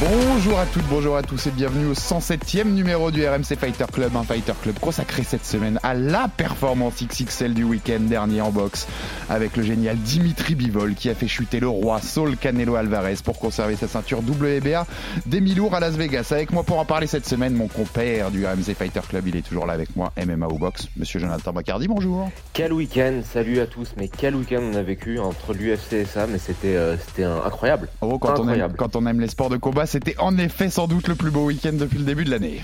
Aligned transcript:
Bonjour 0.00 0.58
à 0.58 0.66
toutes, 0.66 0.84
bonjour 0.90 1.16
à 1.16 1.22
tous 1.22 1.46
et 1.46 1.50
bienvenue 1.50 1.86
au 1.86 1.94
107e 1.94 2.64
numéro 2.66 3.10
du 3.10 3.26
RMC 3.26 3.56
Fighter 3.58 3.86
Club, 3.90 4.14
un 4.14 4.24
Fighter 4.24 4.52
Club 4.62 4.78
consacré 4.78 5.22
cette 5.22 5.46
semaine 5.46 5.80
à 5.82 5.94
la 5.94 6.28
performance 6.28 7.02
XXL 7.02 7.54
du 7.54 7.64
week-end 7.64 8.00
dernier 8.00 8.42
en 8.42 8.50
boxe 8.50 8.86
avec 9.30 9.56
le 9.56 9.62
génial 9.62 9.96
Dimitri 9.96 10.54
Bivol 10.54 10.94
qui 10.94 11.08
a 11.08 11.14
fait 11.14 11.28
chuter 11.28 11.60
le 11.60 11.68
roi 11.68 12.00
Saul 12.02 12.36
Canelo 12.36 12.74
Alvarez 12.76 13.14
pour 13.24 13.38
conserver 13.38 13.76
sa 13.76 13.88
ceinture 13.88 14.18
WBA 14.18 14.86
des 15.24 15.40
mi-lourds 15.40 15.74
à 15.74 15.80
Las 15.80 15.94
Vegas. 15.94 16.28
Avec 16.30 16.52
moi 16.52 16.62
pour 16.62 16.78
en 16.78 16.84
parler 16.84 17.06
cette 17.06 17.26
semaine, 17.26 17.54
mon 17.54 17.68
compère 17.68 18.30
du 18.30 18.44
RMC 18.44 18.74
Fighter 18.76 19.00
Club, 19.08 19.26
il 19.28 19.36
est 19.36 19.42
toujours 19.48 19.64
là 19.66 19.72
avec 19.72 19.96
moi, 19.96 20.12
MMA 20.22 20.46
ou 20.48 20.58
boxe, 20.58 20.88
monsieur 20.98 21.20
Jonathan 21.20 21.54
Bacardi, 21.54 21.88
bonjour. 21.88 22.28
Quel 22.52 22.74
week-end, 22.74 23.22
salut 23.32 23.60
à 23.60 23.66
tous, 23.66 23.94
mais 23.96 24.08
quel 24.08 24.36
week-end 24.36 24.60
on 24.62 24.76
a 24.76 24.82
vécu 24.82 25.18
entre 25.18 25.54
l'UFC 25.54 25.94
et 25.94 26.04
ça, 26.04 26.26
mais 26.26 26.38
c'était 26.38 26.76
euh, 26.76 26.96
c'était 26.98 27.24
un- 27.24 27.40
incroyable. 27.46 27.88
Oh, 28.02 28.18
quand, 28.18 28.32
on 28.32 28.34
aime, 28.34 28.40
Incroyable. 28.48 28.74
quand 28.76 28.94
on 28.96 29.06
aime 29.06 29.20
les 29.20 29.28
sports 29.28 29.48
de 29.48 29.56
combat, 29.56 29.85
c'était 29.86 30.18
en 30.18 30.36
effet 30.38 30.70
sans 30.70 30.86
doute 30.86 31.08
le 31.08 31.14
plus 31.14 31.30
beau 31.30 31.46
week-end 31.46 31.72
depuis 31.72 31.98
le 31.98 32.04
début 32.04 32.24
de 32.24 32.30
l'année. 32.30 32.62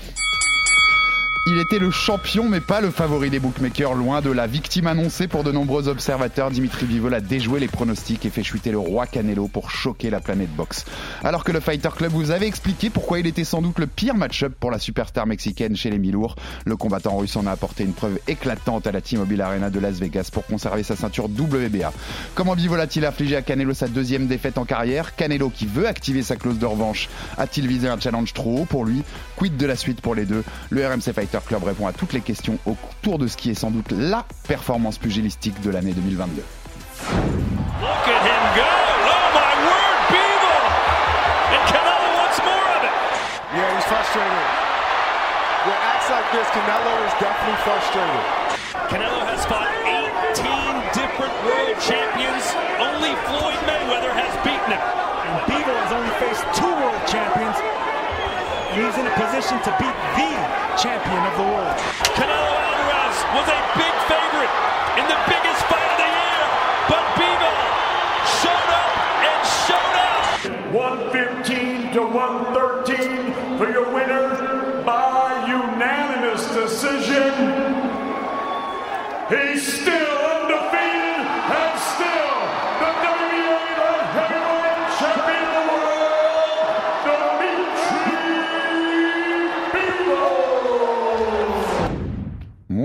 Il 1.45 1.59
était 1.59 1.77
le 1.77 1.91
champion, 1.91 2.47
mais 2.47 2.61
pas 2.61 2.79
le 2.79 2.89
favori 2.89 3.29
des 3.29 3.39
bookmakers, 3.39 3.95
loin 3.95 4.21
de 4.21 4.31
la 4.31 4.47
victime 4.47 4.87
annoncée 4.87 5.27
pour 5.27 5.43
de 5.43 5.51
nombreux 5.51 5.89
observateurs. 5.89 6.51
Dimitri 6.51 6.85
Bivol 6.85 7.13
a 7.13 7.19
déjoué 7.19 7.59
les 7.59 7.67
pronostics 7.67 8.25
et 8.25 8.29
fait 8.29 8.43
chuter 8.43 8.71
le 8.71 8.77
roi 8.77 9.07
Canelo 9.07 9.49
pour 9.49 9.69
choquer 9.69 10.09
la 10.09 10.21
planète 10.21 10.55
boxe. 10.55 10.85
Alors 11.21 11.43
que 11.43 11.51
le 11.51 11.59
Fighter 11.59 11.89
Club 11.97 12.13
vous 12.13 12.31
avait 12.31 12.47
expliqué 12.47 12.89
pourquoi 12.89 13.19
il 13.19 13.27
était 13.27 13.43
sans 13.43 13.61
doute 13.61 13.77
le 13.77 13.87
pire 13.87 14.15
match-up 14.15 14.53
pour 14.57 14.71
la 14.71 14.79
superstar 14.79 15.27
mexicaine 15.27 15.75
chez 15.75 15.89
les 15.89 15.97
mi-lourds, 15.97 16.37
le 16.65 16.77
combattant 16.77 17.17
russe 17.17 17.35
en 17.35 17.45
a 17.45 17.51
apporté 17.51 17.83
une 17.83 17.91
preuve 17.91 18.19
éclatante 18.29 18.87
à 18.87 18.93
la 18.93 19.01
T-Mobile 19.01 19.41
Arena 19.41 19.69
de 19.69 19.79
Las 19.81 19.99
Vegas 19.99 20.29
pour 20.31 20.45
conserver 20.45 20.83
sa 20.83 20.95
ceinture 20.95 21.25
WBA. 21.25 21.91
Comment 22.35 22.55
Bivol 22.55 22.79
a-t-il 22.79 23.05
infligé 23.05 23.35
à 23.35 23.41
Canelo 23.41 23.73
sa 23.73 23.89
deuxième 23.89 24.27
défaite 24.27 24.57
en 24.57 24.63
carrière? 24.63 25.13
Canelo 25.17 25.49
qui 25.49 25.65
veut 25.65 25.87
activer 25.87 26.23
sa 26.23 26.37
clause 26.37 26.57
de 26.57 26.65
revanche 26.65 27.09
a-t-il 27.37 27.67
visé 27.67 27.89
un 27.89 27.99
challenge 27.99 28.31
trop 28.31 28.59
haut 28.59 28.65
pour 28.65 28.85
lui? 28.85 29.03
Quid 29.35 29.57
de 29.57 29.65
la 29.65 29.75
suite 29.75 29.99
pour 29.99 30.15
les 30.15 30.23
deux? 30.23 30.45
Le 30.69 30.87
RMC 30.87 31.11
Fighter 31.13 31.32
Club 31.41 31.63
répond 31.63 31.87
à 31.87 31.93
toutes 31.93 32.13
les 32.13 32.21
questions 32.21 32.59
autour 32.65 33.17
de 33.17 33.27
ce 33.27 33.35
qui 33.37 33.49
est 33.49 33.55
sans 33.55 33.71
doute 33.71 33.91
la 33.91 34.25
performance 34.47 34.97
pugilistique 34.99 35.59
de 35.61 35.71
l'année 35.71 35.93
2022. 35.93 36.43
Look 37.81 38.07
at 38.07 38.21
him 38.21 38.43
go. 38.55 38.63
Oh 38.63 39.27
my 39.33 39.53
word, 39.65 39.99
Beaver. 40.13 40.61
And 41.51 41.63
Canelo 41.67 42.09
wants 42.21 42.39
more 42.45 42.67
of 42.77 42.83
it. 42.85 42.95
Yeah, 43.55 43.75
he's 43.75 43.85
frustrated. 43.89 44.47
With 45.65 45.79
acts 45.81 46.09
like 46.09 46.27
this, 46.31 46.47
Canelo 46.53 46.93
is 47.07 47.13
definitely 47.17 47.59
frustrated. 47.65 48.23
Canelo 48.93 49.21
has 49.25 49.41
fought 49.49 49.71
18 49.83 50.43
different 50.93 51.33
world 51.43 51.77
champions. 51.81 52.45
Only 52.77 53.15
Floyd 53.25 53.59
Mayweather 53.65 54.13
has 54.13 54.33
beaten 54.45 54.77
him. 54.77 55.02
And 58.73 58.81
he's 58.81 58.97
in 58.97 59.05
a 59.05 59.13
position 59.13 59.61
to 59.61 59.69
beat 59.77 59.97
the 60.17 60.33
champion 60.81 61.21
of 61.29 61.33
the 61.37 61.45
world. 61.45 61.77
Canelo 62.17 62.57
Alvarez 62.57 63.17
was 63.37 63.45
a 63.45 63.59
big 63.77 63.93
favorite 64.09 64.53
in 64.97 65.05
the 65.05 65.19
biggest 65.29 65.42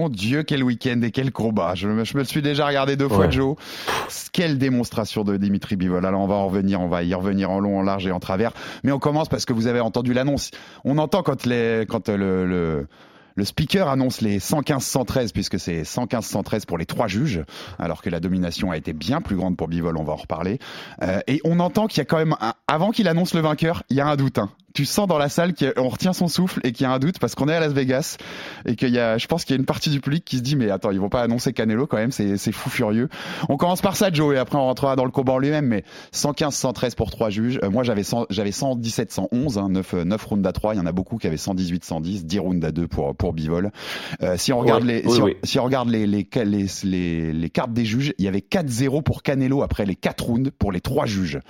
Mon 0.08 0.14
Dieu, 0.14 0.42
quel 0.42 0.64
week-end 0.64 1.02
et 1.02 1.10
quel 1.10 1.30
combat. 1.32 1.74
Je, 1.74 1.86
me- 1.86 2.02
je 2.04 2.16
me 2.16 2.24
suis 2.24 2.40
déjà 2.40 2.66
regardé 2.66 2.96
deux 2.96 3.08
fois, 3.08 3.26
Ouais. 3.26 3.30
Joe. 3.30 3.56
Quelle 4.32 4.56
démonstration 4.56 5.22
de 5.22 5.36
Dimitri 5.36 5.76
Bivol. 5.76 6.06
Alors, 6.06 6.22
on 6.22 6.26
va 6.26 6.34
en 6.36 6.46
revenir, 6.46 6.80
on 6.80 6.88
va 6.88 7.02
y 7.02 7.12
revenir 7.12 7.50
en 7.50 7.60
long, 7.60 7.78
en 7.78 7.82
large 7.82 8.06
et 8.06 8.10
en 8.10 8.20
travers. 8.20 8.52
Mais 8.84 8.92
on 8.92 8.98
commence 8.98 9.28
parce 9.28 9.44
que 9.44 9.52
vous 9.52 9.66
avez 9.66 9.80
entendu 9.80 10.14
l'annonce. 10.14 10.50
On 10.86 10.96
entend 10.96 11.22
quand, 11.22 11.44
les, 11.44 11.84
quand 11.88 12.08
le, 12.08 12.46
le, 12.46 12.86
le 13.34 13.44
speaker 13.44 13.88
annonce 13.88 14.22
les 14.22 14.38
115-113, 14.38 15.32
puisque 15.32 15.58
c'est 15.60 15.82
115-113 15.82 16.64
pour 16.64 16.78
les 16.78 16.86
trois 16.86 17.06
juges, 17.06 17.42
alors 17.78 18.00
que 18.00 18.08
la 18.08 18.20
domination 18.20 18.70
a 18.70 18.78
été 18.78 18.94
bien 18.94 19.20
plus 19.20 19.36
grande 19.36 19.58
pour 19.58 19.68
Bivol, 19.68 19.96
on 19.98 20.04
va 20.04 20.14
en 20.14 20.16
reparler. 20.16 20.58
Euh, 21.02 21.20
et 21.26 21.40
on 21.44 21.60
entend 21.60 21.86
qu'il 21.86 21.98
y 21.98 22.02
a 22.02 22.06
quand 22.06 22.16
même, 22.18 22.34
un- 22.40 22.54
avant 22.66 22.92
qu'il 22.92 23.08
annonce 23.08 23.34
le 23.34 23.40
vainqueur, 23.40 23.82
il 23.90 23.96
y 23.96 24.00
a 24.00 24.06
un 24.06 24.16
doute. 24.16 24.38
hein. 24.38 24.48
Tu 24.78 24.84
sens 24.84 25.08
dans 25.08 25.18
la 25.18 25.28
salle 25.28 25.54
qu'on 25.56 25.88
retient 25.88 26.12
son 26.12 26.28
souffle 26.28 26.60
et 26.62 26.70
qu'il 26.70 26.84
y 26.84 26.86
a 26.86 26.92
un 26.92 27.00
doute 27.00 27.18
parce 27.18 27.34
qu'on 27.34 27.48
est 27.48 27.52
à 27.52 27.58
Las 27.58 27.72
Vegas 27.72 28.16
et 28.64 28.76
qu'il 28.76 28.90
y 28.90 29.00
a, 29.00 29.18
je 29.18 29.26
pense 29.26 29.44
qu'il 29.44 29.56
y 29.56 29.56
a 29.56 29.58
une 29.58 29.66
partie 29.66 29.90
du 29.90 29.98
public 30.00 30.24
qui 30.24 30.36
se 30.36 30.42
dit 30.42 30.54
mais 30.54 30.70
attends 30.70 30.92
ils 30.92 31.00
vont 31.00 31.08
pas 31.08 31.22
annoncer 31.22 31.52
Canelo 31.52 31.88
quand 31.88 31.96
même 31.96 32.12
c'est 32.12 32.36
c'est 32.36 32.52
fou 32.52 32.70
furieux. 32.70 33.08
On 33.48 33.56
commence 33.56 33.80
par 33.80 33.96
ça 33.96 34.12
Joe 34.12 34.36
et 34.36 34.38
après 34.38 34.56
on 34.56 34.60
rentrera 34.62 34.94
dans 34.94 35.04
le 35.04 35.10
combat 35.10 35.32
en 35.32 35.38
lui-même 35.38 35.66
mais 35.66 35.82
115 36.12 36.54
113 36.54 36.94
pour 36.94 37.10
trois 37.10 37.28
juges. 37.28 37.58
Euh, 37.64 37.70
moi 37.70 37.82
j'avais 37.82 38.04
100 38.04 38.26
j'avais 38.30 38.52
117 38.52 39.10
111 39.10 39.58
hein, 39.58 39.68
9 39.68 39.94
9 39.94 40.24
rounds 40.24 40.46
à 40.48 40.52
3, 40.52 40.74
il 40.74 40.76
y 40.76 40.80
en 40.80 40.86
a 40.86 40.92
beaucoup 40.92 41.16
qui 41.16 41.26
avaient 41.26 41.36
118 41.36 41.84
110, 41.84 42.24
10 42.24 42.38
rounds 42.38 42.64
à 42.64 42.70
2 42.70 42.86
pour 42.86 43.16
pour 43.16 43.32
Bivol. 43.32 43.72
Euh, 44.22 44.36
si 44.36 44.52
on 44.52 44.60
regarde 44.60 44.84
Ouais, 44.84 45.02
les 45.02 45.06
oui, 45.08 45.12
si, 45.12 45.20
on, 45.20 45.24
oui. 45.24 45.36
si 45.42 45.58
on 45.58 45.64
regarde 45.64 45.88
les 45.88 46.06
les, 46.06 46.28
les 46.44 46.66
les 46.84 47.32
les 47.32 47.50
cartes 47.50 47.72
des 47.72 47.84
juges, 47.84 48.14
il 48.18 48.24
y 48.24 48.28
avait 48.28 48.44
4-0 48.48 49.02
pour 49.02 49.24
Canelo 49.24 49.64
après 49.64 49.86
les 49.86 49.96
4 49.96 50.24
rounds 50.24 50.50
pour 50.56 50.70
les 50.70 50.80
trois 50.80 51.06
juges. 51.06 51.40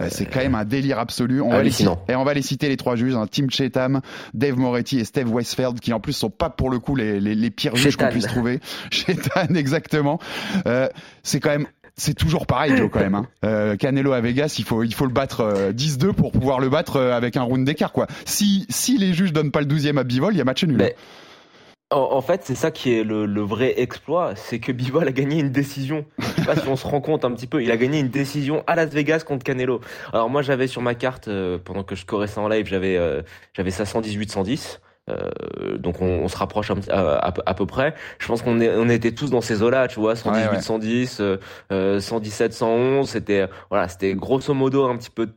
Euh, 0.00 0.08
c'est 0.10 0.26
quand 0.26 0.40
même 0.40 0.56
un 0.56 0.64
délire 0.64 0.98
absolu. 0.98 1.40
On 1.40 1.50
va 1.50 1.62
les 1.62 1.70
citer, 1.70 1.84
Hallucinant. 1.84 2.04
et 2.08 2.16
on 2.16 2.24
va 2.24 2.34
les 2.34 2.42
citer 2.42 2.71
les 2.72 2.76
trois 2.76 2.96
juges, 2.96 3.14
hein, 3.14 3.26
Tim 3.30 3.48
Chetam, 3.48 4.00
Dave 4.34 4.56
Moretti 4.58 4.98
et 4.98 5.04
Steve 5.04 5.32
Westfeld, 5.32 5.78
qui 5.80 5.92
en 5.92 6.00
plus 6.00 6.12
sont 6.12 6.30
pas 6.30 6.50
pour 6.50 6.68
le 6.70 6.78
coup 6.78 6.96
les, 6.96 7.20
les, 7.20 7.34
les 7.34 7.50
pires 7.50 7.76
juges 7.76 7.96
qu'on 7.96 8.08
puisse 8.08 8.26
trouver. 8.26 8.60
Chetan, 8.90 9.54
exactement. 9.54 10.18
Euh, 10.66 10.88
c'est 11.22 11.40
quand 11.40 11.50
même 11.50 11.66
c'est 11.94 12.14
toujours 12.14 12.46
pareil, 12.46 12.74
Joe, 12.74 12.88
quand 12.90 13.00
même. 13.00 13.14
Hein. 13.14 13.26
Euh, 13.44 13.76
Canelo 13.76 14.12
à 14.12 14.20
Vegas, 14.22 14.56
il 14.58 14.64
faut, 14.64 14.82
il 14.82 14.94
faut 14.94 15.04
le 15.04 15.12
battre 15.12 15.40
euh, 15.42 15.72
10-2 15.72 16.14
pour 16.14 16.32
pouvoir 16.32 16.58
le 16.58 16.70
battre 16.70 16.96
euh, 16.96 17.12
avec 17.14 17.36
un 17.36 17.42
round 17.42 17.66
d'écart, 17.66 17.92
quoi. 17.92 18.06
Si, 18.24 18.64
si 18.70 18.96
les 18.96 19.12
juges 19.12 19.32
donnent 19.34 19.50
pas 19.50 19.60
le 19.60 19.66
12e 19.66 19.98
à 19.98 20.02
Bivol, 20.02 20.32
il 20.32 20.38
y 20.38 20.40
a 20.40 20.44
match 20.44 20.64
nul. 20.64 20.78
Mais- 20.78 20.96
En, 21.90 21.98
en 22.12 22.22
fait, 22.22 22.40
c'est 22.44 22.54
ça 22.54 22.70
qui 22.70 22.94
est 22.94 23.04
le, 23.04 23.26
le 23.26 23.42
vrai 23.42 23.74
exploit, 23.76 24.32
c'est 24.36 24.58
que 24.58 24.72
Bivol 24.72 25.06
a 25.06 25.12
gagné 25.12 25.38
une 25.40 25.50
décision. 25.50 26.06
Sais 26.42 26.54
pas 26.54 26.60
si 26.60 26.68
on 26.68 26.76
se 26.76 26.86
rend 26.86 27.00
compte 27.00 27.24
un 27.24 27.30
petit 27.32 27.46
peu, 27.46 27.62
il 27.62 27.70
a 27.70 27.76
gagné 27.76 28.00
une 28.00 28.08
décision 28.08 28.62
à 28.66 28.74
Las 28.76 28.90
Vegas 28.90 29.24
contre 29.26 29.44
Canelo. 29.44 29.80
Alors 30.12 30.28
moi, 30.30 30.42
j'avais 30.42 30.66
sur 30.66 30.82
ma 30.82 30.94
carte, 30.94 31.28
euh, 31.28 31.58
pendant 31.62 31.82
que 31.84 31.94
je 31.94 32.02
scorais 32.02 32.26
ça 32.26 32.40
en 32.40 32.48
live, 32.48 32.66
j'avais 32.66 32.96
euh, 32.96 33.22
j'avais 33.54 33.70
ça 33.70 33.84
118-110. 33.84 34.78
Euh, 35.10 35.78
donc 35.78 36.00
on, 36.00 36.06
on 36.06 36.28
se 36.28 36.36
rapproche 36.36 36.70
un 36.70 36.76
à, 36.88 37.16
à 37.26 37.32
peu- 37.32 37.42
à 37.44 37.54
peu 37.54 37.66
près. 37.66 37.94
Je 38.20 38.26
pense 38.28 38.40
qu'on 38.42 38.60
on 38.60 38.88
était 38.88 39.10
tous 39.12 39.30
dans 39.30 39.40
ces 39.40 39.60
eaux-là, 39.62 39.88
tu 39.88 39.98
vois, 39.98 40.14
118, 40.14 40.46
Ouais, 40.48 40.54
ouais. 40.56 40.62
110, 40.62 41.20
euh, 41.20 41.36
euh, 41.72 41.98
117, 42.00 42.52
111. 42.52 43.08
C'était 43.08 43.48
voilà, 43.68 43.88
c'était 43.88 44.14
grosso 44.14 44.54
modo 44.54 44.84
un 44.86 44.96
petit 44.96 45.10
peu 45.10 45.28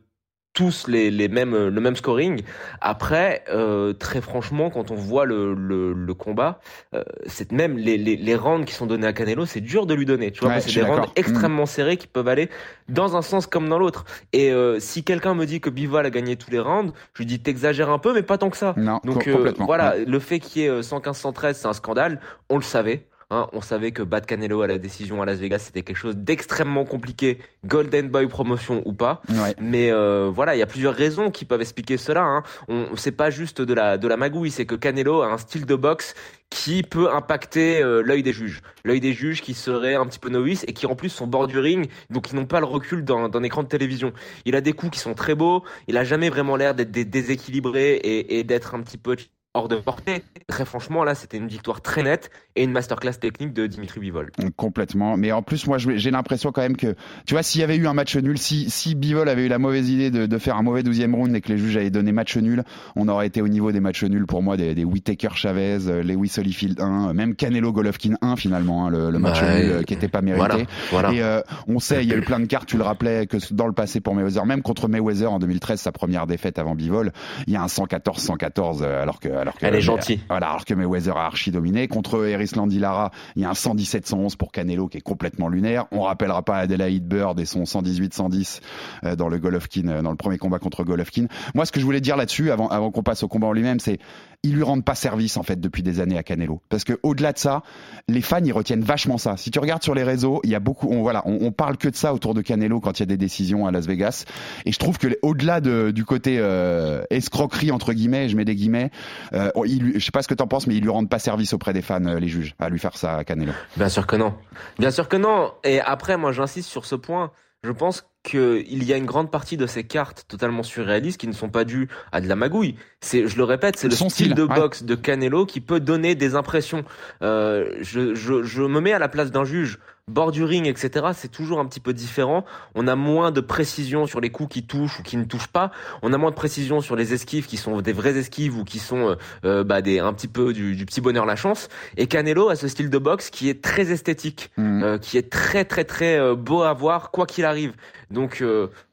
tous 0.56 0.88
les, 0.88 1.10
les 1.10 1.28
mêmes 1.28 1.54
le 1.68 1.80
même 1.82 1.96
scoring. 1.96 2.40
Après, 2.80 3.44
euh, 3.50 3.92
très 3.92 4.22
franchement, 4.22 4.70
quand 4.70 4.90
on 4.90 4.94
voit 4.94 5.26
le, 5.26 5.52
le, 5.52 5.92
le 5.92 6.14
combat, 6.14 6.60
euh, 6.94 7.04
c'est 7.26 7.52
même 7.52 7.76
les, 7.76 7.98
les, 7.98 8.16
les 8.16 8.34
rounds 8.34 8.64
qui 8.66 8.72
sont 8.72 8.86
donnés 8.86 9.06
à 9.06 9.12
Canelo, 9.12 9.44
c'est 9.44 9.60
dur 9.60 9.84
de 9.84 9.92
lui 9.92 10.06
donner. 10.06 10.32
Tu 10.32 10.40
vois, 10.40 10.54
Ouais, 10.54 10.60
c'est 10.62 10.72
des 10.74 10.80
rounds. 10.82 11.08
Mm. 11.08 11.12
extrêmement 11.16 11.66
serrés 11.66 11.98
qui 11.98 12.06
peuvent 12.06 12.26
aller 12.28 12.48
dans 12.88 13.16
un 13.16 13.22
sens 13.22 13.46
comme 13.46 13.68
dans 13.68 13.78
l'autre. 13.78 14.06
Et 14.32 14.50
euh, 14.50 14.80
si 14.80 15.04
quelqu'un 15.04 15.34
me 15.34 15.44
dit 15.44 15.60
que 15.60 15.68
Bivol 15.68 16.06
a 16.06 16.10
gagné 16.10 16.36
tous 16.36 16.50
les 16.50 16.58
rounds, 16.60 16.92
je 17.12 17.18
lui 17.18 17.26
dis 17.26 17.38
t'exagères 17.38 17.90
un 17.90 17.98
peu, 17.98 18.14
mais 18.14 18.22
pas 18.22 18.38
tant 18.38 18.48
que 18.48 18.56
ça. 18.56 18.72
Non, 18.78 18.98
Donc 19.04 19.28
euh, 19.28 19.52
voilà, 19.58 19.90
Ouais. 19.96 20.04
le 20.06 20.18
fait 20.18 20.40
qu'il 20.40 20.62
y 20.62 20.64
ait 20.64 20.68
euh, 20.70 20.80
115-113, 20.80 21.52
c'est 21.52 21.66
un 21.68 21.74
scandale. 21.74 22.18
On 22.48 22.56
le 22.56 22.62
savait. 22.62 23.06
Hein, 23.28 23.48
on 23.52 23.60
savait 23.60 23.90
que 23.90 24.04
battre 24.04 24.28
Canelo 24.28 24.62
à 24.62 24.68
la 24.68 24.78
décision 24.78 25.20
à 25.20 25.26
Las 25.26 25.40
Vegas, 25.40 25.58
c'était 25.58 25.82
quelque 25.82 25.96
chose 25.96 26.16
d'extrêmement 26.16 26.84
compliqué, 26.84 27.38
Golden 27.64 28.08
Boy 28.08 28.28
promotion 28.28 28.82
ou 28.84 28.92
pas. 28.92 29.20
Mais 29.60 29.90
euh, 29.90 30.30
voilà, 30.32 30.54
il 30.54 30.60
y 30.60 30.62
a 30.62 30.66
plusieurs 30.66 30.94
raisons 30.94 31.32
qui 31.32 31.44
peuvent 31.44 31.60
expliquer 31.60 31.96
cela. 31.96 32.22
Hein. 32.22 32.44
On, 32.68 32.94
c'est 32.94 33.10
pas 33.10 33.30
juste 33.30 33.60
de 33.60 33.74
la 33.74 33.98
de 33.98 34.06
la 34.06 34.16
magouille, 34.16 34.52
c'est 34.52 34.64
que 34.64 34.76
Canelo 34.76 35.22
a 35.22 35.32
un 35.32 35.38
style 35.38 35.66
de 35.66 35.74
boxe 35.74 36.14
qui 36.50 36.84
peut 36.84 37.10
impacter 37.12 37.82
euh, 37.82 38.00
l'œil 38.00 38.22
des 38.22 38.32
juges. 38.32 38.62
L'œil 38.84 39.00
des 39.00 39.12
juges 39.12 39.42
qui 39.42 39.54
seraient 39.54 39.96
un 39.96 40.06
petit 40.06 40.20
peu 40.20 40.28
novices 40.28 40.64
et 40.68 40.72
qui 40.72 40.86
en 40.86 40.94
plus 40.94 41.08
sont 41.08 41.26
bord 41.26 41.48
du 41.48 41.58
ring, 41.58 41.90
donc 42.10 42.30
ils 42.30 42.36
n'ont 42.36 42.46
pas 42.46 42.60
le 42.60 42.66
recul 42.66 43.04
d'un, 43.04 43.28
d'un 43.28 43.42
écran 43.42 43.64
de 43.64 43.68
télévision. 43.68 44.12
Il 44.44 44.54
a 44.54 44.60
des 44.60 44.72
coups 44.72 44.92
qui 44.92 45.00
sont 45.00 45.14
très 45.14 45.34
beaux, 45.34 45.64
il 45.88 45.96
a 45.96 46.04
jamais 46.04 46.28
vraiment 46.30 46.54
l'air 46.54 46.76
d'être 46.76 46.92
déséquilibré 46.92 47.94
et, 47.94 48.38
et 48.38 48.44
d'être 48.44 48.76
un 48.76 48.82
petit 48.82 48.98
peu 48.98 49.16
hors 49.56 49.68
de 49.68 49.76
portée. 49.76 50.22
Très 50.46 50.64
franchement, 50.64 51.02
là, 51.02 51.14
c'était 51.14 51.38
une 51.38 51.48
victoire 51.48 51.80
très 51.80 52.02
nette 52.02 52.30
et 52.54 52.64
une 52.64 52.72
masterclass 52.72 53.14
technique 53.14 53.52
de 53.52 53.66
Dimitri 53.66 54.00
Bivol. 54.00 54.30
Complètement. 54.56 55.16
Mais 55.16 55.32
en 55.32 55.42
plus, 55.42 55.66
moi, 55.66 55.78
j'ai 55.78 56.10
l'impression 56.10 56.52
quand 56.52 56.60
même 56.60 56.76
que, 56.76 56.94
tu 57.26 57.34
vois, 57.34 57.42
s'il 57.42 57.60
y 57.60 57.64
avait 57.64 57.76
eu 57.76 57.86
un 57.86 57.94
match 57.94 58.16
nul, 58.16 58.38
si, 58.38 58.70
si 58.70 58.94
Bivol 58.94 59.28
avait 59.28 59.46
eu 59.46 59.48
la 59.48 59.58
mauvaise 59.58 59.88
idée 59.88 60.10
de, 60.10 60.26
de 60.26 60.38
faire 60.38 60.56
un 60.56 60.62
mauvais 60.62 60.82
12e 60.82 61.14
round 61.14 61.34
et 61.34 61.40
que 61.40 61.48
les 61.48 61.58
juges 61.58 61.76
avaient 61.76 61.90
donné 61.90 62.12
match 62.12 62.36
nul, 62.36 62.64
on 62.96 63.08
aurait 63.08 63.26
été 63.26 63.42
au 63.42 63.48
niveau 63.48 63.72
des 63.72 63.80
matchs 63.80 64.04
nuls 64.04 64.26
pour 64.26 64.42
moi, 64.42 64.56
des, 64.56 64.74
des 64.74 64.84
Whitaker 64.84 65.30
Chavez, 65.34 65.78
euh, 65.86 66.02
Lewis 66.02 66.34
Holyfield 66.38 66.80
1, 66.80 67.14
même 67.14 67.34
Canelo 67.34 67.72
Golovkin 67.72 68.14
1 68.20 68.36
finalement, 68.36 68.86
hein, 68.86 68.90
le, 68.90 69.10
le, 69.10 69.18
match 69.18 69.42
nul 69.42 69.50
euh, 69.50 69.82
qui 69.82 69.94
n'était 69.94 70.08
pas 70.08 70.22
mérité. 70.22 70.66
Voilà, 70.90 71.12
Et 71.12 71.22
euh, 71.22 71.40
on 71.66 71.78
sait, 71.78 72.02
il 72.02 72.10
y 72.10 72.12
a 72.12 72.16
eu 72.16 72.22
plein 72.22 72.40
de 72.40 72.46
cartes, 72.46 72.68
tu 72.68 72.76
le 72.76 72.84
rappelais, 72.84 73.26
que 73.26 73.38
dans 73.52 73.66
le 73.66 73.72
passé 73.72 74.00
pour 74.00 74.14
Mayweather, 74.14 74.44
même 74.46 74.62
contre 74.62 74.88
Mayweather 74.88 75.32
en 75.32 75.38
2013, 75.38 75.80
sa 75.80 75.92
première 75.92 76.26
défaite 76.26 76.58
avant 76.58 76.74
Bivol, 76.74 77.12
il 77.46 77.52
y 77.52 77.56
a 77.56 77.62
un 77.62 77.66
114-114 77.66 78.82
alors 78.84 79.20
que, 79.20 79.28
alors 79.46 79.58
que 79.58 79.64
elle 79.66 79.74
est 79.76 79.80
gentille. 79.80 80.20
Voilà, 80.28 80.48
alors 80.48 80.64
que 80.64 80.74
Mayweather 80.74 81.16
a 81.16 81.26
archi 81.26 81.52
dominé. 81.52 81.86
Contre 81.86 82.26
Eris 82.26 82.50
Lara, 82.78 83.12
il 83.36 83.42
y 83.42 83.44
a 83.44 83.50
un 83.50 83.52
117-111 83.52 84.36
pour 84.36 84.50
Canelo 84.50 84.88
qui 84.88 84.98
est 84.98 85.02
complètement 85.02 85.48
lunaire. 85.48 85.86
On 85.92 86.02
rappellera 86.02 86.42
pas 86.42 86.56
Adelaide 86.56 87.06
Bird 87.06 87.38
et 87.38 87.44
son 87.44 87.62
118-110 87.62 88.60
euh, 89.04 89.14
dans 89.14 89.28
le 89.28 89.38
Golovkin, 89.38 89.86
euh, 89.86 90.02
dans 90.02 90.10
le 90.10 90.16
premier 90.16 90.38
combat 90.38 90.58
contre 90.58 90.82
Golovkin. 90.82 91.26
Moi, 91.54 91.64
ce 91.64 91.70
que 91.70 91.78
je 91.78 91.84
voulais 91.84 92.00
dire 92.00 92.16
là-dessus, 92.16 92.50
avant, 92.50 92.68
avant 92.68 92.90
qu'on 92.90 93.04
passe 93.04 93.22
au 93.22 93.28
combat 93.28 93.46
en 93.46 93.52
lui-même, 93.52 93.78
c'est 93.78 93.98
ils 94.46 94.54
lui 94.54 94.62
rendent 94.62 94.84
pas 94.84 94.94
service 94.94 95.36
en 95.36 95.42
fait 95.42 95.60
depuis 95.60 95.82
des 95.82 96.00
années 96.00 96.18
à 96.18 96.22
Canelo. 96.22 96.60
Parce 96.68 96.84
que 96.84 96.98
au-delà 97.02 97.32
de 97.32 97.38
ça, 97.38 97.62
les 98.08 98.20
fans 98.20 98.42
ils 98.42 98.52
retiennent 98.52 98.82
vachement 98.82 99.18
ça. 99.18 99.36
Si 99.36 99.50
tu 99.50 99.58
regardes 99.58 99.82
sur 99.82 99.94
les 99.94 100.02
réseaux, 100.02 100.40
il 100.44 100.50
y 100.50 100.54
a 100.54 100.60
beaucoup, 100.60 100.88
on, 100.90 101.02
voilà, 101.02 101.22
on, 101.26 101.52
parle 101.52 101.76
que 101.76 101.88
de 101.88 101.96
ça 101.96 102.14
autour 102.14 102.34
de 102.34 102.42
Canelo 102.42 102.80
quand 102.80 102.98
il 102.98 103.02
y 103.02 103.04
a 103.04 103.06
des 103.06 103.16
décisions 103.16 103.66
à 103.66 103.70
Las 103.70 103.86
Vegas. 103.86 104.24
Et 104.64 104.72
je 104.72 104.78
trouve 104.78 104.98
que 104.98 105.08
au-delà 105.22 105.60
de, 105.60 105.90
du 105.90 106.04
côté 106.04 106.36
euh, 106.38 107.02
escroquerie 107.10 107.70
entre 107.70 107.92
guillemets, 107.92 108.28
je 108.28 108.36
mets 108.36 108.44
des 108.44 108.54
guillemets, 108.54 108.90
euh, 109.32 109.50
il, 109.64 109.94
je 109.98 110.04
sais 110.04 110.12
pas 110.12 110.22
ce 110.22 110.28
que 110.28 110.34
t'en 110.34 110.46
penses, 110.46 110.66
mais 110.66 110.76
ils 110.76 110.82
lui 110.82 110.90
rendent 110.90 111.10
pas 111.10 111.18
service 111.18 111.52
auprès 111.52 111.72
des 111.72 111.82
fans, 111.82 112.04
euh, 112.04 112.20
les 112.20 112.28
juges, 112.28 112.54
à 112.58 112.68
lui 112.68 112.78
faire 112.78 112.96
ça 112.96 113.16
à 113.16 113.24
Canelo. 113.24 113.52
Bien 113.76 113.88
sûr 113.88 114.06
que 114.06 114.16
non. 114.16 114.34
Bien 114.78 114.90
sûr 114.90 115.08
que 115.08 115.16
non. 115.16 115.52
Et 115.64 115.80
après, 115.80 116.16
moi 116.16 116.32
j'insiste 116.32 116.68
sur 116.68 116.84
ce 116.84 116.94
point. 116.94 117.32
Je 117.62 117.72
pense 117.72 118.06
qu'il 118.26 118.82
y 118.82 118.92
a 118.92 118.96
une 118.96 119.06
grande 119.06 119.30
partie 119.30 119.56
de 119.56 119.66
ces 119.66 119.84
cartes 119.84 120.24
totalement 120.26 120.64
surréalistes 120.64 121.18
qui 121.18 121.28
ne 121.28 121.32
sont 121.32 121.48
pas 121.48 121.64
dues 121.64 121.88
à 122.10 122.20
de 122.20 122.28
la 122.28 122.34
magouille. 122.34 122.74
C'est, 123.00 123.28
je 123.28 123.36
le 123.36 123.44
répète, 123.44 123.76
c'est 123.76 123.88
le 123.88 123.94
style, 123.94 124.34
de 124.34 124.44
boxe 124.44 124.82
de 124.82 124.94
Canelo 124.96 125.46
qui 125.46 125.60
peut 125.60 125.78
donner 125.78 126.16
des 126.16 126.34
impressions. 126.34 126.84
Euh, 127.22 127.70
je, 127.80 128.14
je, 128.14 128.42
je 128.42 128.62
me 128.62 128.80
mets 128.80 128.92
à 128.92 128.98
la 128.98 129.08
place 129.08 129.30
d'un 129.30 129.44
juge 129.44 129.78
bord 130.08 130.30
du 130.30 130.44
ring, 130.44 130.68
etc., 130.68 131.06
c'est 131.14 131.30
toujours 131.30 131.58
un 131.58 131.66
petit 131.66 131.80
peu 131.80 131.92
différent. 131.92 132.44
On 132.76 132.86
a 132.86 132.94
moins 132.94 133.32
de 133.32 133.40
précision 133.40 134.06
sur 134.06 134.20
les 134.20 134.30
coups 134.30 134.54
qui 134.54 134.62
touchent 134.62 135.00
ou 135.00 135.02
qui 135.02 135.16
ne 135.16 135.24
touchent 135.24 135.48
pas. 135.48 135.72
On 136.00 136.12
a 136.12 136.18
moins 136.18 136.30
de 136.30 136.36
précision 136.36 136.80
sur 136.80 136.94
les 136.94 137.12
esquives 137.12 137.46
qui 137.46 137.56
sont 137.56 137.80
des 137.80 137.92
vraies 137.92 138.16
esquives 138.16 138.56
ou 138.56 138.62
qui 138.62 138.78
sont 138.78 139.08
euh, 139.08 139.14
euh, 139.44 139.64
bah, 139.64 139.82
des 139.82 139.98
un 139.98 140.12
petit 140.12 140.28
peu 140.28 140.52
du, 140.52 140.76
du, 140.76 140.86
petit 140.86 141.00
bonheur 141.00 141.26
la 141.26 141.34
chance. 141.34 141.68
Et 141.96 142.06
Canelo 142.06 142.48
a 142.48 142.54
ce 142.54 142.68
style 142.68 142.88
de 142.88 142.98
boxe 142.98 143.30
qui 143.30 143.48
est 143.48 143.60
très 143.60 143.90
esthétique, 143.90 144.52
mmh. 144.56 144.82
euh, 144.84 144.98
qui 144.98 145.18
est 145.18 145.28
très 145.28 145.64
très 145.64 145.82
très 145.82 146.36
beau 146.36 146.62
à 146.62 146.72
voir 146.72 147.10
quoi 147.10 147.26
qu'il 147.26 147.44
arrive. 147.44 147.72
Donc 148.10 148.44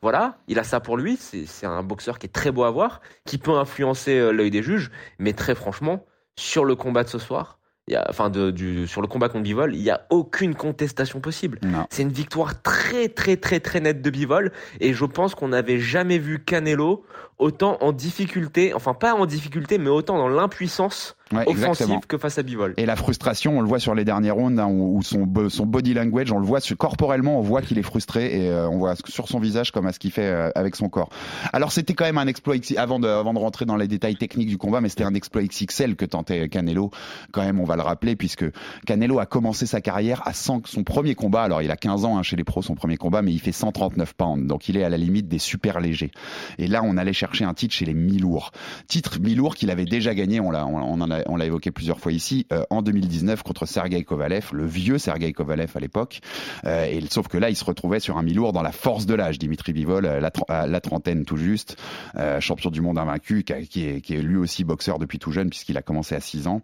voilà, 0.01 0.37
il 0.47 0.59
a 0.59 0.63
ça 0.63 0.79
pour 0.79 0.97
lui. 0.97 1.17
C'est 1.17 1.65
un 1.65 1.83
boxeur 1.83 2.19
qui 2.19 2.27
est 2.27 2.33
très 2.33 2.51
beau 2.51 2.63
à 2.63 2.71
voir, 2.71 3.01
qui 3.25 3.37
peut 3.37 3.51
influencer 3.51 4.31
l'œil 4.31 4.51
des 4.51 4.63
juges. 4.63 4.91
Mais 5.19 5.33
très 5.33 5.55
franchement, 5.55 6.05
sur 6.35 6.65
le 6.65 6.75
combat 6.75 7.03
de 7.03 7.09
ce 7.09 7.19
soir, 7.19 7.59
il 7.87 7.93
y 7.93 7.97
a, 7.97 8.05
enfin 8.09 8.29
de, 8.29 8.49
du, 8.49 8.87
sur 8.87 9.01
le 9.01 9.07
combat 9.07 9.27
contre 9.27 9.43
Bivol, 9.43 9.75
il 9.75 9.81
n'y 9.81 9.89
a 9.89 10.05
aucune 10.09 10.55
contestation 10.55 11.19
possible. 11.19 11.59
C'est 11.89 12.03
une 12.03 12.11
victoire 12.11 12.61
très 12.61 13.09
très 13.09 13.35
très 13.35 13.59
très 13.59 13.81
nette 13.81 14.01
de 14.01 14.09
Bivol 14.09 14.51
et 14.79 14.93
je 14.93 15.05
pense 15.05 15.35
qu'on 15.35 15.49
n'avait 15.49 15.79
jamais 15.79 16.17
vu 16.17 16.43
Canelo 16.43 17.05
autant 17.39 17.77
en 17.81 17.91
difficulté, 17.91 18.73
enfin 18.73 18.93
pas 18.93 19.15
en 19.15 19.25
difficulté, 19.25 19.77
mais 19.77 19.89
autant 19.89 20.17
dans 20.17 20.29
l'impuissance 20.29 21.17
ouais, 21.31 21.43
offensive 21.47 21.99
que 22.07 22.17
face 22.17 22.37
à 22.37 22.43
Bivol. 22.43 22.73
Et 22.77 22.85
la 22.85 22.95
frustration, 22.95 23.57
on 23.57 23.61
le 23.61 23.67
voit 23.67 23.79
sur 23.79 23.95
les 23.95 24.05
derniers 24.05 24.31
rounds 24.31 24.59
hein, 24.59 24.67
où, 24.67 25.01
son, 25.03 25.27
son 25.49 25.65
body 25.65 25.93
language, 25.93 26.31
on 26.31 26.39
le 26.39 26.45
voit 26.45 26.59
corporellement, 26.77 27.39
on 27.39 27.41
voit 27.41 27.61
qu'il 27.61 27.77
est 27.77 27.83
frustré 27.83 28.43
et 28.43 28.49
euh, 28.49 28.67
on 28.69 28.77
voit 28.77 28.95
sur 29.07 29.27
son 29.27 29.39
visage 29.39 29.71
comme 29.71 29.85
à 29.87 29.93
ce 29.93 29.99
qu'il 29.99 30.11
fait 30.11 30.25
euh, 30.25 30.49
avec 30.55 30.75
son 30.75 30.89
corps. 30.89 31.09
Alors 31.51 31.71
c'était 31.71 31.93
quand 31.93 32.05
même 32.05 32.17
un 32.17 32.27
exploit 32.27 32.55
avant 32.77 32.99
de, 32.99 33.07
avant 33.07 33.33
de 33.33 33.39
rentrer 33.39 33.65
dans 33.65 33.75
les 33.75 33.87
détails 33.87 34.15
techniques 34.15 34.49
du 34.49 34.57
combat, 34.57 34.81
mais 34.81 34.89
c'était 34.89 35.03
un 35.03 35.13
exploit 35.13 35.43
XXL 35.43 35.95
que 35.95 36.05
tentait 36.05 36.49
Canelo. 36.49 36.91
Quand 37.31 37.43
même, 37.43 37.59
on 37.59 37.65
va 37.65 37.75
le 37.75 37.81
rappeler 37.81 38.15
puisque 38.15 38.45
Canelo 38.85 39.19
a 39.19 39.25
commencé 39.25 39.65
sa 39.65 39.81
carrière 39.81 40.21
à 40.25 40.33
100, 40.33 40.63
son 40.65 40.83
premier 40.83 41.15
combat. 41.15 41.43
Alors 41.43 41.61
il 41.61 41.71
a 41.71 41.77
15 41.77 42.05
ans 42.05 42.17
hein, 42.17 42.23
chez 42.23 42.35
les 42.35 42.43
pros, 42.43 42.61
son 42.61 42.75
premier 42.75 42.97
combat, 42.97 43.21
mais 43.21 43.31
il 43.31 43.39
fait 43.39 43.51
139 43.51 44.13
pounds, 44.13 44.47
donc 44.47 44.69
il 44.69 44.77
est 44.77 44.83
à 44.83 44.89
la 44.89 44.97
limite 44.97 45.27
des 45.27 45.39
super 45.39 45.79
légers. 45.79 46.11
Et 46.57 46.67
là, 46.67 46.81
on 46.83 46.97
allait 46.97 47.13
chercher 47.13 47.45
un 47.45 47.53
titre 47.53 47.73
chez 47.73 47.85
les 47.85 47.93
mi-lourds. 47.93 48.51
Titre 48.87 49.19
mi-lourd 49.19 49.55
qu'il 49.55 49.71
avait 49.71 49.85
déjà 49.85 50.13
gagné, 50.13 50.39
on 50.39 50.51
l'a, 50.51 50.65
on, 50.65 51.01
en 51.01 51.11
a, 51.11 51.12
on 51.27 51.37
l'a 51.37 51.45
évoqué 51.45 51.71
plusieurs 51.71 51.99
fois 51.99 52.11
ici, 52.11 52.45
euh, 52.51 52.63
en 52.69 52.81
2019 52.81 53.43
contre 53.43 53.65
Sergei 53.65 54.03
Kovalev, 54.03 54.49
le 54.53 54.65
vieux 54.65 54.97
Sergei 54.97 55.33
Kovalev 55.33 55.71
à 55.75 55.79
l'époque. 55.79 56.21
Euh, 56.65 56.85
et 56.85 57.01
sauf 57.09 57.27
que 57.27 57.37
là, 57.37 57.49
il 57.49 57.55
se 57.55 57.65
retrouvait 57.65 57.99
sur 57.99 58.17
un 58.17 58.23
mi-lourd 58.23 58.53
dans 58.53 58.61
la 58.61 58.71
force 58.71 59.05
de 59.05 59.13
l'âge. 59.13 59.39
Dimitri 59.39 59.73
Bivol, 59.73 60.05
la, 60.05 60.67
la 60.67 60.81
trentaine 60.81 61.25
tout 61.25 61.37
juste, 61.37 61.77
euh, 62.15 62.39
champion 62.39 62.69
du 62.69 62.81
monde 62.81 62.97
invaincu, 62.97 63.43
qui, 63.43 63.83
est, 63.83 64.09
lui 64.09 64.37
aussi 64.37 64.63
boxeur 64.63 64.99
depuis 64.99 65.19
tout 65.19 65.31
jeune 65.31 65.49
puisqu'il 65.49 65.77
a 65.77 65.81
commencé 65.81 66.15
à 66.15 66.19
6 66.19 66.47
ans. 66.47 66.61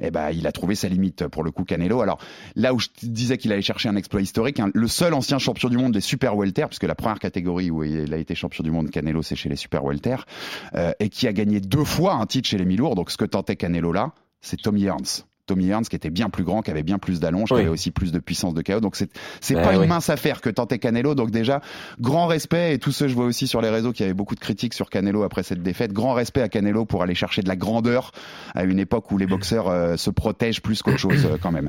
Et 0.00 0.06
eh 0.06 0.10
ben, 0.10 0.30
il 0.30 0.46
a 0.46 0.52
trouvé 0.52 0.74
sa 0.74 0.88
limite 0.88 1.26
pour 1.28 1.42
le 1.42 1.50
coup 1.50 1.64
Canelo. 1.64 2.00
Alors 2.00 2.18
là 2.56 2.74
où 2.74 2.78
je 2.78 2.88
disais 3.02 3.38
qu'il 3.38 3.52
allait 3.52 3.62
chercher 3.62 3.88
un 3.88 3.96
exploit 3.96 4.20
historique, 4.20 4.60
hein, 4.60 4.70
le 4.74 4.88
seul 4.88 5.14
ancien 5.14 5.38
champion 5.38 5.68
du 5.68 5.76
monde 5.76 5.92
des 5.92 6.00
super 6.00 6.36
welter, 6.36 6.66
puisque 6.66 6.84
la 6.84 6.94
première 6.94 7.18
catégorie 7.18 7.70
où 7.70 7.84
il 7.84 8.12
a 8.12 8.16
été 8.16 8.34
champion 8.34 8.64
du 8.64 8.70
monde 8.70 8.90
Canelo, 8.90 9.22
c'est 9.22 9.36
chez 9.36 9.48
les 9.48 9.56
super 9.56 9.84
welter, 9.84 10.16
euh, 10.74 10.92
et 11.00 11.08
qui 11.08 11.26
a 11.26 11.32
gagné 11.32 11.60
deux 11.60 11.84
fois 11.84 12.14
un 12.14 12.26
titre 12.26 12.48
chez 12.48 12.58
les 12.58 12.64
mi-lourds. 12.64 12.94
Donc 12.94 13.10
ce 13.10 13.16
que 13.16 13.24
tentait 13.24 13.56
Canelo 13.56 13.91
là, 13.92 14.12
c'est 14.40 14.60
Tommy 14.60 14.84
Hearns. 14.84 15.26
Tommy 15.52 15.66
Hearns 15.66 15.84
qui 15.84 15.96
était 15.96 16.08
bien 16.08 16.30
plus 16.30 16.44
grand, 16.44 16.62
qui 16.62 16.70
avait 16.70 16.82
bien 16.82 16.98
plus 16.98 17.20
d'allonge, 17.20 17.50
qui 17.50 17.54
avait 17.54 17.68
aussi 17.68 17.90
plus 17.90 18.10
de 18.10 18.18
puissance 18.18 18.54
de 18.54 18.62
KO. 18.62 18.80
Donc 18.80 18.96
c'est 18.96 19.10
c'est 19.42 19.54
pas 19.54 19.74
une 19.74 19.86
mince 19.86 20.08
affaire 20.08 20.40
que 20.40 20.48
tentait 20.48 20.78
Canelo. 20.78 21.14
Donc 21.14 21.30
déjà 21.30 21.60
grand 22.00 22.26
respect 22.26 22.74
et 22.74 22.78
tout 22.78 22.90
ce 22.90 23.06
je 23.06 23.14
vois 23.14 23.26
aussi 23.26 23.46
sur 23.46 23.60
les 23.60 23.68
réseaux 23.68 23.92
qu'il 23.92 24.04
y 24.04 24.06
avait 24.06 24.14
beaucoup 24.14 24.34
de 24.34 24.40
critiques 24.40 24.72
sur 24.72 24.88
Canelo 24.88 25.24
après 25.24 25.42
cette 25.42 25.62
défaite. 25.62 25.92
Grand 25.92 26.14
respect 26.14 26.40
à 26.40 26.48
Canelo 26.48 26.86
pour 26.86 27.02
aller 27.02 27.14
chercher 27.14 27.42
de 27.42 27.48
la 27.48 27.56
grandeur 27.56 28.12
à 28.54 28.64
une 28.64 28.78
époque 28.78 29.10
où 29.10 29.18
les 29.18 29.26
boxeurs 29.26 29.68
euh, 29.68 29.96
se 29.96 30.08
protègent 30.08 30.62
plus 30.62 30.82
qu'autre 30.82 30.98
chose 30.98 31.26
euh, 31.26 31.36
quand 31.40 31.52
même. 31.52 31.68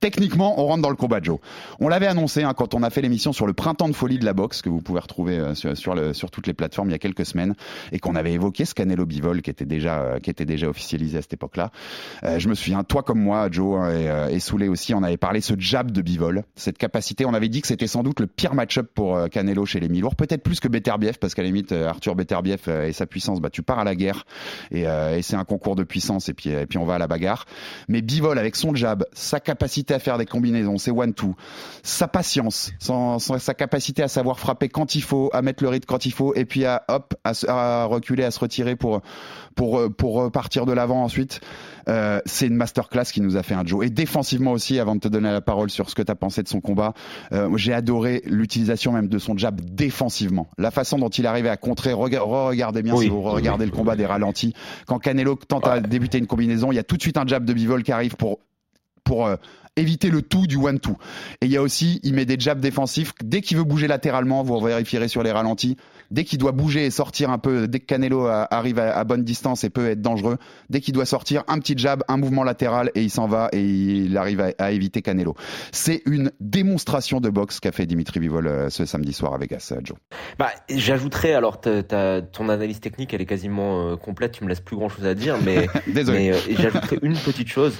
Techniquement, 0.00 0.60
on 0.60 0.66
rentre 0.66 0.82
dans 0.82 0.90
le 0.90 0.96
combat 0.96 1.20
Joe. 1.22 1.38
On 1.78 1.88
l'avait 1.88 2.08
annoncé 2.08 2.42
hein, 2.42 2.52
quand 2.52 2.74
on 2.74 2.82
a 2.82 2.90
fait 2.90 3.02
l'émission 3.02 3.32
sur 3.32 3.46
le 3.46 3.52
printemps 3.52 3.88
de 3.88 3.94
folie 3.94 4.18
de 4.18 4.24
la 4.24 4.32
boxe 4.32 4.60
que 4.60 4.68
vous 4.68 4.80
pouvez 4.80 5.00
retrouver 5.00 5.38
euh, 5.38 5.54
sur 5.54 5.76
sur, 5.76 5.94
le, 5.94 6.14
sur, 6.14 6.32
toutes 6.32 6.48
les 6.48 6.52
plateformes 6.52 6.88
il 6.88 6.92
y 6.92 6.96
a 6.96 6.98
quelques 6.98 7.26
semaines 7.26 7.54
et 7.92 8.00
qu'on 8.00 8.16
avait 8.16 8.32
évoqué 8.32 8.64
ce 8.64 8.74
Canelo 8.74 9.06
Bivol 9.06 9.40
qui 9.42 9.50
était 9.50 9.64
déjà 9.64 10.18
qui 10.20 10.30
était 10.30 10.44
déjà 10.44 10.68
officialisé 10.68 11.18
à 11.18 11.22
cette 11.22 11.34
époque-là. 11.34 11.70
je 12.38 12.48
me 12.48 12.54
souviens 12.54 12.82
toi 12.82 13.02
comme 13.02 13.19
moi 13.20 13.48
Joe 13.50 13.78
hein, 13.78 13.90
et, 13.90 14.08
euh, 14.08 14.28
et 14.28 14.40
Souley 14.40 14.68
aussi, 14.68 14.94
on 14.94 15.02
avait 15.02 15.16
parlé 15.16 15.40
ce 15.40 15.54
jab 15.58 15.90
de 15.90 16.02
Bivol, 16.02 16.44
cette 16.56 16.78
capacité. 16.78 17.24
On 17.24 17.34
avait 17.34 17.48
dit 17.48 17.60
que 17.60 17.68
c'était 17.68 17.86
sans 17.86 18.02
doute 18.02 18.20
le 18.20 18.26
pire 18.26 18.54
match-up 18.54 18.90
pour 18.94 19.16
euh, 19.16 19.28
Canelo 19.28 19.64
chez 19.66 19.78
les 19.78 19.88
mi-lourds, 19.88 20.16
peut-être 20.16 20.42
plus 20.42 20.60
que 20.60 20.68
Beterbiev, 20.68 21.18
parce 21.20 21.34
qu'à 21.34 21.42
la 21.42 21.48
limite, 21.48 21.72
euh, 21.72 21.88
Arthur 21.88 22.16
Beterbiev 22.16 22.68
et 22.68 22.92
sa 22.92 23.06
puissance, 23.06 23.40
bah, 23.40 23.50
tu 23.50 23.62
pars 23.62 23.78
à 23.78 23.84
la 23.84 23.94
guerre 23.94 24.26
et, 24.70 24.84
c'est 25.22 25.36
un 25.36 25.44
concours 25.44 25.76
de 25.76 25.84
puissance 25.84 26.28
et 26.28 26.34
puis, 26.34 26.50
et 26.50 26.66
puis 26.66 26.78
on 26.78 26.84
va 26.84 26.94
à 26.94 26.98
la 26.98 27.06
bagarre. 27.06 27.44
Mais 27.88 28.00
Bivol, 28.00 28.38
avec 28.38 28.56
son 28.56 28.74
jab, 28.74 29.04
sa 29.12 29.38
capacité 29.38 29.94
à 29.94 29.98
faire 29.98 30.18
des 30.18 30.26
combinaisons, 30.26 30.78
ses 30.78 30.90
one-two, 30.90 31.36
sa 31.82 32.08
patience, 32.08 32.72
sa 32.80 33.54
capacité 33.54 34.02
à 34.02 34.08
savoir 34.08 34.38
frapper 34.38 34.68
quand 34.68 34.94
il 34.94 35.02
faut, 35.02 35.30
à 35.32 35.42
mettre 35.42 35.62
le 35.62 35.68
rythme 35.68 35.86
quand 35.86 36.06
il 36.06 36.12
faut, 36.12 36.34
et 36.34 36.44
puis 36.44 36.64
à 36.64 36.84
hop, 36.88 37.14
à 37.24 37.84
reculer, 37.84 38.24
à 38.24 38.30
se 38.30 38.40
retirer 38.40 38.76
pour 38.76 39.02
pour 39.54 39.92
pour 39.94 40.30
partir 40.32 40.64
de 40.64 40.72
l'avant 40.72 41.04
ensuite. 41.04 41.40
Euh, 41.88 42.20
c'est 42.26 42.46
une 42.46 42.56
masterclass 42.56 43.04
qui 43.04 43.20
nous 43.20 43.36
a 43.36 43.42
fait 43.42 43.54
un 43.54 43.64
Joe. 43.64 43.86
Et 43.86 43.90
défensivement 43.90 44.52
aussi, 44.52 44.78
avant 44.78 44.94
de 44.94 45.00
te 45.00 45.08
donner 45.08 45.30
la 45.30 45.40
parole 45.40 45.70
sur 45.70 45.90
ce 45.90 45.94
que 45.94 46.02
tu 46.02 46.10
as 46.10 46.16
pensé 46.16 46.42
de 46.42 46.48
son 46.48 46.60
combat, 46.60 46.94
euh, 47.32 47.56
j'ai 47.56 47.72
adoré 47.72 48.22
l'utilisation 48.26 48.92
même 48.92 49.08
de 49.08 49.18
son 49.18 49.36
jab 49.36 49.60
défensivement. 49.60 50.48
La 50.58 50.70
façon 50.70 50.98
dont 50.98 51.08
il 51.08 51.26
arrivait 51.26 51.48
à 51.48 51.56
contrer, 51.56 51.92
regardez 51.92 52.82
bien 52.82 52.96
si 52.96 53.08
vous 53.08 53.22
regardez 53.22 53.66
le 53.66 53.72
combat 53.72 53.96
des 53.96 54.06
ralentis. 54.06 54.54
Quand 54.86 54.98
Canelo 54.98 55.36
tente 55.36 55.66
à 55.66 55.80
débuter 55.80 56.18
une 56.18 56.26
combinaison, 56.26 56.72
il 56.72 56.76
y 56.76 56.78
a 56.78 56.84
tout 56.84 56.96
de 56.96 57.02
suite 57.02 57.16
un 57.16 57.26
jab 57.26 57.44
de 57.44 57.52
Bivol 57.52 57.82
qui 57.82 57.92
arrive 57.92 58.16
pour 58.16 58.40
pour 59.10 59.26
euh, 59.26 59.34
éviter 59.76 60.08
le 60.08 60.22
tout 60.22 60.46
du 60.46 60.54
one-two. 60.56 60.96
Et 61.40 61.46
il 61.46 61.50
y 61.50 61.56
a 61.56 61.62
aussi, 61.62 61.98
il 62.04 62.14
met 62.14 62.24
des 62.24 62.38
jabs 62.38 62.60
défensifs. 62.60 63.12
Dès 63.24 63.40
qu'il 63.40 63.56
veut 63.56 63.64
bouger 63.64 63.88
latéralement, 63.88 64.44
vous 64.44 64.60
vérifierez 64.60 65.08
sur 65.08 65.24
les 65.24 65.32
ralentis. 65.32 65.76
Dès 66.12 66.22
qu'il 66.22 66.38
doit 66.38 66.52
bouger 66.52 66.86
et 66.86 66.90
sortir 66.90 67.30
un 67.30 67.38
peu, 67.38 67.66
dès 67.66 67.80
que 67.80 67.86
Canelo 67.86 68.26
arrive 68.26 68.78
à, 68.78 69.02
bonne 69.04 69.24
distance 69.24 69.64
et 69.64 69.70
peut 69.70 69.88
être 69.88 70.00
dangereux, 70.00 70.38
dès 70.68 70.80
qu'il 70.80 70.92
doit 70.94 71.06
sortir, 71.06 71.42
un 71.48 71.58
petit 71.58 71.74
jab, 71.76 72.04
un 72.08 72.18
mouvement 72.18 72.44
latéral 72.44 72.90
et 72.94 73.02
il 73.02 73.10
s'en 73.10 73.26
va 73.26 73.48
et 73.52 73.64
il 73.64 74.16
arrive 74.16 74.40
à, 74.40 74.50
à 74.58 74.70
éviter 74.70 75.02
Canelo. 75.02 75.34
C'est 75.72 76.02
une 76.06 76.30
démonstration 76.40 77.20
de 77.20 77.30
boxe 77.30 77.58
qu'a 77.58 77.72
fait 77.72 77.86
Dimitri 77.86 78.20
Bivol 78.20 78.46
euh, 78.46 78.70
ce 78.70 78.84
samedi 78.84 79.12
soir 79.12 79.34
à 79.34 79.38
Vegas, 79.38 79.72
Joe. 79.82 79.96
Bah, 80.38 80.50
j'ajouterais, 80.68 81.32
alors, 81.32 81.60
t'as- 81.60 82.22
ton 82.22 82.48
analyse 82.48 82.80
technique, 82.80 83.12
elle 83.14 83.22
est 83.22 83.26
quasiment 83.26 83.88
euh, 83.92 83.96
complète, 83.96 84.32
tu 84.32 84.44
me 84.44 84.48
laisses 84.48 84.60
plus 84.60 84.76
grand 84.76 84.88
chose 84.88 85.06
à 85.06 85.14
dire, 85.14 85.36
mais, 85.44 85.68
Désolé. 85.86 86.18
mais 86.18 86.32
euh, 86.32 86.38
j'ajouterais 86.58 86.98
une 87.02 87.16
petite 87.16 87.48
chose. 87.48 87.74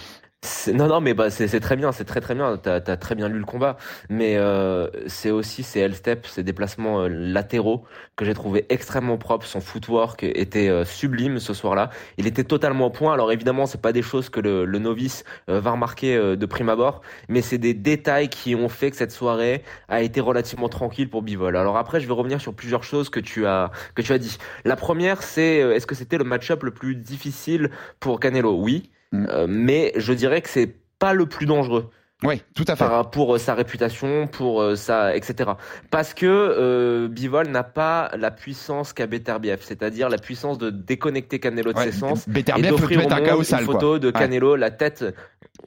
Non, 0.73 0.87
non, 0.89 1.01
mais 1.03 1.13
bah, 1.13 1.29
c'est 1.29 1.61
très 1.61 1.77
bien, 1.77 1.93
c'est 1.93 2.05
très 2.07 2.21
très 2.23 2.35
bien. 2.35 2.57
T'as 2.57 2.77
as 2.77 2.97
très 2.97 3.15
bien 3.15 3.29
lu 3.29 3.39
le 3.39 3.45
combat, 3.45 3.77
mais 4.09 4.37
euh, 4.37 4.89
c'est 5.07 5.31
aussi 5.31 5.63
ces 5.63 5.81
L-step, 5.81 6.27
ces 6.27 6.43
déplacements 6.43 7.03
euh, 7.03 7.09
latéraux 7.09 7.85
que 8.17 8.25
j'ai 8.25 8.33
trouvé 8.33 8.65
extrêmement 8.71 9.19
propres. 9.19 9.45
Son 9.45 9.61
footwork 9.61 10.23
était 10.23 10.69
euh, 10.71 10.87
sublime 10.87 11.41
ce 11.41 11.53
soir-là. 11.53 11.91
Il 12.17 12.27
était 12.27 12.45
totalement 12.45 12.87
au 12.87 12.91
point. 12.91 13.13
Alors 13.13 13.33
évidemment, 13.33 13.67
c'est 13.67 13.83
pas 13.83 13.93
des 13.93 14.01
choses 14.01 14.31
que 14.31 14.41
le, 14.41 14.65
le 14.65 14.79
novice 14.79 15.25
euh, 15.51 15.61
va 15.61 15.73
remarquer 15.73 16.17
de 16.37 16.47
prime 16.47 16.71
abord, 16.71 17.03
mais 17.29 17.43
c'est 17.43 17.59
des 17.59 17.75
détails 17.75 18.31
qui 18.31 18.55
ont 18.55 18.71
fait 18.71 18.91
que 18.91 18.97
cette 18.97 19.13
soirée 19.13 19.63
a 19.89 20.01
été 20.01 20.21
relativement 20.23 20.71
tranquille 20.71 21.11
pour 21.11 21.21
Bivol. 21.23 21.55
Alors 21.55 21.77
après, 21.77 22.01
je 22.01 22.07
vais 22.07 22.15
revenir 22.15 22.41
sur 22.41 22.55
plusieurs 22.55 22.85
choses 22.85 23.11
que 23.11 23.21
tu 23.21 23.47
as 23.47 23.71
que 23.95 24.01
tu 24.01 24.13
as 24.13 24.19
dit. 24.19 24.39
La 24.65 24.77
première, 24.77 25.23
c'est 25.23 25.57
est-ce 25.59 25.87
que 25.87 25.95
c'était 25.95 26.19
le 26.19 26.25
match-up 26.25 26.63
le 26.63 26.71
plus 26.71 26.97
difficile 26.97 27.71
pour 27.99 28.21
Canelo? 28.21 28.55
Oui. 28.55 28.91
Mm. 29.13 29.27
Euh, 29.29 29.47
mais 29.49 29.93
je 29.97 30.13
dirais 30.13 30.41
que 30.41 30.49
c'est 30.49 30.75
pas 30.99 31.15
le 31.15 31.27
plus 31.27 31.47
dangereux 31.47 31.91
Oui, 32.23 32.43
tout 32.55 32.65
à 32.69 32.77
fait. 32.77 32.85
par, 32.85 33.11
pour 33.11 33.35
euh, 33.35 33.39
sa 33.39 33.55
réputation, 33.55 34.27
pour 34.27 34.61
euh, 34.63 34.77
sa 34.77 35.17
etc. 35.17 35.51
Parce 35.91 36.15
que 36.15 36.27
euh, 36.27 37.09
Bivol 37.09 37.49
n'a 37.49 37.65
pas 37.65 38.11
la 38.17 38.31
puissance 38.31 38.93
qu'a 38.93 39.07
Beterbiev, 39.07 39.61
c'est-à-dire 39.63 40.09
la 40.11 40.19
puissance 40.19 40.59
de 40.59 40.71
déconnecter 40.71 41.41
Canelo 41.41 41.73
de 41.73 41.79
Ouais, 41.79 41.85
ses 41.87 41.93
sens 41.93 42.29
et 42.29 42.31
Beterbiev 42.31 42.67
te 42.75 42.81
d'offrir 42.81 42.99
au 42.99 43.03
mettre 43.03 43.15
un 43.15 43.19
monde 43.21 43.27
chaos 43.27 43.43
une 43.43 43.65
quoi. 43.67 43.75
photo 43.75 43.99
de 43.99 44.09
Ouais. 44.09 44.13
Canelo, 44.13 44.57
la 44.57 44.71
tête. 44.71 45.05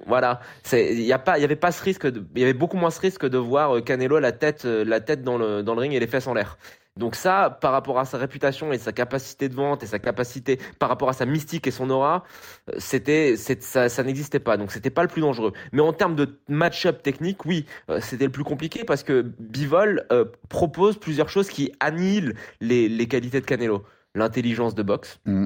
Voilà, 0.08 0.40
c'est 0.64 0.94
il 0.94 1.02
y 1.02 1.14
a 1.14 1.20
pas 1.20 1.38
il 1.38 1.42
y 1.42 1.46
avait 1.46 1.56
pas 1.56 1.72
ce 1.72 1.82
risque 1.84 2.08
il 2.36 2.40
y 2.42 2.44
avait 2.44 2.54
beaucoup 2.54 2.78
moins 2.78 2.92
ce 2.92 3.00
risque 3.00 3.28
de 3.28 3.38
voir 3.38 3.84
Canelo 3.84 4.20
la 4.20 4.32
tête 4.32 4.66
la 4.66 5.00
tête 5.02 5.24
dans 5.24 5.38
le 5.38 5.64
dans 5.64 5.76
le 5.76 5.82
ring 5.82 5.94
et 5.94 6.00
les 6.00 6.08
fesses 6.08 6.28
en 6.28 6.34
l'air. 6.34 6.58
Donc 6.96 7.16
ça, 7.16 7.50
par 7.50 7.72
rapport 7.72 7.98
à 7.98 8.06
sa 8.06 8.18
réputation 8.20 8.72
et 8.72 8.78
sa 8.78 8.92
capacité 8.92 9.50
de 9.50 9.56
vente 9.56 9.82
et 9.82 9.88
sa 9.88 9.98
capacité, 9.98 10.60
par 10.78 10.90
rapport 10.90 11.10
à 11.10 11.14
sa 11.14 11.26
mystique 11.26 11.66
et 11.66 11.72
son 11.72 11.90
aura, 11.90 12.24
euh, 12.70 12.76
c'était, 12.78 13.36
ça, 13.36 13.90
ça 13.90 14.04
n'existait 14.04 14.40
pas. 14.40 14.58
Donc 14.58 14.72
c'était 14.72 14.92
pas 14.92 15.02
le 15.02 15.08
plus 15.08 15.22
dangereux. 15.22 15.54
Mais 15.72 15.82
en 15.82 15.92
termes 15.92 16.16
de 16.16 16.40
match-up 16.48 17.02
technique, 17.02 17.46
oui, 17.46 17.66
euh, 17.90 18.00
c'était 18.00 18.26
le 18.26 18.32
plus 18.32 18.44
compliqué 18.44 18.84
parce 18.84 19.02
que 19.02 19.22
Bivol 19.40 20.06
euh, 20.12 20.26
propose 20.50 21.00
plusieurs 21.00 21.30
choses 21.30 21.50
qui 21.50 21.72
annihilent 21.80 22.36
les, 22.62 22.88
les 22.88 23.08
qualités 23.08 23.42
de 23.42 23.46
Canelo. 23.46 23.84
L'intelligence 24.16 24.76
de 24.76 24.84
boxe, 24.84 25.20
Mm. 25.26 25.46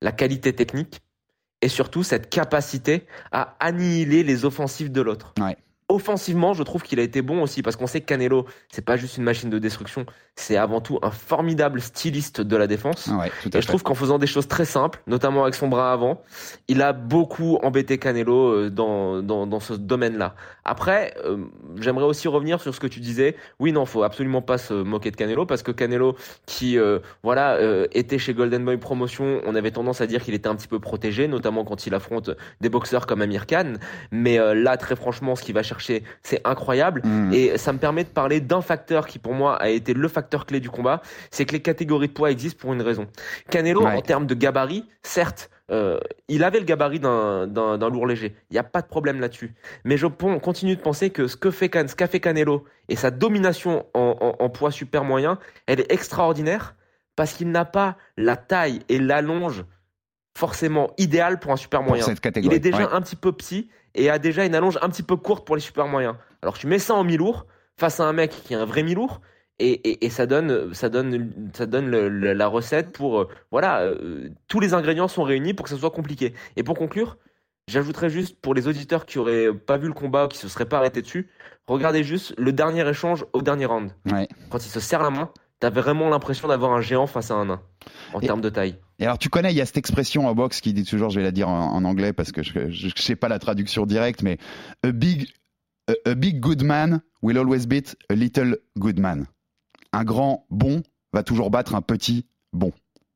la 0.00 0.10
qualité 0.10 0.52
technique 0.52 1.00
et 1.60 1.68
surtout 1.68 2.02
cette 2.02 2.28
capacité 2.28 3.06
à 3.30 3.56
annihiler 3.60 4.24
les 4.24 4.44
offensives 4.44 4.90
de 4.90 5.00
l'autre. 5.00 5.32
Ouais. 5.40 5.56
Offensivement, 5.92 6.54
je 6.54 6.62
trouve 6.62 6.82
qu'il 6.82 6.98
a 7.00 7.02
été 7.02 7.22
bon 7.22 7.42
aussi 7.42 7.62
parce 7.62 7.76
qu'on 7.76 7.86
sait 7.86 8.00
que 8.00 8.06
Canelo, 8.06 8.46
c'est 8.70 8.84
pas 8.84 8.96
juste 8.96 9.18
une 9.18 9.24
machine 9.24 9.50
de 9.50 9.58
destruction, 9.58 10.06
c'est 10.36 10.56
avant 10.56 10.80
tout 10.80 10.98
un 11.02 11.10
formidable 11.10 11.80
styliste 11.80 12.40
de 12.40 12.56
la 12.56 12.66
défense. 12.66 13.08
Ouais, 13.08 13.30
tout 13.42 13.50
à 13.52 13.58
Et 13.58 13.62
je 13.62 13.66
trouve 13.66 13.82
qu'en 13.82 13.94
faisant 13.94 14.18
des 14.18 14.26
choses 14.26 14.48
très 14.48 14.64
simples, 14.64 15.02
notamment 15.06 15.42
avec 15.42 15.54
son 15.54 15.68
bras 15.68 15.92
avant, 15.92 16.22
il 16.68 16.80
a 16.80 16.92
beaucoup 16.92 17.58
embêté 17.62 17.98
Canelo 17.98 18.52
euh, 18.52 18.70
dans, 18.70 19.22
dans, 19.22 19.46
dans 19.46 19.60
ce 19.60 19.74
domaine-là. 19.74 20.34
Après, 20.64 21.14
euh, 21.24 21.36
j'aimerais 21.78 22.04
aussi 22.06 22.28
revenir 22.28 22.60
sur 22.60 22.74
ce 22.74 22.80
que 22.80 22.86
tu 22.86 23.00
disais. 23.00 23.36
Oui, 23.58 23.72
non, 23.72 23.84
faut 23.84 24.02
absolument 24.02 24.42
pas 24.42 24.58
se 24.58 24.74
moquer 24.74 25.10
de 25.10 25.16
Canelo 25.16 25.44
parce 25.46 25.62
que 25.62 25.72
Canelo, 25.72 26.16
qui 26.46 26.78
euh, 26.78 27.00
voilà 27.22 27.56
euh, 27.56 27.86
était 27.92 28.18
chez 28.18 28.34
Golden 28.34 28.64
Boy 28.64 28.78
Promotion, 28.78 29.40
on 29.44 29.54
avait 29.54 29.70
tendance 29.70 30.00
à 30.00 30.06
dire 30.06 30.22
qu'il 30.22 30.34
était 30.34 30.48
un 30.48 30.54
petit 30.54 30.68
peu 30.68 30.78
protégé, 30.78 31.28
notamment 31.28 31.64
quand 31.64 31.86
il 31.86 31.94
affronte 31.94 32.30
des 32.60 32.68
boxeurs 32.68 33.06
comme 33.06 33.22
Amir 33.22 33.46
Khan. 33.46 33.74
Mais 34.10 34.38
euh, 34.38 34.54
là, 34.54 34.76
très 34.76 34.96
franchement, 34.96 35.36
ce 35.36 35.42
qu'il 35.42 35.54
va 35.54 35.62
chercher, 35.62 35.81
c'est 35.82 36.40
incroyable. 36.44 37.02
Mm. 37.04 37.32
Et 37.32 37.58
ça 37.58 37.72
me 37.72 37.78
permet 37.78 38.04
de 38.04 38.08
parler 38.08 38.40
d'un 38.40 38.60
facteur 38.62 39.06
qui 39.06 39.18
pour 39.18 39.34
moi 39.34 39.56
a 39.56 39.68
été 39.68 39.94
le 39.94 40.08
facteur 40.08 40.46
clé 40.46 40.60
du 40.60 40.70
combat, 40.70 41.02
c'est 41.30 41.44
que 41.44 41.52
les 41.52 41.60
catégories 41.62 42.08
de 42.08 42.12
poids 42.12 42.30
existent 42.30 42.60
pour 42.60 42.72
une 42.72 42.82
raison. 42.82 43.06
Canelo, 43.50 43.84
Ouais. 43.84 43.96
en 43.96 44.00
termes 44.02 44.26
de 44.26 44.34
gabarit, 44.34 44.88
certes, 45.02 45.50
euh, 45.70 45.98
il 46.28 46.44
avait 46.44 46.58
le 46.58 46.64
gabarit 46.66 47.00
d'un 47.00 47.88
lourd 47.88 48.06
léger. 48.06 48.34
Il 48.50 48.54
n'y 48.54 48.58
a 48.58 48.62
pas 48.64 48.82
de 48.82 48.86
problème 48.88 49.20
là-dessus. 49.20 49.54
Mais 49.84 49.96
je 49.96 50.06
continue 50.06 50.76
de 50.76 50.80
penser 50.80 51.10
que 51.10 51.26
ce 51.26 51.36
que 51.36 51.50
fait 51.50 51.68
Can- 51.70 51.88
ce 51.88 51.94
qu'a 51.96 52.06
fait 52.08 52.20
Canelo 52.20 52.64
et 52.88 52.96
sa 52.96 53.10
domination 53.10 53.86
en, 53.94 54.16
en- 54.20 54.44
en 54.44 54.48
poids 54.50 54.70
super 54.70 55.04
moyen, 55.04 55.38
elle 55.66 55.80
est 55.80 55.90
extraordinaire 55.90 56.74
parce 57.16 57.32
qu'il 57.34 57.50
n'a 57.50 57.64
pas 57.64 57.96
la 58.16 58.36
taille 58.36 58.80
et 58.88 58.98
l'allonge 58.98 59.64
forcément 60.36 60.90
idéale 60.98 61.38
pour 61.38 61.52
un 61.52 61.56
super 61.56 61.82
moyen. 61.82 62.04
cette. 62.04 62.36
Il 62.36 62.52
est 62.52 62.58
déjà 62.58 62.78
ouais. 62.78 62.88
un 62.92 63.00
petit 63.02 63.16
peu 63.16 63.32
petit 63.32 63.68
et 63.94 64.10
a 64.10 64.18
déjà 64.18 64.44
une 64.44 64.54
allonge 64.54 64.78
un 64.82 64.88
petit 64.88 65.02
peu 65.02 65.16
courte 65.16 65.46
pour 65.46 65.56
les 65.56 65.62
super 65.62 65.86
moyens. 65.86 66.14
Alors 66.42 66.56
tu 66.58 66.66
mets 66.66 66.78
ça 66.78 66.94
en 66.94 67.04
mi-lourd 67.04 67.46
face 67.78 68.00
à 68.00 68.04
un 68.04 68.12
mec 68.12 68.30
qui 68.44 68.54
est 68.54 68.56
un 68.56 68.64
vrai 68.64 68.82
mi-lourd 68.82 69.20
et, 69.58 69.72
et, 69.90 70.06
et 70.06 70.10
ça 70.10 70.26
donne 70.26 70.72
ça 70.74 70.88
donne 70.88 71.50
ça 71.54 71.66
donne 71.66 71.88
le- 71.90 72.08
le- 72.08 72.32
la 72.32 72.46
recette 72.46 72.92
pour 72.92 73.20
euh, 73.20 73.28
voilà 73.50 73.82
euh, 73.82 74.28
tous 74.48 74.60
les 74.60 74.74
ingrédients 74.74 75.08
sont 75.08 75.22
réunis 75.22 75.54
pour 75.54 75.64
que 75.64 75.70
ça 75.70 75.76
soit 75.76 75.90
compliqué. 75.90 76.34
Et 76.56 76.62
pour 76.62 76.76
conclure, 76.76 77.16
j'ajouterais 77.68 78.10
juste 78.10 78.40
pour 78.40 78.54
les 78.54 78.66
auditeurs 78.66 79.06
qui 79.06 79.18
auraient 79.18 79.52
pas 79.52 79.76
vu 79.76 79.86
le 79.88 79.94
combat 79.94 80.24
ou 80.24 80.28
qui 80.28 80.38
se 80.38 80.48
seraient 80.48 80.64
pas 80.68 80.78
arrêtés 80.78 81.02
dessus, 81.02 81.30
regardez 81.66 82.02
juste 82.02 82.34
le 82.38 82.52
dernier 82.52 82.88
échange 82.88 83.24
au 83.32 83.42
dernier 83.42 83.66
round. 83.66 83.92
Ouais. 84.10 84.26
Quand 84.50 84.64
il 84.64 84.68
se 84.70 84.80
serre 84.80 85.02
la 85.02 85.10
main, 85.10 85.30
t'as 85.60 85.70
vraiment 85.70 86.08
l'impression 86.08 86.48
d'avoir 86.48 86.72
un 86.72 86.80
géant 86.80 87.06
face 87.06 87.30
à 87.30 87.34
un 87.34 87.44
nain 87.44 87.60
en 88.14 88.20
Et- 88.20 88.26
termes 88.26 88.40
de 88.40 88.48
taille. 88.48 88.78
Et 89.02 89.04
alors, 89.04 89.18
tu 89.18 89.28
connais, 89.28 89.52
il 89.52 89.56
y 89.56 89.60
a 89.60 89.66
cette 89.66 89.78
expression 89.78 90.28
en 90.28 90.34
boxe 90.36 90.60
qui 90.60 90.72
dit 90.72 90.84
toujours, 90.84 91.10
je 91.10 91.18
vais 91.18 91.24
la 91.24 91.32
dire 91.32 91.48
en, 91.48 91.74
en 91.74 91.84
anglais 91.84 92.12
parce 92.12 92.30
que 92.30 92.44
je, 92.44 92.70
je 92.70 92.88
sais 92.94 93.16
pas 93.16 93.28
la 93.28 93.40
traduction 93.40 93.84
directe, 93.84 94.22
mais 94.22 94.38
a 94.84 94.92
big, 94.92 95.26
a, 95.88 96.10
a 96.10 96.14
big 96.14 96.38
good 96.38 96.62
man 96.62 97.00
will 97.20 97.36
always 97.36 97.66
beat 97.66 97.96
a 98.10 98.14
little 98.14 98.58
good 98.78 99.00
man. 99.00 99.26
Un 99.92 100.04
grand 100.04 100.46
bon 100.50 100.84
va 101.12 101.24
toujours 101.24 101.50
battre 101.50 101.74
un 101.74 101.82
petit 101.82 102.26
bon. 102.52 102.70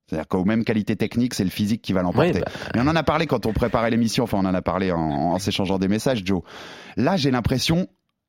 C'est-à-dire 0.08 0.26
qu'aux 0.26 0.44
mêmes 0.44 0.64
qualités 0.64 0.96
techniques, 0.96 1.34
c'est 1.34 1.44
le 1.44 1.50
physique 1.50 1.82
qui 1.82 1.92
va 1.92 2.02
l'emporter. 2.02 2.40
Bah, 2.40 2.50
Mais 2.74 2.80
on 2.80 2.88
en 2.88 2.96
a 2.96 3.04
parlé 3.04 3.26
quand 3.28 3.46
on 3.46 3.52
préparait 3.52 3.90
l'émission, 3.90 4.24
enfin 4.24 4.38
on 4.38 4.44
en 4.44 4.54
a 4.54 4.62
parlé 4.62 4.90
en, 4.90 4.98
en 4.98 5.38
s'échangeant 5.38 5.78
des 5.78 5.88
messages, 5.88 6.22
Joe. 6.24 6.42
Là, 6.96 7.16
j'ai 7.16 7.30
l'impression, 7.30 7.86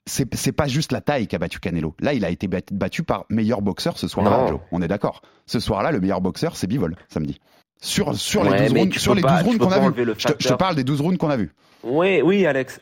c'est 0.07 0.51
pas 0.51 0.67
juste 0.67 0.91
la 0.91 1.01
taille 1.01 1.27
qui 1.27 1.35
a 1.35 1.39
battu 1.39 1.59
Canelo. 1.59 1.95
Là, 1.99 2.13
il 2.13 2.25
a 2.25 2.29
été 2.29 2.47
bat- 2.47 2.61
battu 2.71 3.03
par 3.03 3.25
meilleur 3.29 3.61
boxeur 3.61 3.97
ce 3.97 4.07
soir-là. 4.07 4.47
On 4.71 4.81
est 4.81 4.87
d'accord. 4.87 5.21
Ce 5.45 5.59
soir-là, 5.59 5.91
le 5.91 5.99
meilleur 5.99 6.21
boxeur, 6.21 6.55
c'est 6.55 6.67
Bivol, 6.67 6.95
samedi. 7.09 7.39
Sur, 7.81 8.15
sur 8.15 8.41
Ouais, 8.41 8.51
les 8.57 8.63
12 8.65 8.73
mais 8.73 8.79
rounds, 8.81 8.97
sur 8.99 9.13
les 9.15 9.21
pas- 9.21 9.43
12 9.43 9.43
tu 9.43 9.45
rounds 9.49 9.59
qu'on 9.59 9.71
a 9.71 9.89
vus. 9.91 9.93
Je 9.97 10.03
te, 10.03 10.09
je 10.09 10.13
te 10.15 10.31
facteur. 10.33 10.57
parle 10.57 10.75
des 10.75 10.83
12 10.83 11.01
rounds 11.01 11.17
qu'on 11.19 11.29
a 11.29 11.37
vus. 11.37 11.51
Oui, 11.83 12.21
oui, 12.23 12.45
Alex. 12.45 12.79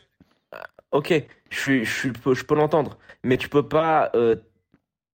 Euh, 0.54 0.58
Ok, 0.92 1.12
je, 1.50 2.42
peux 2.44 2.54
l'entendre, 2.54 2.96
mais 3.22 3.36
tu 3.36 3.48
peux 3.50 3.66
pas 3.68 4.10
euh, 4.14 4.36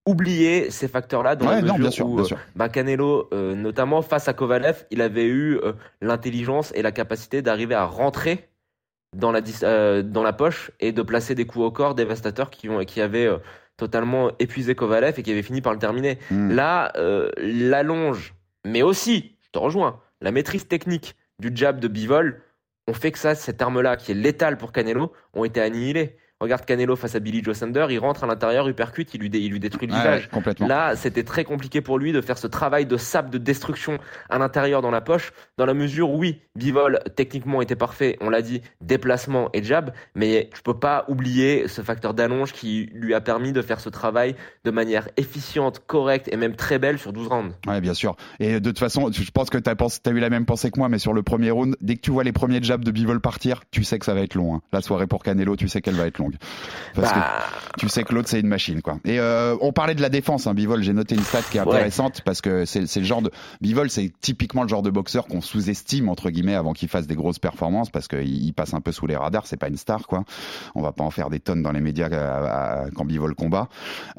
oublier 0.07 0.71
ces 0.71 0.89
facteurs-là 0.89 1.37
dans 1.37 1.47
Ouais, 1.47 1.55
la 1.57 1.61
non, 1.63 1.67
mesure 1.75 1.79
bien 1.79 1.91
sûr, 1.91 2.07
où 2.09 2.15
bien 2.15 2.25
euh, 2.25 2.27
sûr. 2.29 2.39
bah, 2.57 2.69
Canelo, 2.69 3.29
euh, 3.33 3.55
notamment 3.55 4.03
face 4.03 4.29
à 4.29 4.33
Kovalev, 4.33 4.85
il 4.91 5.01
avait 5.03 5.27
eu 5.27 5.57
euh, 5.59 5.73
l'intelligence 6.01 6.73
et 6.75 6.83
la 6.83 6.93
capacité 6.93 7.43
d'arriver 7.43 7.75
à 7.75 7.85
rentrer 7.85 8.49
dans 9.15 9.33
la, 9.33 9.41
euh, 9.63 10.03
dans 10.03 10.23
la 10.23 10.33
poche 10.33 10.71
et 10.81 10.93
de 10.93 11.03
placer 11.03 11.35
des 11.35 11.45
coups 11.45 11.65
au 11.65 11.71
corps 11.71 11.95
dévastateurs 11.95 12.51
qui, 12.51 12.69
ont, 12.69 12.85
qui 12.85 13.01
avaient 13.01 13.27
euh, 13.27 13.39
totalement 13.77 14.31
épuisé 14.39 14.75
Kovalev 14.75 15.19
et 15.19 15.23
qui 15.23 15.31
avaient 15.31 15.43
fini 15.43 15.61
par 15.61 15.73
le 15.73 15.79
terminer. 15.79 16.19
Mm. 16.31 16.53
Là, 16.53 16.93
euh, 16.97 17.31
l'allonge, 17.37 18.35
mais 18.65 18.83
aussi, 18.83 19.37
je 19.41 19.51
te 19.51 19.59
rejoins, 19.59 20.01
la 20.21 20.31
maîtrise 20.31 20.67
technique 20.67 21.17
du 21.39 21.51
jab 21.55 21.81
de 21.81 21.89
Bivol 21.89 22.43
ont 22.89 22.95
fait 22.95 23.13
que 23.13 23.19
ça, 23.19 23.35
cette 23.35 23.61
arme-là, 23.63 23.97
qui 23.97 24.13
est 24.13 24.17
létale 24.17 24.57
pour 24.57 24.73
Canelo, 24.73 25.13
ont 25.35 25.45
été 25.45 25.61
annihilées. 25.61 26.17
Regarde 26.43 26.65
Canelo 26.65 26.97
face 26.97 27.15
à 27.15 27.21
Billy 27.21 27.43
Joe 27.43 27.57
Sander, 27.57 27.87
il 27.91 27.99
rentre 27.99 28.25
à 28.25 28.27
l'intérieur, 28.27 28.69
il 28.69 28.75
percute, 28.75 29.15
il 29.15 29.21
lui, 29.21 29.31
dé- 29.31 29.39
il 29.39 29.51
lui 29.53 29.61
détruit 29.61 29.87
le 29.87 29.95
visage. 29.95 30.29
ouais. 30.61 30.69
Là, 30.69 30.97
c'était 30.97 31.23
très 31.23 31.45
compliqué 31.45 31.81
pour 31.81 31.99
lui 31.99 32.13
de 32.13 32.21
faire 32.21 32.37
ce 32.37 32.47
travail 32.49 32.85
de 32.85 32.97
sable 32.97 33.31
de 33.31 33.39
destruction 33.39 33.99
à 34.29 34.39
l'intérieur 34.39 34.83
dans 34.83 34.91
la 34.91 35.01
poche, 35.01 35.33
dans 35.57 35.67
la 35.67 35.75
mesure 35.75 36.11
où 36.11 36.19
oui, 36.19 36.41
Bivol 36.57 36.99
techniquement 37.17 37.63
était 37.63 37.77
parfait, 37.77 38.17
on 38.21 38.29
l'a 38.29 38.43
dit, 38.43 38.61
déplacement 38.81 39.49
et 39.53 39.63
jab, 39.63 39.93
mais 40.15 40.51
je 40.57 40.61
peux 40.63 40.79
pas 40.79 41.05
oublier 41.09 41.69
ce 41.69 41.81
facteur 41.83 42.13
d'allonge 42.15 42.53
qui 42.53 42.91
lui 42.93 43.15
a 43.15 43.21
permis 43.21 43.53
de 43.53 43.63
faire 43.63 43.81
ce 43.81 43.89
travail 43.89 44.35
de 44.65 44.71
manière 44.71 45.09
efficiente, 45.17 45.81
correcte 45.87 46.29
et 46.33 46.37
même 46.37 46.57
très 46.57 46.79
belle 46.79 46.99
sur 46.99 47.13
12 47.13 47.29
rounds. 47.29 47.55
Ouais, 47.67 47.81
bien 47.81 47.95
sûr. 47.95 48.17
Et 48.41 48.61
de 48.61 48.71
toute 48.71 48.79
façon, 48.79 49.11
je 49.13 49.31
pense 49.31 49.49
que 49.51 49.59
tu 49.59 49.71
as, 49.71 50.11
eu 50.11 50.19
la 50.19 50.31
même 50.31 50.45
pensée 50.45 50.71
que 50.71 50.79
moi, 50.79 50.89
mais 50.89 50.99
sur 50.99 51.13
le 51.13 51.23
premier 51.23 51.51
round, 51.51 51.77
dès 51.81 51.95
que 51.97 52.01
tu 52.01 52.11
vois 52.11 52.25
les 52.25 52.33
premiers 52.33 52.63
jabs 52.63 52.85
de 52.85 52.91
Bivol 52.91 53.21
partir, 53.21 53.63
tu 53.71 53.85
sais 53.85 53.99
que 53.99 54.05
ça 54.05 54.15
va 54.15 54.21
être 54.23 54.35
long. 54.35 54.57
hein. 54.57 54.63
La 54.73 54.81
soirée 54.81 55.07
pour 55.07 55.23
Canelo, 55.23 55.57
tu 55.57 55.69
sais 55.69 55.81
qu'elle 55.81 55.95
va 55.95 56.07
être 56.07 56.19
longue. 56.19 56.32
Parce 56.95 57.13
Bah. 57.13 57.27
que 57.75 57.81
tu 57.81 57.89
sais 57.89 58.05
que 58.05 58.15
l'autre 58.15 58.29
c'est 58.29 58.41
une 58.41 58.47
machine 58.49 58.83
quoi. 58.83 58.99
Et 59.05 59.19
euh, 59.19 59.57
on 59.61 59.73
parlait 59.73 59.95
de 59.95 60.03
la 60.03 60.09
défense, 60.09 60.47
hein, 60.47 60.55
Bivol. 60.55 60.83
J'ai 60.83 60.93
noté 60.93 61.15
une 61.15 61.23
stat 61.23 61.43
qui 61.51 61.59
est 61.59 61.61
Ouais. 61.63 61.69
intéressante 61.69 62.21
parce 62.25 62.41
que 62.41 62.65
c'est 62.65 62.81
le 62.97 63.05
genre 63.05 63.23
de 63.23 63.31
Bivol, 63.61 63.89
c'est 63.91 64.13
typiquement 64.21 64.63
le 64.63 64.69
genre 64.69 64.83
de 64.83 64.91
boxeur 64.91 65.27
qu'on 65.27 65.41
sous-estime 65.41 66.09
entre 66.09 66.31
guillemets 66.31 66.55
avant 66.55 66.73
qu'il 66.73 66.89
fasse 66.89 67.07
des 67.07 67.15
grosses 67.17 67.39
performances 67.39 67.91
parce 67.91 68.09
qu'il 68.09 68.27
il 68.45 68.53
passe 68.53 68.75
un 68.75 68.81
peu 68.81 68.93
sous 68.93 69.07
les 69.07 69.17
radars. 69.17 69.47
C'est 69.47 69.57
pas 69.57 69.69
une 69.69 69.77
star 69.77 70.07
quoi. 70.07 70.25
On 70.75 70.83
va 70.83 70.93
pas 70.93 71.05
en 71.05 71.11
faire 71.11 71.31
des 71.31 71.41
tonnes 71.41 71.63
dans 71.63 71.73
les 71.73 71.81
médias 71.81 72.09
euh, 72.13 72.85
à- 72.87 72.91
quand 72.95 73.05
Bivol 73.05 73.35
combat. 73.35 73.69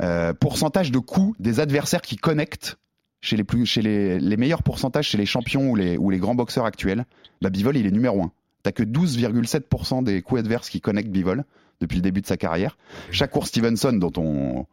Euh, 0.01 0.33
pourcentage 0.33 0.91
de 0.91 0.99
coups 0.99 1.35
des 1.39 1.59
adversaires 1.59 2.01
qui 2.01 2.15
connectent 2.15 2.77
chez 3.21 3.37
les 3.37 3.43
plus 3.45 3.65
chez 3.65 3.81
les, 3.81 4.19
les 4.19 4.35
meilleurs 4.37 4.63
pourcentages 4.63 5.07
chez 5.07 5.17
les 5.17 5.25
champions 5.25 5.69
ou 5.69 5.75
les 5.75 5.97
ou 5.97 6.09
les 6.09 6.17
grands 6.17 6.35
boxeurs 6.35 6.65
actuels. 6.65 7.05
Bah 7.41 7.49
Bivol 7.49 7.77
il 7.77 7.85
est 7.85 7.91
numéro 7.91 8.21
un. 8.23 8.31
T'as 8.63 8.71
que 8.71 8.83
12,7% 8.83 10.03
des 10.03 10.21
coups 10.21 10.39
adverses 10.39 10.69
qui 10.69 10.81
connectent 10.81 11.09
Bivol 11.11 11.43
depuis 11.81 11.95
le 11.97 12.01
début 12.01 12.21
de 12.21 12.27
sa 12.27 12.37
carrière. 12.37 12.77
Shakur 13.11 13.47
Stevenson, 13.47 13.93
dont 13.93 14.11
on 14.17 14.65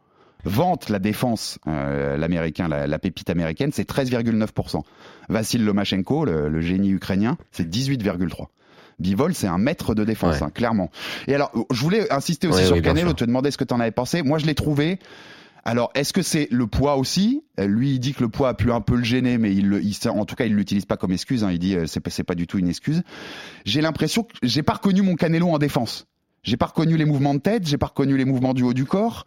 vante 0.43 0.89
la 0.89 0.99
défense, 0.99 1.59
euh, 1.67 2.17
l'américain, 2.17 2.67
la, 2.67 2.87
la 2.87 2.99
pépite 2.99 3.29
américaine, 3.29 3.71
c'est 3.71 3.87
13,9%. 3.87 4.81
Vassil 5.29 5.63
Lomachenko, 5.63 6.25
le, 6.25 6.49
le 6.49 6.61
génie 6.61 6.89
ukrainien, 6.89 7.37
c'est 7.51 7.69
18,3%. 7.69 8.47
Bivol, 8.99 9.33
c'est 9.33 9.47
un 9.47 9.57
maître 9.57 9.95
de 9.95 10.03
défense, 10.03 10.37
Ouais. 10.37 10.43
hein, 10.43 10.49
clairement. 10.51 10.91
Et 11.27 11.33
alors, 11.33 11.51
je 11.71 11.81
voulais 11.81 12.11
insister 12.13 12.47
aussi 12.47 12.59
Ouais, 12.59 12.65
sur 12.67 12.75
oui, 12.75 12.81
Canelo, 12.83 13.13
te 13.13 13.25
demander 13.25 13.49
ce 13.49 13.57
que 13.57 13.63
tu 13.63 13.73
en 13.73 13.79
avais 13.79 13.91
pensé. 13.91 14.21
Moi, 14.21 14.37
je 14.37 14.45
l'ai 14.45 14.53
trouvé. 14.53 14.99
Alors, 15.63 15.91
est-ce 15.95 16.11
que 16.13 16.21
c'est 16.21 16.47
le 16.51 16.65
poids 16.67 16.97
aussi? 16.97 17.43
Lui, 17.59 17.91
il 17.93 17.99
dit 17.99 18.13
que 18.13 18.21
le 18.23 18.29
poids 18.29 18.49
a 18.49 18.53
pu 18.55 18.71
un 18.71 18.81
peu 18.81 18.95
le 18.95 19.03
gêner, 19.03 19.37
mais 19.39 19.53
il, 19.55 19.73
il 19.83 20.09
en 20.09 20.25
tout 20.25 20.35
cas, 20.35 20.45
il 20.45 20.55
l'utilise 20.55 20.85
pas 20.85 20.97
comme 20.97 21.11
excuse. 21.11 21.43
hein. 21.43 21.51
Il 21.51 21.59
dit 21.59 21.75
euh, 21.75 21.85
c'est 21.87 21.99
pas, 21.99 22.09
c'est 22.11 22.23
pas 22.23 22.35
du 22.35 22.45
tout 22.47 22.57
une 22.59 22.67
excuse. 22.67 23.01
J'ai 23.65 23.81
l'impression 23.81 24.23
que 24.23 24.33
j'ai 24.43 24.63
pas 24.63 24.73
reconnu 24.73 25.01
mon 25.03 25.15
Canelo 25.15 25.49
en 25.49 25.57
défense. 25.59 26.07
J'ai 26.43 26.57
pas 26.57 26.65
reconnu 26.67 26.97
les 26.97 27.05
mouvements 27.05 27.35
de 27.35 27.39
tête, 27.39 27.67
j'ai 27.67 27.77
pas 27.77 27.87
reconnu 27.87 28.17
les 28.17 28.25
mouvements 28.25 28.53
du 28.53 28.63
haut 28.63 28.73
du 28.73 28.85
corps. 28.85 29.25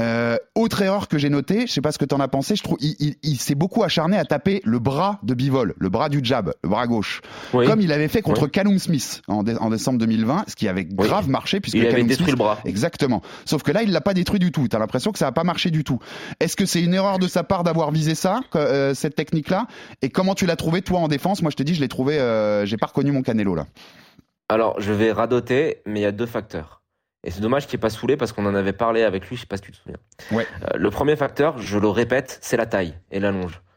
Euh, 0.00 0.38
autre 0.54 0.80
erreur 0.80 1.08
que 1.08 1.18
j'ai 1.18 1.28
notée, 1.28 1.66
je 1.66 1.72
sais 1.72 1.82
pas 1.82 1.92
ce 1.92 1.98
que 1.98 2.06
t'en 2.06 2.20
as 2.20 2.28
pensé, 2.28 2.56
je 2.56 2.62
trouve 2.62 2.78
il, 2.80 2.94
il- 3.00 3.16
il 3.22 3.36
s'est 3.36 3.54
beaucoup 3.54 3.82
acharné 3.82 4.16
à 4.16 4.24
taper 4.24 4.62
le 4.64 4.78
bras 4.78 5.18
de 5.22 5.34
Bivol, 5.34 5.74
le 5.76 5.88
bras 5.90 6.08
du 6.08 6.20
jab, 6.22 6.54
le 6.64 6.70
bras 6.70 6.86
gauche, 6.86 7.20
Oui. 7.52 7.66
comme 7.66 7.82
il 7.82 7.92
avait 7.92 8.08
fait 8.08 8.22
contre 8.22 8.44
Oui. 8.44 8.50
Callum 8.50 8.78
Smith 8.78 9.20
en, 9.28 9.42
dé- 9.42 9.56
en 9.60 9.68
décembre 9.68 9.98
2020, 9.98 10.44
ce 10.48 10.56
qui 10.56 10.68
avait 10.68 10.86
grave 10.86 11.28
marché 11.28 11.60
puisque 11.60 11.76
Il 11.76 11.82
avait 11.82 11.90
Callum 11.90 12.06
détruit 12.06 12.24
Smith- 12.28 12.32
le 12.32 12.38
bras. 12.38 12.60
Exactement. 12.64 13.20
Sauf 13.44 13.62
que 13.62 13.72
là, 13.72 13.82
il 13.82 13.92
l'a 13.92 14.00
pas 14.00 14.14
détruit 14.14 14.38
du 14.40 14.52
tout. 14.52 14.68
T'as 14.68 14.78
l'impression 14.78 15.12
que 15.12 15.18
ça 15.18 15.26
a 15.26 15.32
pas 15.32 15.44
marché 15.44 15.70
du 15.70 15.84
tout. 15.84 15.98
Est-ce 16.38 16.56
que 16.56 16.64
c'est 16.64 16.80
une 16.82 16.94
erreur 16.94 17.18
de 17.18 17.28
sa 17.28 17.44
part 17.44 17.62
d'avoir 17.62 17.90
visé 17.90 18.14
ça, 18.14 18.40
euh, 18.54 18.94
cette 18.94 19.16
technique-là? 19.16 19.66
Et 20.00 20.08
comment 20.08 20.34
tu 20.34 20.46
l'as 20.46 20.56
trouvé 20.56 20.80
toi 20.80 21.00
en 21.00 21.08
défense? 21.08 21.42
Moi, 21.42 21.50
je 21.50 21.56
te 21.56 21.62
dis, 21.62 21.74
je 21.74 21.80
l'ai 21.82 21.88
trouvé. 21.88 22.18
Euh, 22.18 22.64
j'ai 22.64 22.78
pas 22.78 22.86
reconnu 22.86 23.12
mon 23.12 23.20
Canelo 23.20 23.54
là. 23.54 23.66
Alors, 24.50 24.80
je 24.80 24.92
vais 24.92 25.12
radoter, 25.12 25.80
mais 25.86 26.00
il 26.00 26.02
y 26.02 26.06
a 26.06 26.12
deux 26.12 26.26
facteurs. 26.26 26.82
Et 27.22 27.30
c'est 27.30 27.40
dommage 27.40 27.66
qu'il 27.66 27.76
n'ait 27.76 27.82
pas 27.82 27.90
saoulé 27.90 28.16
parce 28.16 28.32
qu'on 28.32 28.46
en 28.46 28.54
avait 28.54 28.72
parlé 28.72 29.02
avec 29.04 29.28
lui, 29.28 29.36
je 29.36 29.42
sais 29.42 29.46
pas 29.46 29.56
si 29.56 29.62
tu 29.62 29.72
te 29.72 29.76
souviens. 29.76 29.98
Ouais. 30.32 30.46
Euh, 30.64 30.76
le 30.76 30.90
premier 30.90 31.14
facteur, 31.16 31.58
je 31.58 31.78
le 31.78 31.88
répète, 31.88 32.38
c'est 32.42 32.56
la 32.56 32.66
taille 32.66 32.98
et 33.12 33.20
la 33.20 33.30
longe. 33.30 33.54
euh, 33.54 33.69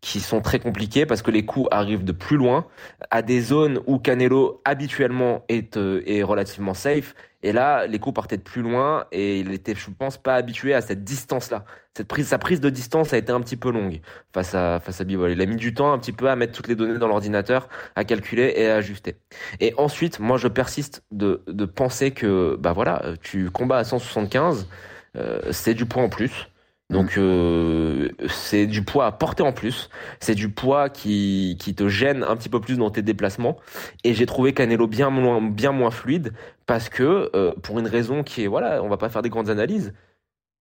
qui 0.00 0.20
sont 0.20 0.40
très 0.40 0.58
compliqués 0.58 1.06
parce 1.06 1.22
que 1.22 1.30
les 1.30 1.44
coups 1.44 1.68
arrivent 1.70 2.04
de 2.04 2.12
plus 2.12 2.36
loin 2.36 2.66
à 3.10 3.22
des 3.22 3.40
zones 3.40 3.80
où 3.86 3.98
Canelo 3.98 4.60
habituellement 4.64 5.44
est, 5.48 5.76
euh, 5.76 6.02
est 6.06 6.22
relativement 6.22 6.74
safe. 6.74 7.14
Et 7.42 7.52
là 7.52 7.86
les 7.86 7.98
coups 7.98 8.14
partaient 8.14 8.36
de 8.36 8.42
plus 8.42 8.62
loin 8.62 9.06
et 9.10 9.40
il 9.40 9.52
était 9.52 9.74
je 9.74 9.90
pense 9.90 10.16
pas 10.16 10.36
habitué 10.36 10.74
à 10.74 10.80
cette 10.80 11.02
distance 11.02 11.50
là 11.50 11.64
cette 11.96 12.06
prise 12.06 12.28
sa 12.28 12.38
prise 12.38 12.60
de 12.60 12.70
distance 12.70 13.12
a 13.12 13.18
été 13.18 13.32
un 13.32 13.40
petit 13.40 13.56
peu 13.56 13.72
longue 13.72 14.00
face 14.32 14.54
à 14.54 14.78
face 14.78 15.00
à 15.00 15.04
Bivol 15.04 15.32
il 15.32 15.40
a 15.42 15.46
mis 15.46 15.56
du 15.56 15.74
temps 15.74 15.92
un 15.92 15.98
petit 15.98 16.12
peu 16.12 16.30
à 16.30 16.36
mettre 16.36 16.52
toutes 16.52 16.68
les 16.68 16.76
données 16.76 16.98
dans 16.98 17.08
l'ordinateur 17.08 17.68
à 17.96 18.04
calculer 18.04 18.52
et 18.56 18.68
à 18.68 18.76
ajuster. 18.76 19.16
Et 19.58 19.74
ensuite 19.76 20.20
moi 20.20 20.36
je 20.36 20.46
persiste 20.46 21.02
de, 21.10 21.42
de 21.48 21.64
penser 21.64 22.12
que 22.12 22.56
bah 22.60 22.72
voilà 22.72 23.02
tu 23.22 23.50
combats 23.50 23.78
à 23.78 23.84
175 23.84 24.68
euh, 25.16 25.40
c'est 25.50 25.74
du 25.74 25.84
poids 25.84 26.04
en 26.04 26.08
plus 26.08 26.48
donc 26.92 27.16
euh, 27.18 28.10
c'est 28.28 28.66
du 28.66 28.84
poids 28.84 29.06
à 29.06 29.12
porter 29.12 29.42
en 29.42 29.52
plus, 29.52 29.88
c'est 30.20 30.34
du 30.34 30.48
poids 30.50 30.88
qui, 30.90 31.56
qui 31.58 31.74
te 31.74 31.88
gêne 31.88 32.22
un 32.22 32.36
petit 32.36 32.48
peu 32.48 32.60
plus 32.60 32.76
dans 32.78 32.90
tes 32.90 33.02
déplacements. 33.02 33.56
Et 34.04 34.14
j'ai 34.14 34.26
trouvé 34.26 34.52
Canelo 34.52 34.86
bien 34.86 35.10
moins, 35.10 35.40
bien 35.42 35.72
moins 35.72 35.90
fluide 35.90 36.32
parce 36.66 36.88
que 36.88 37.30
euh, 37.34 37.52
pour 37.62 37.78
une 37.78 37.86
raison 37.88 38.22
qui 38.22 38.44
est 38.44 38.46
voilà, 38.46 38.82
on 38.82 38.88
va 38.88 38.96
pas 38.96 39.08
faire 39.08 39.22
des 39.22 39.30
grandes 39.30 39.50
analyses. 39.50 39.92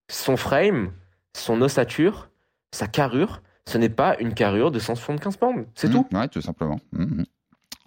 Son 0.09 0.37
frame, 0.37 0.91
son 1.35 1.61
ossature, 1.61 2.29
sa 2.71 2.87
carrure, 2.87 3.41
ce 3.67 3.77
n'est 3.77 3.89
pas 3.89 4.17
une 4.19 4.33
carrure 4.33 4.71
de 4.71 4.79
175 4.79 5.37
pounds, 5.37 5.65
c'est 5.75 5.87
Mmh, 5.87 5.91
tout. 5.91 6.07
Ouais, 6.13 6.27
tout 6.27 6.41
simplement. 6.41 6.79
Mmh, 6.91 7.03
mmh. 7.03 7.25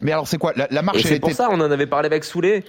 Mais 0.00 0.12
alors, 0.12 0.28
c'est 0.28 0.38
quoi? 0.38 0.52
La, 0.56 0.68
la 0.70 0.80
Et 0.80 0.84
marche 0.84 0.98
elle 0.98 1.04
c'est 1.06 1.20
pour 1.20 1.32
ça, 1.32 1.48
on 1.50 1.60
en 1.60 1.70
avait 1.70 1.86
parlé 1.86 2.06
avec 2.06 2.24
Soulé. 2.24 2.64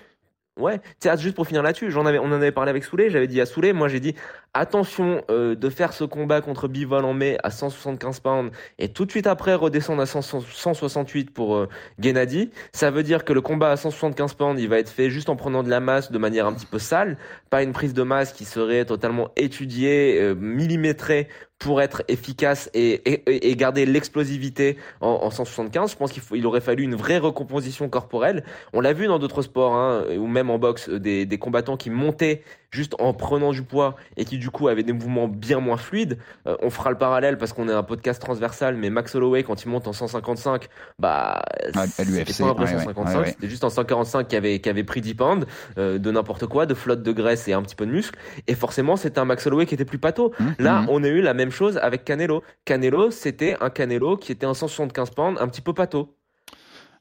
Ouais, 0.58 0.80
tiens, 1.00 1.18
juste 1.18 1.36
pour 1.36 1.48
finir 1.48 1.62
là-dessus, 1.64 1.94
avais, 1.98 2.18
on 2.18 2.28
en 2.28 2.32
avait 2.32 2.54
parlé 2.54 2.70
avec 2.70 2.86
Soulé, 2.86 3.10
j'avais 3.10 3.28
dit 3.28 3.42
à 3.42 3.46
Soulé, 3.46 3.74
moi 3.74 3.90
j'ai 3.90 4.00
dit, 4.00 4.16
attention 4.54 5.22
euh, 5.30 5.54
de 5.54 5.70
faire 5.70 5.92
ce 5.92 6.06
combat 6.06 6.40
contre 6.40 6.70
Bivol 6.70 7.04
en 7.04 7.14
mai 7.14 7.38
à 7.44 7.52
175 7.52 8.22
pounds 8.22 8.52
et 8.80 8.88
tout 8.88 9.04
de 9.04 9.12
suite 9.12 9.28
après 9.28 9.54
redescendre 9.54 10.02
à 10.02 10.06
100 10.06 10.22
168 10.22 11.32
pour 11.32 11.58
euh, 11.58 11.68
Gennady. 12.00 12.52
Ça 12.72 12.90
veut 12.90 13.04
dire 13.04 13.26
que 13.26 13.34
le 13.34 13.42
combat 13.42 13.72
à 13.72 13.76
175 13.76 14.34
pounds, 14.36 14.62
il 14.62 14.70
va 14.70 14.80
être 14.80 14.90
fait 14.90 15.10
juste 15.10 15.28
en 15.28 15.36
prenant 15.36 15.62
de 15.62 15.70
la 15.70 15.82
masse 15.82 16.10
de 16.10 16.18
manière 16.18 16.46
un 16.46 16.54
petit 16.54 16.66
peu 16.66 16.80
sale, 16.80 17.18
pas 17.50 17.62
une 17.62 17.74
prise 17.74 17.94
de 17.94 18.04
masse 18.04 18.32
qui 18.32 18.46
serait 18.46 18.86
totalement 18.86 19.32
étudiée, 19.36 20.22
euh, 20.22 20.36
millimétrée 20.36 21.28
pour 21.60 21.82
être 21.82 22.04
efficace 22.08 22.70
et, 22.74 23.02
garder 23.56 23.86
l'explosivité 23.86 24.78
en, 25.02 25.10
en 25.24 25.32
175. 25.32 25.92
Je 25.92 25.96
pense 25.96 26.12
qu'il 26.12 26.46
aurait 26.46 26.62
fallu 26.62 26.84
une 26.84 26.96
vraie 26.96 27.18
recomposition 27.18 27.90
corporelle. 27.90 28.44
On 28.74 28.82
l'a 28.82 28.94
vu 28.94 29.08
dans 29.08 29.20
d'autres 29.20 29.42
sports, 29.42 29.74
hein, 29.74 30.04
ou 30.18 30.28
même 30.28 30.50
en 30.50 30.60
boxe, 30.60 30.90
euh, 30.90 31.00
des 31.00 31.38
combattants 31.40 31.78
qui 31.78 31.90
montaient 31.90 32.44
juste 32.76 32.96
en 33.00 33.14
prenant 33.14 33.52
du 33.52 33.64
poids 33.64 33.96
et 34.18 34.26
qui 34.26 34.38
du 34.38 34.50
coup 34.50 34.68
avaient 34.68 34.84
des 34.84 34.94
mouvements 34.94 35.28
bien 35.28 35.60
moins 35.60 35.78
fluides. 35.78 36.18
Euh, 36.48 36.56
on 36.62 36.70
fera 36.70 36.92
le 36.92 36.98
parallèle 36.98 37.38
parce 37.38 37.54
qu'on 37.54 37.70
est 37.70 37.74
un 37.74 37.84
podcast 37.84 38.22
transversal, 38.22 38.76
mais 38.76 38.90
Max 38.90 39.16
Holloway 39.16 39.44
quand 39.44 39.64
il 39.64 39.70
monte 39.70 39.88
en 39.88 39.94
155, 39.94 40.68
bah 41.00 41.42
à 41.76 41.88
c'était 41.88 42.44
pas 42.44 42.50
un 42.50 42.54
vrai 42.54 42.66
ouais, 42.66 42.76
ouais, 42.76 42.84
155, 42.84 43.06
ouais, 43.06 43.18
ouais. 43.18 43.32
c'était 43.32 43.50
juste 43.50 43.64
en 43.64 43.70
145 43.70 44.28
qui 44.28 44.36
avait 44.36 44.60
qui 44.60 44.70
avait 44.70 44.84
pris 44.84 45.02
10 45.02 45.14
pounds 45.16 45.46
euh, 45.78 45.98
de 45.98 46.12
n'importe 46.12 46.46
quoi, 46.46 46.66
de 46.66 46.74
flotte 46.74 47.02
de 47.02 47.12
graisse 47.12 47.48
et 47.48 47.54
un 47.54 47.62
petit 47.62 47.76
peu 47.76 47.86
de 47.86 47.92
muscle. 47.92 48.20
Et 48.48 48.56
forcément, 48.56 48.98
c'était 48.98 49.20
un 49.20 49.26
Max 49.26 49.48
Holloway 49.48 49.66
qui 49.66 49.74
était 49.74 49.86
plus 49.86 49.98
pâteau. 49.98 50.34
Là, 50.60 50.82
mhm. 50.82 50.90
on 50.90 51.04
a 51.04 51.08
eu 51.08 51.22
la 51.22 51.34
même 51.34 51.52
chose 51.52 51.78
avec 51.78 52.04
Canelo. 52.04 52.44
Canelo, 52.66 53.12
c'était 53.12 53.58
un 53.62 53.70
Canelo 53.70 54.18
qui 54.18 54.32
était 54.32 54.46
en 54.46 54.54
175 54.54 55.12
pounds, 55.12 55.42
un 55.42 55.48
petit 55.48 55.62
peu 55.62 55.74
pâteau. 55.74 56.15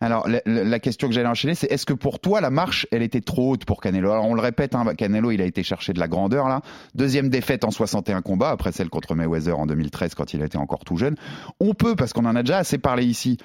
Alors, 0.04 0.28
la, 0.44 0.78
question 0.80 1.08
que 1.08 1.14
j'allais 1.14 1.28
enchaîner, 1.28 1.54
c'est 1.54 1.70
est-ce 1.72 1.86
que 1.86 1.94
pour 1.94 2.20
toi, 2.20 2.40
la 2.40 2.50
marche, 2.50 2.86
elle 2.90 3.02
était 3.02 3.20
trop 3.20 3.52
haute 3.52 3.64
pour 3.64 3.80
Canelo? 3.80 4.10
Alors, 4.10 4.26
on 4.26 4.34
le 4.34 4.40
répète, 4.42 4.74
hein, 4.74 4.84
Canelo, 4.96 5.30
il 5.30 5.40
a 5.40 5.46
été 5.46 5.62
chercher 5.62 5.92
de 5.92 6.00
la 6.00 6.08
grandeur, 6.08 6.48
là. 6.48 6.60
Deuxième 6.94 7.30
défaite 7.30 7.64
en 7.64 7.70
61 7.70 8.20
combats, 8.20 8.50
après 8.50 8.72
celle 8.72 8.90
contre 8.90 9.14
Mayweather 9.14 9.58
en 9.58 9.66
2013, 9.66 10.14
quand 10.14 10.34
il 10.34 10.42
était 10.42 10.58
encore 10.58 10.84
tout 10.84 10.96
jeune. 10.96 11.16
On 11.58 11.72
peut, 11.72 11.96
parce 11.96 12.12
qu'on 12.12 12.26
en 12.26 12.36
a 12.36 12.42
déjà 12.42 12.58
assez 12.58 12.78
parlé 12.78 13.04
ici, 13.04 13.38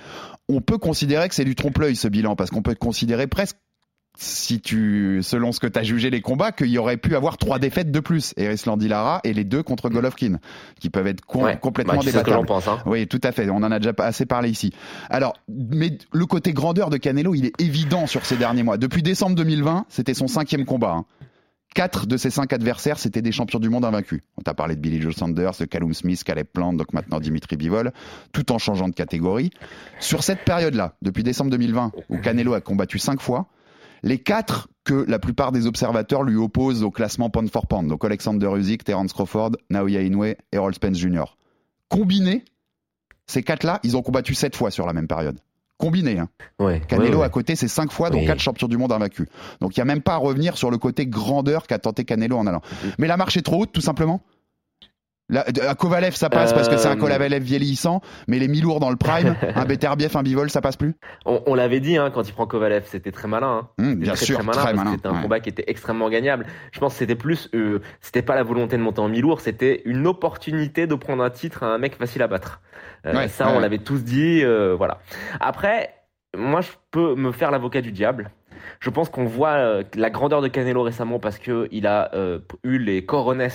on 0.49 0.59
peut 0.59 0.77
considérer 0.77 1.29
que 1.29 1.35
c'est 1.35 1.45
du 1.45 1.55
trompe-l'œil, 1.55 1.95
ce 1.95 2.07
bilan, 2.07 2.35
parce 2.35 2.49
qu'on 2.49 2.61
peut 2.61 2.75
considérer 2.75 3.27
presque 3.27 3.57
si 4.21 4.59
tu, 4.59 5.19
selon 5.23 5.53
ce 5.53 5.61
que 5.61 5.67
tu 5.67 5.79
as 5.79 5.83
jugé 5.83 6.09
les 6.09 6.19
combats, 6.19 6.51
qu'il 6.51 6.67
y 6.67 6.77
aurait 6.77 6.97
pu 6.97 7.15
avoir 7.15 7.37
trois 7.37 7.57
défaites 7.57 7.89
de 7.89 7.99
plus, 8.01 8.33
Erisland 8.35 8.75
Lara 8.81 9.21
et 9.23 9.33
les 9.33 9.45
deux 9.45 9.63
contre 9.63 9.89
Golovkin, 9.89 10.39
qui 10.79 10.89
peuvent 10.89 11.07
être 11.07 11.21
com- 11.25 11.43
Ouais, 11.43 11.57
complètement 11.57 11.93
bah, 11.93 11.99
tu 12.01 12.07
sais 12.07 12.11
ce 12.19 12.23
que 12.25 12.45
pense, 12.45 12.67
hein. 12.67 12.79
Oui, 12.85 13.07
tout 13.07 13.21
à 13.23 13.31
fait. 13.31 13.49
On 13.49 13.55
en 13.57 13.71
a 13.71 13.79
déjà 13.79 13.93
assez 13.99 14.25
parlé 14.25 14.49
ici. 14.49 14.71
Alors, 15.09 15.33
mais 15.47 15.97
le 16.11 16.25
côté 16.25 16.51
grandeur 16.51 16.89
de 16.89 16.97
Canelo, 16.97 17.33
il 17.33 17.45
est 17.45 17.61
évident 17.61 18.07
sur 18.07 18.25
ces 18.25 18.35
derniers 18.35 18.63
mois. 18.63 18.77
Depuis 18.77 19.01
décembre 19.01 19.35
2020, 19.35 19.85
c'était 19.87 20.13
son 20.13 20.27
cinquième 20.27 20.65
combat. 20.65 20.95
hein. 20.99 21.05
Quatre 21.75 22.07
de 22.07 22.17
ses 22.17 22.31
cinq 22.31 22.51
adversaires, 22.51 22.97
c'était 22.97 23.21
des 23.21 23.31
champions 23.31 23.59
du 23.59 23.69
monde 23.69 23.85
invaincus. 23.85 24.21
On 24.37 24.41
t'a 24.41 24.55
parlé 24.55 24.75
de 24.75 24.81
Billy 24.81 24.99
Joe 24.99 25.15
Sanders, 25.15 25.51
de 25.59 25.65
Callum 25.65 25.93
Smith, 25.93 26.23
Caleb 26.23 26.47
Plant, 26.51 26.73
donc 26.73 26.91
maintenant 26.93 27.19
Dimitri 27.19 27.57
Bivol, 27.57 27.93
tout 28.33 28.51
en 28.51 28.57
changeant 28.57 28.89
de 28.89 28.93
catégorie. 28.95 29.51
Sur 29.99 30.23
cette 30.23 30.43
période-là, 30.43 30.95
depuis 31.03 31.21
décembre 31.23 31.51
2020, 31.51 31.91
où 32.09 32.17
Canelo 32.17 32.53
a 32.55 32.59
combattu 32.61 32.97
cinq 32.97 33.21
fois, 33.21 33.47
les 34.03 34.19
quatre 34.19 34.67
que 34.83 35.05
la 35.07 35.19
plupart 35.19 35.51
des 35.51 35.67
observateurs 35.67 36.23
lui 36.23 36.35
opposent 36.35 36.83
au 36.83 36.91
classement 36.91 37.29
pound 37.29 37.49
for 37.49 37.67
pound, 37.67 37.87
donc 37.87 38.03
Alexander 38.03 38.49
Usyk, 38.55 38.83
Terence 38.83 39.13
Crawford, 39.13 39.51
Naoya 39.69 40.01
Inoue, 40.01 40.35
Errol 40.51 40.73
Spence 40.73 40.97
Jr. 40.97 41.35
Combinés, 41.89 42.43
ces 43.27 43.43
quatre-là, 43.43 43.79
ils 43.83 43.95
ont 43.95 44.01
combattu 44.01 44.33
sept 44.33 44.55
fois 44.55 44.71
sur 44.71 44.87
la 44.87 44.93
même 44.93 45.07
période. 45.07 45.39
Combinés, 45.77 46.19
hein. 46.19 46.29
Ouais, 46.59 46.81
Canelo 46.87 47.09
ouais, 47.09 47.15
ouais. 47.17 47.25
à 47.25 47.29
côté, 47.29 47.55
c'est 47.55 47.69
cinq 47.69 47.91
fois, 47.91 48.09
dont 48.09 48.25
quatre 48.25 48.41
champions 48.41 48.67
du 48.67 48.77
monde 48.77 48.91
invaincus. 48.91 49.27
Donc 49.61 49.77
il 49.77 49.79
n'y 49.79 49.83
a 49.83 49.85
même 49.85 50.01
pas 50.01 50.15
à 50.15 50.17
revenir 50.17 50.57
sur 50.57 50.71
le 50.71 50.77
côté 50.77 51.05
grandeur 51.05 51.67
qu'a 51.67 51.79
tenté 51.79 52.03
Canelo 52.03 52.37
en 52.37 52.47
allant. 52.47 52.59
Mm-hmm. 52.59 52.93
Mais 52.97 53.07
la 53.07 53.15
marche 53.15 53.37
est 53.37 53.41
trop 53.41 53.61
haute, 53.61 53.71
tout 53.71 53.81
simplement 53.81 54.21
Là, 55.29 55.45
à 55.67 55.75
Kovalev, 55.75 56.15
ça 56.15 56.29
passe 56.29 56.53
parce 56.53 56.67
que 56.69 56.77
c'est 56.77 56.87
un 56.87 56.93
Euh, 56.97 56.99
Kovalev 56.99 57.43
vieillissant, 57.43 58.01
mais 58.27 58.39
les 58.39 58.47
mi-lourds 58.47 58.79
dans 58.79 58.89
le 58.89 58.95
prime, 58.95 59.35
un 59.55 59.65
Beterbiev, 59.65 60.17
un 60.17 60.23
Bivol, 60.23 60.49
ça 60.49 60.59
passe 60.61 60.75
plus 60.75 60.95
On, 61.25 61.41
on 61.45 61.53
l'avait 61.55 61.79
dit 61.79 61.97
hein, 61.97 62.09
quand 62.11 62.27
il 62.27 62.33
prend 62.33 62.47
Kovalev, 62.47 62.85
c'était 62.87 63.11
très 63.11 63.27
malin. 63.27 63.47
hein. 63.47 63.69
C'était 63.79 63.95
Bien 63.95 64.13
très, 64.13 64.25
sûr, 64.25 64.37
très 64.37 64.45
malin, 64.73 64.83
très. 64.83 64.91
C'était 64.95 65.07
un 65.07 65.13
ouais. 65.15 65.21
combat 65.21 65.39
qui 65.39 65.49
était 65.49 65.65
extrêmement 65.67 66.09
gagnable. 66.09 66.45
Je 66.71 66.79
pense 66.79 66.93
que 66.93 66.99
c'était 66.99 67.15
plus, 67.15 67.49
euh, 67.53 67.79
c'était 68.01 68.21
pas 68.23 68.35
la 68.35 68.43
volonté 68.43 68.75
de 68.77 68.81
monter 68.81 69.01
en 69.01 69.07
mi-lourd, 69.09 69.39
c'était 69.41 69.81
une 69.85 70.07
opportunité 70.07 70.87
de 70.87 70.95
prendre 70.95 71.23
un 71.23 71.29
titre 71.29 71.61
à 71.63 71.67
un 71.67 71.77
mec 71.77 71.95
facile 71.95 72.21
à 72.23 72.27
battre. 72.27 72.61
Euh, 73.05 73.13
Ouais, 73.15 73.27
ça, 73.27 73.47
ouais, 73.49 73.53
on 73.55 73.59
l'avait 73.59 73.77
tous 73.77 74.03
dit, 74.03 74.41
euh, 74.43 74.75
voilà. 74.75 74.99
Après, 75.39 75.93
moi, 76.37 76.61
je 76.61 76.69
peux 76.91 77.15
me 77.15 77.31
faire 77.31 77.51
l'avocat 77.51 77.81
du 77.81 77.91
diable 77.91 78.31
Je 78.79 78.89
pense 78.89 79.09
qu'on 79.09 79.25
voit 79.25 79.53
euh, 79.53 79.83
la 79.95 80.09
grandeur 80.09 80.41
de 80.41 80.47
Canelo 80.47 80.83
récemment 80.83 81.19
parce 81.19 81.37
que 81.39 81.67
il 81.71 81.87
a 81.87 82.09
euh, 82.13 82.39
eu 82.63 82.77
les 82.77 83.05
corones. 83.05 83.47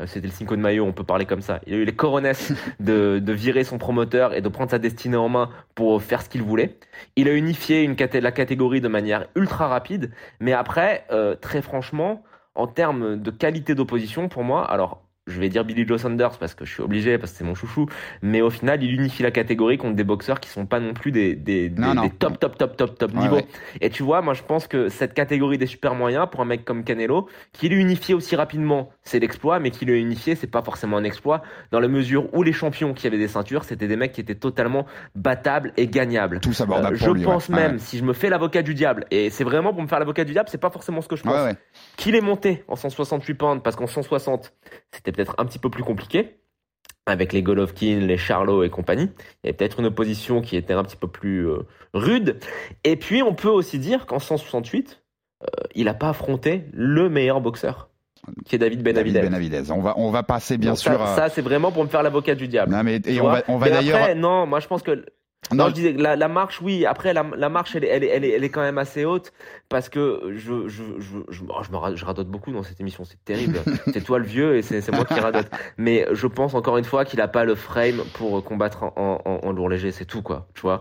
Euh, 0.00 0.06
C'était 0.06 0.26
le 0.26 0.32
Cinco 0.32 0.56
de 0.56 0.60
Mayo, 0.60 0.84
on 0.84 0.92
peut 0.92 1.04
parler 1.04 1.26
comme 1.26 1.40
ça. 1.42 1.60
Il 1.66 1.74
a 1.74 1.76
eu 1.76 1.84
les 1.84 1.94
corones 1.94 2.30
de, 2.80 3.18
de 3.18 3.32
virer 3.32 3.64
son 3.64 3.78
promoteur 3.78 4.34
et 4.34 4.40
de 4.40 4.48
prendre 4.48 4.70
sa 4.70 4.78
destinée 4.78 5.16
en 5.16 5.28
main 5.28 5.50
pour 5.74 6.02
faire 6.02 6.22
ce 6.22 6.28
qu'il 6.28 6.42
voulait. 6.42 6.78
Il 7.16 7.28
a 7.28 7.32
unifié 7.34 7.82
une 7.82 7.94
caté- 7.94 8.20
la 8.20 8.32
catégorie 8.32 8.80
de 8.80 8.88
manière 8.88 9.26
ultra 9.36 9.68
rapide. 9.68 10.10
Mais 10.40 10.52
après, 10.52 11.04
euh, 11.10 11.34
très 11.36 11.62
franchement, 11.62 12.22
en 12.54 12.66
termes 12.66 13.20
de 13.20 13.30
qualité 13.30 13.74
d'opposition, 13.74 14.28
pour 14.28 14.44
moi, 14.44 14.64
alors 14.70 15.02
je 15.26 15.40
vais 15.40 15.48
dire 15.48 15.64
Billy 15.64 15.86
Joe 15.86 16.00
Saunders 16.00 16.36
parce 16.38 16.54
que 16.54 16.64
je 16.64 16.72
suis 16.72 16.82
obligé, 16.82 17.16
parce 17.18 17.32
que 17.32 17.38
c'est 17.38 17.44
mon 17.44 17.54
chouchou, 17.54 17.86
mais 18.22 18.42
au 18.42 18.50
final, 18.50 18.82
il 18.82 18.92
unifie 18.92 19.22
la 19.22 19.30
catégorie 19.30 19.78
contre 19.78 19.96
des 19.96 20.04
boxeurs 20.04 20.38
qui 20.38 20.50
sont 20.50 20.66
pas 20.66 20.80
non 20.80 20.92
plus 20.92 21.12
des, 21.12 21.34
des, 21.34 21.70
des, 21.70 21.80
Non, 21.80 21.94
non. 21.94 22.02
des 22.02 22.10
top, 22.10 22.38
top, 22.38 22.58
top, 22.58 22.76
top, 22.76 22.98
top 22.98 23.12
Ouais, 23.14 23.20
niveau. 23.22 23.36
ouais. 23.36 23.46
Et 23.80 23.88
tu 23.90 24.02
vois, 24.02 24.20
moi 24.22 24.34
je 24.34 24.42
pense 24.42 24.66
que 24.66 24.88
cette 24.88 25.14
catégorie 25.14 25.56
des 25.58 25.66
super 25.66 25.94
moyens, 25.94 26.26
pour 26.30 26.40
un 26.40 26.44
mec 26.44 26.64
comme 26.64 26.84
Canelo, 26.84 27.28
qu'il 27.52 27.72
ait 27.72 27.76
unifié 27.76 28.14
aussi 28.14 28.36
rapidement, 28.36 28.90
c'est 29.02 29.18
l'exploit, 29.18 29.60
mais 29.60 29.70
qu'il 29.70 29.88
l'ait 29.88 30.00
unifié, 30.00 30.34
c'est 30.34 30.46
pas 30.50 30.62
forcément 30.62 30.96
un 30.98 31.04
exploit, 31.04 31.42
dans 31.70 31.80
la 31.80 31.88
mesure 31.88 32.28
où 32.34 32.42
les 32.42 32.52
champions 32.52 32.92
qui 32.92 33.06
avaient 33.06 33.18
des 33.18 33.28
ceintures, 33.28 33.64
c'était 33.64 33.88
des 33.88 33.96
mecs 33.96 34.12
qui 34.12 34.20
étaient 34.20 34.34
totalement 34.34 34.84
battables 35.14 35.72
et 35.76 35.86
gagnables. 35.86 36.40
Tous 36.40 36.60
abordables 36.60 36.96
Euh, 36.96 36.98
je 36.98 37.10
lui, 37.10 37.22
pense 37.24 37.48
ouais. 37.48 37.56
même, 37.56 37.78
si 37.78 37.96
je 37.98 38.04
me 38.04 38.12
fais 38.12 38.28
l'avocat 38.28 38.62
du 38.62 38.74
diable, 38.74 39.06
et 39.10 39.30
c'est 39.30 39.44
vraiment 39.44 39.72
pour 39.72 39.82
me 39.82 39.88
faire 39.88 39.98
l'avocat 40.00 40.24
du 40.24 40.32
diable, 40.32 40.48
c'est 40.50 40.60
pas 40.60 40.70
forcément 40.70 41.00
ce 41.00 41.08
que 41.08 41.16
je 41.16 41.22
pense, 41.22 41.54
qu'il 41.96 42.14
est 42.14 42.20
monté 42.20 42.62
en 42.68 42.76
168 42.76 43.34
pounds, 43.34 43.62
parce 43.62 43.76
qu'en 43.76 43.86
160, 43.86 44.52
c'était 44.90 45.12
peut-être 45.14 45.34
un 45.38 45.44
petit 45.46 45.58
peu 45.58 45.70
plus 45.70 45.82
compliqué. 45.84 46.36
Avec 47.06 47.34
les 47.34 47.42
Golovkin, 47.42 47.98
les 48.00 48.16
Charlot 48.16 48.62
et 48.64 48.70
compagnie. 48.70 49.10
Il 49.42 49.46
y 49.46 49.48
avait 49.48 49.52
peut-être 49.56 49.78
une 49.80 49.86
opposition 49.86 50.40
qui 50.40 50.56
était 50.56 50.72
un 50.72 50.82
petit 50.84 50.96
peu 50.96 51.06
plus 51.06 51.46
euh, 51.46 51.58
rude. 51.92 52.38
Et 52.82 52.96
puis, 52.96 53.22
on 53.22 53.34
peut 53.34 53.48
aussi 53.50 53.78
dire 53.78 54.06
qu'en 54.06 54.18
168, 54.18 55.02
euh, 55.42 55.46
il 55.74 55.84
n'a 55.84 55.92
pas 55.92 56.08
affronté 56.08 56.64
le 56.72 57.10
meilleur 57.10 57.42
boxeur, 57.42 57.90
qui 58.46 58.54
est 58.54 58.58
David 58.58 58.82
David 58.82 59.12
Benavidez. 59.12 59.20
Benavidez. 59.20 59.70
On 59.70 59.80
va, 59.82 59.92
on 59.98 60.10
va 60.10 60.22
passer 60.22 60.56
bien 60.56 60.70
Donc 60.70 60.78
sûr. 60.78 60.92
Ça, 60.92 61.12
à- 61.12 61.16
ça, 61.16 61.28
c'est 61.28 61.42
vraiment 61.42 61.70
pour 61.72 61.84
me 61.84 61.90
faire 61.90 62.02
l'avocat 62.02 62.34
du 62.34 62.48
diable. 62.48 62.72
Non, 62.72 62.82
mais, 62.82 63.00
et 63.04 63.20
on 63.20 63.28
va, 63.28 63.42
on 63.48 63.58
va 63.58 63.66
Mais 63.66 63.72
d'ailleurs. 63.72 64.16
Non, 64.16 64.46
moi 64.46 64.60
je 64.60 64.66
pense 64.66 64.82
que. 64.82 65.04
Non, 65.52 65.64
Non, 65.64 65.68
je 65.68 65.74
disais 65.74 65.92
la, 65.92 66.16
la 66.16 66.28
marche, 66.28 66.62
oui. 66.62 66.86
Après, 66.86 67.12
la, 67.12 67.22
la 67.36 67.50
marche, 67.50 67.76
elle 67.76 67.84
elle, 67.84 68.02
elle, 68.02 68.24
est, 68.24 68.30
elle 68.30 68.44
est 68.44 68.48
quand 68.48 68.62
même 68.62 68.78
assez 68.78 69.04
haute 69.04 69.30
parce 69.74 69.88
que 69.88 70.32
je, 70.36 70.68
je, 70.68 70.84
je, 71.00 71.16
je, 71.30 71.42
oh, 71.48 71.62
je 71.64 71.72
me 71.72 71.96
je 71.96 72.04
radote 72.04 72.28
beaucoup 72.28 72.52
dans 72.52 72.62
cette 72.62 72.80
émission. 72.80 73.02
C'est 73.04 73.18
terrible. 73.24 73.58
c'est 73.92 74.04
toi 74.04 74.20
le 74.20 74.24
vieux 74.24 74.56
et 74.56 74.62
c'est 74.62 74.80
c'est 74.80 74.92
moi 74.92 75.04
qui 75.04 75.18
radote. 75.18 75.48
Mais 75.78 76.06
je 76.12 76.28
pense 76.28 76.54
encore 76.54 76.78
une 76.78 76.84
fois 76.84 77.04
qu'il 77.04 77.20
a 77.20 77.26
pas 77.26 77.44
le 77.44 77.56
frame 77.56 78.02
pour 78.12 78.44
combattre 78.44 78.84
en, 78.84 79.20
en, 79.24 79.40
en 79.42 79.50
lourd 79.50 79.68
léger. 79.68 79.90
C'est 79.90 80.04
tout, 80.04 80.22
quoi. 80.22 80.46
Tu 80.54 80.60
vois. 80.60 80.80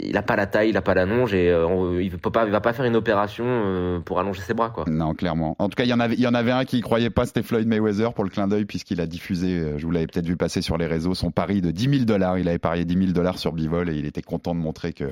Il 0.00 0.14
a 0.18 0.22
pas 0.22 0.36
la 0.36 0.46
taille, 0.46 0.68
il 0.68 0.76
a 0.76 0.82
pas 0.82 0.92
la 0.92 1.06
longe 1.06 1.32
et 1.32 1.48
euh, 1.48 2.02
il 2.02 2.10
peut 2.18 2.30
pas, 2.30 2.44
il 2.44 2.52
va 2.52 2.60
pas 2.60 2.74
faire 2.74 2.84
une 2.84 2.96
opération 2.96 3.46
euh, 3.46 4.00
pour 4.00 4.20
allonger 4.20 4.42
ses 4.42 4.52
bras, 4.52 4.68
quoi. 4.68 4.84
Non, 4.86 5.14
clairement. 5.14 5.56
En 5.58 5.70
tout 5.70 5.76
cas, 5.76 5.84
il 5.84 5.88
y 5.88 5.94
en 5.94 6.00
avait, 6.00 6.16
il 6.16 6.20
y 6.20 6.26
en 6.26 6.34
avait 6.34 6.52
un 6.52 6.66
qui 6.66 6.76
y 6.76 6.82
croyait 6.82 7.08
pas, 7.08 7.24
c'était 7.24 7.42
Floyd 7.42 7.66
Mayweather 7.66 8.12
pour 8.12 8.24
le 8.24 8.28
clin 8.28 8.48
d'œil, 8.48 8.66
puisqu'il 8.66 9.00
a 9.00 9.06
diffusé, 9.06 9.60
euh, 9.60 9.78
je 9.78 9.86
vous 9.86 9.92
l'avais 9.92 10.08
peut-être 10.08 10.26
vu 10.26 10.36
passer 10.36 10.60
sur 10.60 10.76
les 10.76 10.86
réseaux, 10.86 11.14
son 11.14 11.30
pari 11.30 11.62
de 11.62 11.70
10 11.70 11.88
000 11.88 12.04
dollars. 12.04 12.36
Il 12.36 12.50
avait 12.50 12.58
parié 12.58 12.84
10 12.84 12.98
000 12.98 13.12
dollars 13.12 13.38
sur 13.38 13.52
Bivol 13.52 13.88
et 13.88 13.94
il 13.94 14.04
était 14.04 14.20
content 14.20 14.54
de 14.54 14.60
montrer 14.60 14.92
que 14.92 15.04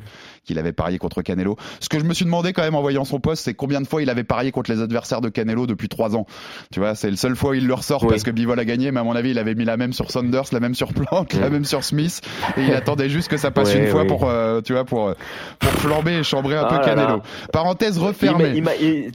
qu'il 0.44 0.58
avait 0.58 0.74
parié 0.74 0.98
contre 0.98 1.22
Canelo. 1.22 1.56
Ce 1.80 1.88
que 1.88 1.98
je 1.98 2.04
me 2.04 2.12
suis 2.12 2.26
demandé 2.26 2.52
quand 2.52 2.62
même 2.62 2.74
en 2.74 2.82
voyant 2.82 3.04
son 3.04 3.13
poste, 3.20 3.44
c'est 3.44 3.54
combien 3.54 3.80
de 3.80 3.86
fois 3.86 4.02
il 4.02 4.10
avait 4.10 4.24
parié 4.24 4.50
contre 4.52 4.70
les 4.72 4.80
adversaires 4.80 5.20
de 5.20 5.28
Canelo 5.28 5.66
depuis 5.66 5.88
trois 5.88 6.16
ans. 6.16 6.26
Tu 6.72 6.80
vois, 6.80 6.94
c'est 6.94 7.10
le 7.10 7.16
seul 7.16 7.36
fois 7.36 7.50
où 7.50 7.54
il 7.54 7.66
le 7.66 7.74
ressort 7.74 8.02
Oui. 8.04 8.08
parce 8.10 8.22
que 8.22 8.30
Bivol 8.30 8.58
a 8.58 8.64
gagné, 8.64 8.90
mais 8.92 9.00
à 9.00 9.04
mon 9.04 9.14
avis, 9.16 9.30
il 9.30 9.38
avait 9.38 9.54
mis 9.54 9.64
la 9.64 9.76
même 9.76 9.92
sur 9.92 10.10
Saunders, 10.10 10.44
la 10.52 10.60
même 10.60 10.74
sur 10.74 10.92
Plank, 10.92 11.32
la 11.34 11.48
Mm. 11.48 11.52
même 11.52 11.64
sur 11.64 11.84
Smith, 11.84 12.20
et 12.56 12.62
il 12.62 12.72
attendait 12.74 13.08
juste 13.08 13.28
que 13.28 13.36
ça 13.36 13.50
passe 13.50 13.74
une 13.74 13.86
fois 13.86 14.04
pour, 14.04 14.28
euh, 14.28 14.60
tu 14.60 14.72
vois, 14.72 14.84
pour, 14.84 15.08
euh, 15.08 15.14
pour 15.58 15.70
flamber 15.72 16.12
et 16.18 16.22
chambrer 16.22 16.56
un 16.56 16.62
Ah 16.64 16.68
peu 16.68 16.76
là 16.76 16.84
Canelo. 16.84 17.16
là. 17.16 17.22
Parenthèse 17.52 17.98
refermée. 17.98 18.52
il 18.54 18.62
m'a- 18.62 18.74
il- 18.76 19.12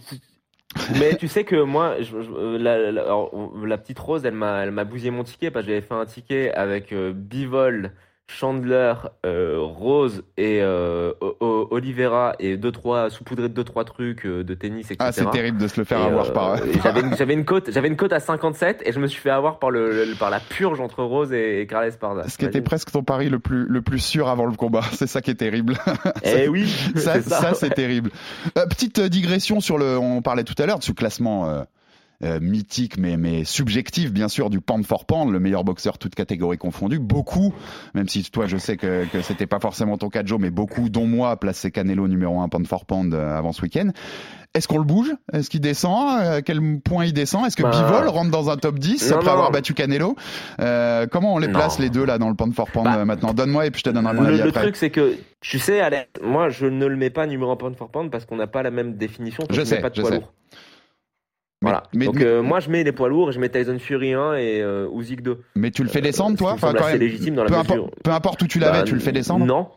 Mais 1.00 1.16
tu 1.16 1.28
sais 1.28 1.44
que 1.44 1.56
moi, 1.64 1.96
je- 2.00 2.06
je- 2.06 2.58
la, 2.58 2.92
la- 2.92 3.02
alors, 3.02 3.34
on- 3.34 3.66
la 3.66 3.78
petite 3.80 3.98
Rose, 3.98 4.22
elle 4.24 4.36
m'a, 4.36 4.60
elle 4.64 4.72
m'a 4.72 4.84
bousillé 4.84 5.10
mon 5.10 5.24
ticket 5.24 5.50
parce 5.50 5.66
que 5.66 5.72
j'avais 5.72 5.82
fait 5.86 5.96
un 5.96 6.06
ticket 6.06 6.52
avec 6.54 6.94
euh, 6.94 7.12
Bivol, 7.16 7.92
Chandler, 8.32 8.94
euh, 9.26 9.58
Rose 9.60 10.24
et 10.38 10.60
euh, 10.62 11.14
Oliveira 11.42 12.36
et 12.40 12.58
deux 12.58 12.72
trois 12.72 13.10
saupoudrés 13.10 13.50
de 13.50 13.54
deux 13.54 13.64
trois 13.64 13.86
trucs 13.86 14.26
euh, 14.26 14.44
de 14.44 14.54
tennis, 14.54 14.86
etc. 14.92 14.98
Ah, 15.00 15.12
c'est 15.12 15.30
terrible 15.32 15.58
de 15.58 15.68
se 15.68 15.80
le 15.80 15.84
faire 15.84 16.00
Et, 16.00 16.06
avoir 16.06 16.28
euh, 16.28 16.32
par. 16.32 16.58
j'avais 16.84 17.02
une, 17.02 17.16
j'avais 17.18 17.34
une 17.34 17.44
cote, 17.44 17.72
j'avais 17.72 17.88
une 17.88 17.96
cote 17.98 18.14
à 18.14 18.20
57 18.20 18.84
et 18.86 18.92
je 18.92 19.00
me 19.00 19.08
suis 19.08 19.20
fait 19.20 19.32
avoir 19.32 19.58
par 19.58 19.72
le, 19.72 20.06
le- 20.06 20.16
par 20.16 20.30
la 20.30 20.40
purge 20.40 20.80
entre 20.80 21.04
Rose 21.04 21.34
et, 21.34 21.62
et 21.62 21.66
Carles 21.68 21.88
Esparza. 21.88 22.30
Ce 22.30 22.38
qui 22.38 22.46
était 22.46 22.62
presque 22.62 22.92
ton 22.92 23.04
pari 23.04 23.30
le 23.30 23.40
plus, 23.40 23.66
le 23.66 23.82
plus 23.82 24.00
sûr 24.00 24.28
avant 24.30 24.46
le 24.46 24.56
combat. 24.56 24.82
C'est 24.94 25.08
ça 25.08 25.22
qui 25.22 25.32
est 25.32 25.36
terrible. 25.36 25.78
Eh 26.24 26.48
oui, 26.48 26.68
ça, 26.96 27.14
c'est 27.16 27.30
ça, 27.30 27.54
c'est 27.56 27.70
terrible. 27.72 28.12
Euh, 28.58 28.66
petite 28.68 29.00
euh, 29.00 29.10
digression 29.10 29.60
sur 29.60 29.78
le. 29.78 29.98
On 29.98 30.22
parlait 30.22 30.44
tout 30.44 30.54
à 30.62 30.66
l'heure 30.66 30.80
de 30.80 30.84
ce 30.84 30.92
classement. 30.92 31.66
Euh, 32.24 32.40
mythique 32.42 32.98
mais 32.98 33.16
mais 33.18 33.44
subjectif 33.46 34.12
bien 34.12 34.28
sûr 34.28 34.50
du 34.50 34.60
pound 34.60 34.86
for 34.86 35.06
pound 35.06 35.32
le 35.32 35.40
meilleur 35.40 35.64
boxeur 35.64 35.98
toute 35.98 36.16
catégorie 36.16 36.58
confondue 36.58 37.00
beaucoup 37.00 37.54
même 37.94 38.10
si 38.10 38.24
toi 38.30 38.46
je 38.46 38.58
sais 38.58 38.76
que 38.76 39.06
que 39.12 39.22
c'était 39.22 39.48
pas 39.48 39.60
forcément 39.60 39.98
ton 39.98 40.10
cas 40.10 40.24
Joe 40.26 40.40
mais 40.40 40.50
beaucoup 40.50 40.90
dont 40.90 41.06
moi 41.08 41.38
placé 41.38 41.72
Canelo 41.72 42.08
numéro 42.10 42.42
1 42.42 42.50
pound 42.50 42.68
for 42.68 42.86
pound 42.86 43.14
euh, 43.14 43.38
avant 43.38 43.54
ce 43.54 43.62
week-end 43.62 43.92
est-ce 44.56 44.68
qu'on 44.68 44.80
le 44.80 44.84
bouge? 44.84 45.14
Est-ce 45.32 45.48
qu'il 45.48 45.62
descend? 45.62 46.08
Euh, 46.24 46.38
À 46.38 46.42
quel 46.42 46.60
point 46.84 47.06
il 47.06 47.14
descend? 47.14 47.46
Est-ce 47.46 47.56
que 47.56 47.62
Bah, 47.62 47.70
Bivol 47.70 48.08
rentre 48.08 48.32
dans 48.32 48.50
un 48.50 48.58
top 48.58 48.80
10 48.80 49.12
non, 49.12 49.18
après 49.18 49.28
non. 49.28 49.34
avoir 49.34 49.52
battu 49.52 49.76
Canelo? 49.76 50.16
Euh, 50.60 51.06
Comment 51.06 51.36
on 51.36 51.38
les 51.38 51.50
place 51.50 51.78
Non. 51.78 51.84
les 51.84 51.92
deux 51.92 52.04
là 52.04 52.18
dans 52.18 52.30
le 52.30 52.36
pound 52.36 52.56
for 52.56 52.66
pound 52.72 52.86
Bah, 52.86 52.96
euh, 52.98 53.06
maintenant? 53.06 53.36
Donne-moi 53.36 53.68
et 53.68 53.70
puis 53.72 53.82
je 53.86 53.92
te 53.92 53.94
donnerai 53.94 54.16
mon 54.16 54.22
Le, 54.24 54.28
avis 54.30 54.38
le 54.42 54.48
après. 54.50 54.62
truc, 54.64 54.76
c'est 54.76 54.90
que, 54.90 55.16
tu 55.40 55.60
sais, 55.60 55.82
Alex, 55.82 56.08
moi, 56.24 56.50
je 56.50 56.66
ne 56.66 56.88
le 56.88 56.96
mets 56.96 57.12
pas 57.12 57.28
numéro 57.28 57.52
1 57.52 57.58
pound 57.58 57.76
for 57.76 57.90
pound 57.92 58.10
parce 58.10 58.26
qu'on 58.26 58.38
n'a 58.38 58.48
pas 58.48 58.64
la 58.64 58.72
même 58.72 58.96
définition. 58.96 59.44
Je 59.52 59.64
sais, 59.64 59.82
pas 59.82 59.92
de 59.92 59.96
je 59.98 60.02
poids 60.02 60.10
sais. 60.10 60.16
lourd. 60.18 60.34
Voilà. 61.62 61.84
mais- 61.94 62.06
Donc, 62.06 62.16
mais- 62.16 62.26
euh, 62.26 62.42
moi, 62.42 62.60
je 62.62 62.70
mets 62.70 62.84
les 62.84 62.92
poids 62.94 63.10
lourds 63.10 63.30
et 63.30 63.34
je 63.34 63.40
mets 63.40 63.50
Tyson 63.50 63.78
Fury 63.80 64.14
1 64.14 64.36
et 64.36 64.62
euh, 64.62 64.88
Usyk 64.94 65.22
2. 65.22 65.40
Mais 65.56 65.72
tu 65.72 65.84
le 65.84 65.90
fais 65.90 66.02
descendre, 66.02 66.38
toi 66.38 66.56
semble 66.58 66.78
quand 66.80 66.86
même, 66.88 67.00
légitime 67.00 67.36
dans 67.36 67.44
la 67.44 67.50
peu, 67.50 67.58
mesure- 67.58 67.92
peu 68.04 68.12
importe 68.12 68.42
où 68.42 68.48
tu 68.48 68.60
l'avais, 68.60 68.80
Bah, 68.80 68.84
tu 68.84 68.94
le 68.94 69.02
fais 69.02 69.12
descendre 69.12 69.46
Non. 69.46 69.68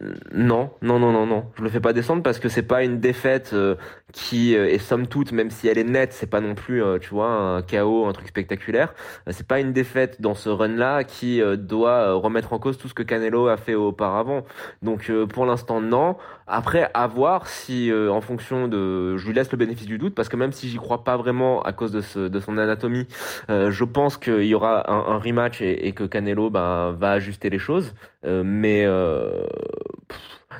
Euh, 0.00 0.14
Non, 0.32 0.70
non, 0.80 0.98
non, 0.98 1.12
non, 1.12 1.26
non. 1.26 1.44
Je 1.58 1.62
le 1.62 1.68
fais 1.68 1.80
pas 1.80 1.92
descendre 1.92 2.22
parce 2.22 2.38
que 2.38 2.48
c'est 2.48 2.62
pas 2.62 2.84
une 2.84 3.00
défaite 3.00 3.50
euh, 3.52 3.74
qui 4.14 4.56
euh, 4.56 4.68
est 4.68 4.78
somme 4.78 5.08
toute, 5.08 5.32
même 5.32 5.50
si 5.50 5.66
elle 5.66 5.76
est 5.76 5.84
nette, 5.84 6.12
c'est 6.12 6.30
pas 6.30 6.40
non 6.40 6.54
plus, 6.54 6.82
euh, 6.82 6.98
tu 6.98 7.10
vois, 7.10 7.26
un 7.26 7.62
chaos, 7.62 8.06
un 8.06 8.12
truc 8.12 8.28
spectaculaire. 8.28 8.94
Euh, 9.28 9.32
c'est 9.34 9.46
pas 9.46 9.58
une 9.58 9.72
défaite 9.72 10.20
dans 10.20 10.34
ce 10.34 10.48
run-là 10.48 11.02
qui 11.02 11.42
doit 11.58 12.12
remettre 12.12 12.52
en 12.52 12.58
cause 12.60 12.78
tout 12.78 12.88
ce 12.88 12.94
que 12.94 13.02
Canelo 13.02 13.48
a 13.48 13.56
fait 13.56 13.74
auparavant. 13.74 14.44
Donc 14.82 15.10
pour 15.30 15.46
l'instant, 15.46 15.80
non. 15.80 16.16
Après, 16.46 16.90
à 16.94 17.06
voir 17.06 17.48
si, 17.48 17.90
en 17.92 18.20
fonction 18.20 18.68
de, 18.68 19.16
je 19.16 19.26
lui 19.26 19.34
laisse 19.34 19.50
le 19.50 19.58
bénéfice 19.58 19.86
du 19.86 19.98
doute 19.98 20.14
parce 20.14 20.28
que 20.28 20.36
même 20.36 20.52
si 20.52 20.68
j'y 20.68 20.76
crois 20.76 21.02
pas 21.02 21.16
vraiment 21.16 21.62
à 21.62 21.72
cause 21.72 21.90
de, 21.90 22.00
ce, 22.00 22.28
de 22.28 22.40
son 22.40 22.56
anatomie, 22.58 23.08
je 23.48 23.84
pense 23.84 24.16
qu'il 24.16 24.44
y 24.44 24.54
aura 24.54 24.90
un, 24.90 25.14
un 25.14 25.18
rematch 25.18 25.60
et, 25.60 25.88
et 25.88 25.92
que 25.92 26.04
Canelo 26.04 26.50
ben, 26.50 26.92
va 26.92 27.12
ajuster 27.12 27.50
les 27.50 27.58
choses. 27.58 27.94
Mais 28.24 28.84
euh, 28.86 29.46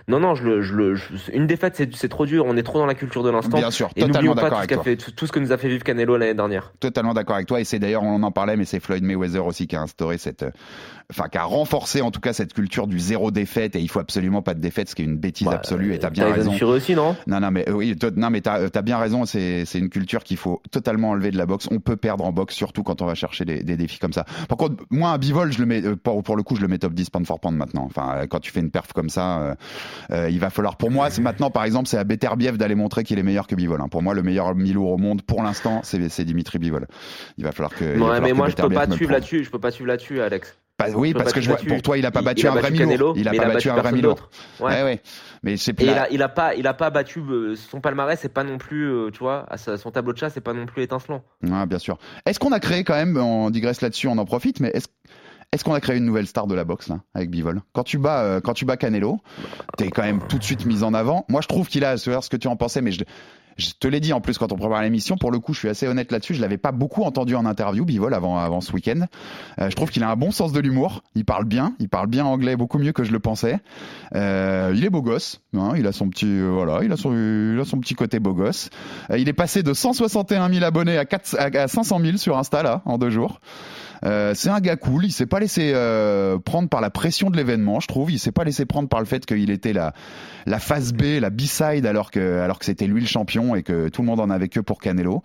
non, 0.08 0.20
non, 0.20 0.34
je 0.34 0.44
le, 0.44 0.62
je 0.62 0.74
le, 0.74 0.94
je- 0.94 1.04
une 1.32 1.46
défaite, 1.46 1.74
c'est, 1.76 1.94
c'est 1.94 2.08
trop 2.08 2.26
dur. 2.26 2.44
On 2.46 2.56
est 2.56 2.62
trop 2.62 2.78
dans 2.78 2.86
la 2.86 2.94
culture 2.94 3.22
de 3.22 3.30
l'instant. 3.30 3.56
Bien 3.58 3.70
sûr, 3.70 3.90
Et 3.96 4.02
totalement 4.02 4.34
d'accord 4.34 4.50
tout 4.50 4.54
ce, 4.54 4.58
avec 4.60 4.72
toi. 4.74 4.82
fait, 4.84 4.96
tout, 4.96 5.26
ce 5.26 5.32
que 5.32 5.38
nous 5.40 5.52
a 5.52 5.56
fait 5.58 5.68
vivre 5.68 5.84
Canelo 5.84 6.16
l'année 6.16 6.34
dernière. 6.34 6.72
Totalement 6.80 7.14
d'accord 7.14 7.36
avec 7.36 7.46
toi. 7.48 7.60
Et 7.60 7.64
c'est 7.64 7.78
d'ailleurs, 7.78 8.02
on 8.02 8.22
en 8.22 8.30
parlait, 8.32 8.56
mais 8.56 8.64
c'est 8.64 8.80
Floyd 8.80 9.02
Mayweather 9.04 9.44
aussi 9.46 9.66
qui 9.66 9.76
a 9.76 9.82
instauré 9.82 10.18
cette, 10.18 10.42
euh, 10.44 10.50
enfin, 11.10 11.28
qui 11.28 11.38
a 11.38 11.44
renforcé 11.44 12.00
en 12.02 12.10
tout 12.10 12.20
cas 12.20 12.32
cette 12.32 12.52
culture 12.54 12.86
du 12.86 12.98
zéro 12.98 13.30
défaite. 13.30 13.76
Et 13.76 13.80
il 13.80 13.88
faut 13.88 14.00
absolument 14.00 14.42
pas 14.42 14.54
de 14.54 14.60
défaite, 14.60 14.88
ce 14.88 14.94
qui 14.94 15.02
est 15.02 15.06
une 15.06 15.16
bêtise 15.18 15.46
Bah, 15.46 15.54
absolue. 15.54 15.94
Et 15.94 15.98
t'as 15.98 16.10
bien 16.10 16.24
Tyson 16.26 16.36
raison. 16.36 16.52
Fury 16.52 16.72
aussi, 16.72 16.94
non? 16.94 17.16
Non, 17.26 17.40
non, 17.40 17.50
mais 17.50 17.68
euh, 17.68 17.72
oui, 17.72 17.96
non, 18.16 18.30
mais 18.30 18.40
t'as 18.40 18.68
as 18.74 18.82
bien 18.82 18.98
raison. 18.98 19.24
C'est 19.24 19.64
c'est 19.64 19.78
une 19.78 19.88
culture 19.90 20.24
qu'il 20.24 20.36
faut 20.36 20.60
totalement 20.70 21.10
enlever 21.10 21.30
de 21.30 21.36
la 21.38 21.46
boxe. 21.46 21.68
On 21.70 21.80
peut 21.80 21.96
perdre 21.96 22.24
en 22.24 22.32
boxe, 22.32 22.54
surtout 22.54 22.82
quand 22.82 23.02
on 23.02 23.06
va 23.06 23.14
chercher 23.14 23.44
des, 23.44 23.62
des 23.62 23.76
défis 23.76 23.98
comme 23.98 24.12
ça. 24.12 24.24
Par 24.48 24.58
contre, 24.58 24.84
moi, 24.90 25.10
un 25.10 25.18
bivol, 25.18 25.52
je 25.52 25.58
le 25.60 25.66
mets 25.66 25.84
euh, 25.84 25.96
pour, 25.96 26.22
pour 26.22 26.36
le 26.36 26.42
coup, 26.42 26.56
je 26.56 26.60
le 26.62 26.68
mets 26.68 26.78
top 26.78 26.94
10 26.94 27.10
pound 27.10 27.26
for 27.26 27.40
pound 27.40 27.56
maintenant. 27.56 27.84
Enfin, 27.84 28.14
euh, 28.16 28.26
quand 28.26 28.40
tu 28.40 28.50
fais 28.52 28.60
une 28.60 28.70
perf 28.70 28.92
comme 28.92 29.08
ça, 29.08 29.38
euh, 29.40 29.54
euh, 30.10 30.28
il 30.30 30.40
va 30.40 30.50
falloir. 30.50 30.76
Pour 30.76 30.90
moi, 30.90 31.10
c'est 31.10 31.22
maintenant, 31.22 31.50
par 31.50 31.64
exemple, 31.64 31.88
c'est 31.88 31.98
à 31.98 32.04
Beterbiev 32.04 32.56
d'aller 32.56 32.74
montrer 32.74 33.04
qu'il 33.04 33.18
est 33.18 33.22
meilleur 33.22 33.46
que 33.46 33.54
Bivol. 33.54 33.80
hein. 33.80 33.88
Pour 33.88 34.02
moi, 34.02 34.14
le 34.14 34.22
meilleur 34.22 34.54
mi-lourd 34.54 34.92
au 34.92 34.98
monde, 34.98 35.22
pour 35.22 35.42
l'instant, 35.42 35.80
c'est 35.82 36.24
Dimitri 36.24 36.58
Bivol. 36.58 36.86
Il 37.38 37.44
va 37.44 37.52
falloir 37.52 37.74
que. 37.74 37.84
Ouais, 37.84 37.92
falloir 37.94 38.20
mais 38.22 38.30
que 38.30 38.34
moi, 38.36 38.48
je 38.48 38.54
peux 38.56 38.68
pas 38.68 38.90
suivre 38.90 39.12
là-dessus. 39.12 39.44
Je 39.44 39.50
peux 39.50 39.60
pas 39.60 39.70
suivre 39.70 39.88
là-dessus, 39.88 40.20
Alex. 40.20 40.56
Bah 40.76 40.86
oui, 40.92 41.12
parce 41.12 41.26
pas 41.26 41.32
que 41.36 41.40
je 41.40 41.48
vois, 41.48 41.56
pour 41.58 41.82
toi, 41.82 41.96
il 41.96 42.04
a 42.04 42.10
pas 42.10 42.20
Il- 42.20 42.24
battu 42.24 42.40
il 42.40 42.46
a 42.48 42.50
un 42.50 42.54
vrai 42.54 42.62
battu. 42.62 42.78
Canelo, 42.78 43.14
Il 43.14 43.28
a 43.28 43.30
pas 43.30 43.36
il 43.36 43.40
a 43.40 43.44
battu 43.44 43.54
battu 43.54 43.70
un 43.70 43.80
vrai 43.90 44.00
d'autre. 44.02 44.28
Ouais, 44.58 44.72
Ouais. 44.72 44.82
ouais. 44.82 45.02
Mais 45.44 45.56
c'est 45.56 45.80
il 45.80 45.88
a, 45.88 46.10
il 46.10 46.20
a 46.20 46.28
pas, 46.28 46.56
il 46.56 46.66
a 46.66 46.74
pas 46.74 46.90
battu 46.90 47.20
euh, 47.20 47.54
son 47.54 47.80
palmarès, 47.80 48.18
c'est 48.20 48.32
pas 48.32 48.42
non 48.42 48.58
plus, 48.58 48.90
euh, 48.90 49.10
tu 49.12 49.20
vois, 49.20 49.46
son 49.56 49.92
tableau 49.92 50.12
de 50.12 50.18
chat, 50.18 50.30
c'est 50.30 50.40
pas 50.40 50.52
non 50.52 50.66
plus 50.66 50.82
étincelant. 50.82 51.22
Ouais, 51.44 51.66
bien 51.66 51.78
sûr. 51.78 51.96
Est-ce 52.26 52.40
qu'on 52.40 52.50
a 52.50 52.58
créé 52.58 52.82
quand 52.82 52.94
même, 52.96 53.16
on 53.16 53.50
digresse 53.50 53.82
là-dessus, 53.82 54.08
on 54.08 54.18
en 54.18 54.24
profite, 54.24 54.58
mais 54.58 54.70
est-ce 54.74 54.88
est-ce 55.54 55.62
qu'on 55.62 55.74
a 55.74 55.80
créé 55.80 55.96
une 55.96 56.04
nouvelle 56.04 56.26
star 56.26 56.48
de 56.48 56.54
la 56.54 56.64
boxe 56.64 56.88
là 56.88 57.00
avec 57.14 57.30
Bivol? 57.30 57.62
Quand 57.72 57.84
tu 57.84 57.98
bats, 57.98 58.22
euh, 58.22 58.40
quand 58.40 58.54
tu 58.54 58.64
bats 58.64 58.76
Canelo, 58.76 59.20
t'es 59.76 59.88
quand 59.88 60.02
même 60.02 60.20
tout 60.28 60.38
de 60.38 60.44
suite 60.44 60.66
mis 60.66 60.82
en 60.82 60.94
avant. 60.94 61.24
Moi, 61.28 61.40
je 61.42 61.48
trouve 61.48 61.68
qu'il 61.68 61.84
a, 61.84 61.96
ce 61.96 62.28
que 62.28 62.36
tu 62.36 62.48
en 62.48 62.56
pensais, 62.56 62.82
mais 62.82 62.90
je, 62.90 63.04
Je 63.56 63.70
te 63.78 63.86
l'ai 63.86 64.00
dit 64.00 64.12
en 64.12 64.20
plus 64.20 64.36
quand 64.36 64.52
on 64.52 64.56
prépare 64.56 64.82
l'émission. 64.82 65.16
Pour 65.16 65.30
le 65.30 65.38
coup, 65.38 65.54
je 65.54 65.60
suis 65.60 65.68
assez 65.68 65.86
honnête 65.86 66.10
là-dessus. 66.10 66.34
Je 66.34 66.40
l'avais 66.40 66.58
pas 66.58 66.72
beaucoup 66.72 67.04
entendu 67.04 67.36
en 67.36 67.46
interview, 67.46 67.84
Bivol, 67.84 68.12
avant, 68.14 68.38
avant 68.38 68.60
ce 68.60 68.72
week-end. 68.72 69.06
Euh, 69.60 69.70
je 69.70 69.76
trouve 69.76 69.90
qu'il 69.90 70.02
a 70.02 70.10
un 70.10 70.16
bon 70.16 70.32
sens 70.32 70.52
de 70.52 70.58
l'humour. 70.58 71.04
Il 71.14 71.24
parle 71.24 71.44
bien. 71.44 71.74
Il 71.78 71.88
parle 71.88 72.08
bien 72.08 72.24
anglais, 72.24 72.56
beaucoup 72.56 72.78
mieux 72.78 72.92
que 72.92 73.04
je 73.04 73.12
le 73.12 73.20
pensais. 73.20 73.60
Euh, 74.14 74.72
il 74.74 74.84
est 74.84 74.90
beau 74.90 75.02
gosse. 75.02 75.40
Hein, 75.56 75.74
il 75.76 75.86
a 75.86 75.92
son 75.92 76.08
petit, 76.08 76.26
euh, 76.26 76.50
voilà, 76.50 76.82
il 76.82 76.90
a 76.90 76.96
son, 76.96 77.12
il 77.12 77.60
a 77.60 77.64
son 77.64 77.78
petit 77.78 77.94
côté 77.94 78.18
beau 78.18 78.34
gosse. 78.34 78.70
Euh, 79.10 79.18
il 79.18 79.28
est 79.28 79.34
passé 79.34 79.62
de 79.62 79.72
161 79.72 80.52
000 80.52 80.64
abonnés 80.64 80.98
à, 80.98 81.04
4, 81.04 81.36
à, 81.38 81.44
à 81.44 81.68
500 81.68 82.00
000 82.00 82.16
sur 82.16 82.36
Insta 82.36 82.62
là 82.64 82.82
en 82.86 82.98
deux 82.98 83.10
jours. 83.10 83.40
Euh, 84.04 84.32
c'est 84.34 84.50
un 84.50 84.60
gars 84.60 84.76
cool. 84.76 85.04
Il 85.04 85.12
s'est 85.12 85.26
pas 85.26 85.40
laissé 85.40 85.72
euh, 85.74 86.38
prendre 86.38 86.68
par 86.68 86.80
la 86.80 86.90
pression 86.90 87.30
de 87.30 87.36
l'événement, 87.36 87.80
je 87.80 87.88
trouve. 87.88 88.10
Il 88.10 88.18
s'est 88.18 88.32
pas 88.32 88.44
laissé 88.44 88.64
prendre 88.64 88.88
par 88.88 89.00
le 89.00 89.06
fait 89.06 89.24
qu'il 89.26 89.50
était 89.50 89.72
la 89.72 89.92
la 90.46 90.58
phase 90.58 90.92
B, 90.92 91.20
la 91.20 91.30
B-side, 91.30 91.86
alors 91.86 92.10
que 92.10 92.40
alors 92.40 92.58
que 92.58 92.64
c'était 92.66 92.86
lui 92.86 93.00
le 93.00 93.06
champion 93.06 93.54
et 93.54 93.62
que 93.62 93.88
tout 93.88 94.02
le 94.02 94.06
monde 94.06 94.20
en 94.20 94.30
avait 94.30 94.48
que 94.48 94.60
pour 94.60 94.80
Canelo. 94.80 95.22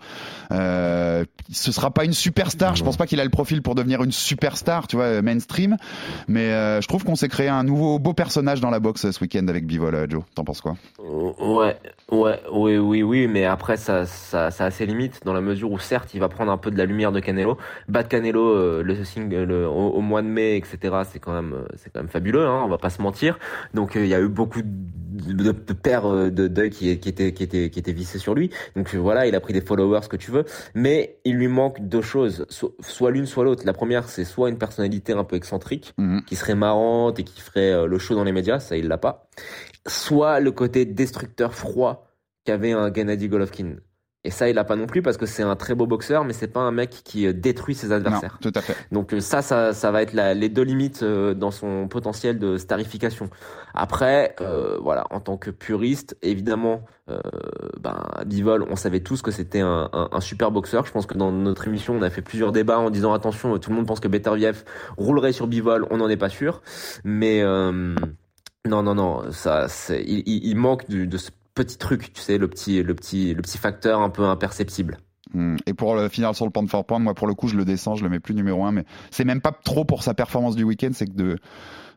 Euh, 0.52 1.24
ce 1.50 1.72
sera 1.72 1.90
pas 1.90 2.04
une 2.04 2.12
superstar. 2.12 2.76
Je 2.76 2.84
pense 2.84 2.96
pas 2.96 3.06
qu'il 3.06 3.20
a 3.20 3.24
le 3.24 3.30
profil 3.30 3.62
pour 3.62 3.74
devenir 3.74 4.02
une 4.02 4.12
superstar, 4.12 4.86
tu 4.86 4.96
vois, 4.96 5.20
mainstream. 5.22 5.76
Mais 6.28 6.50
euh, 6.52 6.80
je 6.80 6.88
trouve 6.88 7.04
qu'on 7.04 7.16
s'est 7.16 7.28
créé 7.28 7.48
un 7.48 7.64
nouveau 7.64 7.98
beau 7.98 8.14
personnage 8.14 8.60
dans 8.60 8.70
la 8.70 8.80
boxe 8.80 9.10
ce 9.10 9.20
week-end 9.20 9.46
avec 9.48 9.66
Bivol. 9.66 9.94
euh, 9.94 10.06
Joe, 10.08 10.22
t'en 10.34 10.44
penses 10.44 10.60
quoi? 10.60 10.76
Ouais, 10.98 11.76
ouais, 12.10 12.40
oui, 12.52 12.78
oui, 12.78 13.02
oui, 13.02 13.26
mais 13.26 13.44
après 13.44 13.76
ça, 13.76 14.06
ça, 14.06 14.50
ça 14.50 14.64
a 14.66 14.70
ses 14.70 14.86
limites 14.86 15.20
dans 15.24 15.32
la 15.32 15.40
mesure 15.40 15.70
où 15.70 15.78
certes, 15.78 16.10
il 16.14 16.20
va 16.20 16.28
prendre 16.28 16.50
un 16.50 16.58
peu 16.58 16.70
de 16.70 16.78
la 16.78 16.86
lumière 16.86 17.12
de 17.12 17.20
Canelo. 17.20 17.58
Battre 17.88 18.08
Canelo 18.08 18.69
euh, 18.70 18.82
le 18.82 19.04
single 19.04 19.44
le- 19.44 19.68
au, 19.68 19.88
au 19.90 20.00
mois 20.00 20.22
de 20.22 20.28
mai, 20.28 20.56
etc. 20.56 20.78
C'est 21.10 21.18
quand 21.18 21.32
même, 21.32 21.52
euh, 21.54 21.66
c'est 21.76 21.92
quand 21.92 22.00
même 22.00 22.08
fabuleux, 22.08 22.46
hein, 22.46 22.62
on 22.64 22.68
va 22.68 22.78
pas 22.78 22.90
se 22.90 23.02
mentir. 23.02 23.38
Donc 23.74 23.96
euh, 23.96 24.00
il 24.04 24.08
y 24.08 24.14
a 24.14 24.20
eu 24.20 24.28
beaucoup 24.28 24.62
de, 24.62 25.32
de, 25.32 25.52
de 25.52 25.72
paires 25.72 26.06
euh, 26.06 26.30
de 26.30 26.48
deuil 26.48 26.70
qui, 26.70 26.98
qui 26.98 27.08
étaient, 27.08 27.32
qui 27.32 27.42
étaient, 27.42 27.70
qui 27.70 27.78
étaient 27.78 27.92
vissés 27.92 28.18
sur 28.18 28.34
lui. 28.34 28.50
Donc 28.76 28.94
euh, 28.94 28.98
voilà, 28.98 29.26
il 29.26 29.34
a 29.34 29.40
pris 29.40 29.52
des 29.52 29.60
followers, 29.60 30.00
ce 30.02 30.08
que 30.08 30.16
tu 30.16 30.30
veux, 30.30 30.44
mais 30.74 31.18
il 31.24 31.36
lui 31.36 31.48
manque 31.48 31.80
deux 31.80 32.02
choses, 32.02 32.46
so- 32.48 32.76
soit 32.80 33.10
l'une, 33.10 33.26
soit 33.26 33.44
l'autre. 33.44 33.62
La 33.66 33.72
première, 33.72 34.08
c'est 34.08 34.24
soit 34.24 34.48
une 34.48 34.58
personnalité 34.58 35.12
un 35.12 35.24
peu 35.24 35.36
excentrique, 35.36 35.92
Mhm. 35.98 36.22
qui 36.26 36.36
serait 36.36 36.54
marrante 36.54 37.18
et 37.18 37.24
qui 37.24 37.40
ferait 37.40 37.72
euh, 37.72 37.86
le 37.86 37.98
show 37.98 38.14
dans 38.14 38.24
les 38.24 38.32
médias, 38.32 38.60
ça 38.60 38.76
il 38.76 38.88
l'a 38.88 38.98
pas 38.98 39.28
soit 39.86 40.40
le 40.40 40.52
côté 40.52 40.84
destructeur 40.84 41.54
froid 41.54 42.06
qu'avait 42.44 42.72
un 42.72 42.92
Gennady 42.92 43.28
Golovkin. 43.28 43.76
Et 44.22 44.30
ça, 44.30 44.50
il 44.50 44.54
l'a 44.54 44.64
pas 44.64 44.76
non 44.76 44.86
plus 44.86 45.00
parce 45.00 45.16
que 45.16 45.24
c'est 45.24 45.42
un 45.42 45.56
très 45.56 45.74
beau 45.74 45.86
boxeur, 45.86 46.24
mais 46.24 46.34
c'est 46.34 46.48
pas 46.48 46.60
un 46.60 46.72
mec 46.72 46.90
qui 46.90 47.26
euh, 47.26 47.32
détruit 47.32 47.74
ses 47.74 47.86
Non, 47.88 47.94
adversaires. 47.94 48.38
tout 48.42 48.52
à 48.54 48.60
fait. 48.60 48.76
Donc 48.92 49.14
euh, 49.14 49.20
ça, 49.20 49.40
ça, 49.40 49.72
ça 49.72 49.90
va 49.90 50.02
être 50.02 50.12
la- 50.12 50.34
les 50.34 50.50
deux 50.50 50.60
limites 50.60 51.02
euh, 51.02 51.32
dans 51.32 51.50
son 51.50 51.88
potentiel 51.88 52.38
de 52.38 52.58
starification. 52.58 53.30
Après, 53.72 54.34
euh, 54.42 54.76
voilà, 54.82 55.06
en 55.10 55.20
tant 55.20 55.38
que 55.38 55.50
puriste, 55.50 56.18
évidemment, 56.20 56.84
euh, 57.08 57.18
ben, 57.80 58.04
Bivol, 58.26 58.66
on 58.68 58.76
savait 58.76 59.00
tous 59.00 59.22
que 59.22 59.30
c'était 59.30 59.60
un, 59.60 59.88
un, 59.94 60.10
un 60.12 60.20
super 60.20 60.50
boxeur. 60.50 60.84
Je 60.84 60.92
pense 60.92 61.06
que 61.06 61.16
dans 61.16 61.32
notre 61.32 61.66
émission, 61.66 61.94
on 61.94 62.02
a 62.02 62.10
fait 62.10 62.20
plusieurs 62.20 62.52
débats 62.52 62.78
en 62.78 62.90
disant 62.90 63.14
attention, 63.14 63.58
tout 63.58 63.70
le 63.70 63.76
monde 63.76 63.86
pense 63.86 64.00
que 64.00 64.08
Beterbiev 64.08 64.64
roulerait 64.98 65.32
sur 65.32 65.46
Bivol, 65.46 65.86
on 65.90 65.96
n'en 65.96 66.10
est 66.10 66.18
pas 66.18 66.28
sûr. 66.28 66.60
Mais 67.04 67.40
euh, 67.40 67.94
non, 68.68 68.82
non, 68.82 68.94
non, 68.94 69.32
ça, 69.32 69.66
il, 69.88 70.24
il 70.26 70.54
manque 70.56 70.86
du, 70.90 71.06
de 71.06 71.16
ce 71.16 71.30
petit 71.64 71.78
truc, 71.78 72.12
tu 72.12 72.20
sais, 72.20 72.38
le 72.38 72.48
petit, 72.48 72.82
le 72.82 72.94
petit, 72.94 73.34
le 73.34 73.42
petit 73.42 73.58
facteur 73.58 74.00
un 74.00 74.10
peu 74.10 74.24
imperceptible. 74.24 74.98
Hmm. 75.32 75.56
Et 75.66 75.74
pour 75.74 75.94
le 75.94 76.08
finir 76.08 76.34
sur 76.34 76.44
le 76.44 76.50
point 76.50 76.62
de 76.62 76.68
fort 76.70 76.84
point, 76.84 76.98
moi 76.98 77.14
pour 77.14 77.26
le 77.28 77.34
coup 77.34 77.46
je 77.46 77.56
le 77.56 77.64
descends, 77.64 77.94
je 77.94 78.02
le 78.02 78.10
mets 78.10 78.18
plus 78.18 78.34
numéro 78.34 78.64
un, 78.64 78.72
mais 78.72 78.84
c'est 79.10 79.24
même 79.24 79.40
pas 79.40 79.52
trop 79.52 79.84
pour 79.84 80.02
sa 80.02 80.12
performance 80.14 80.56
du 80.56 80.64
week-end, 80.64 80.90
c'est 80.92 81.06
que 81.06 81.12
de 81.14 81.38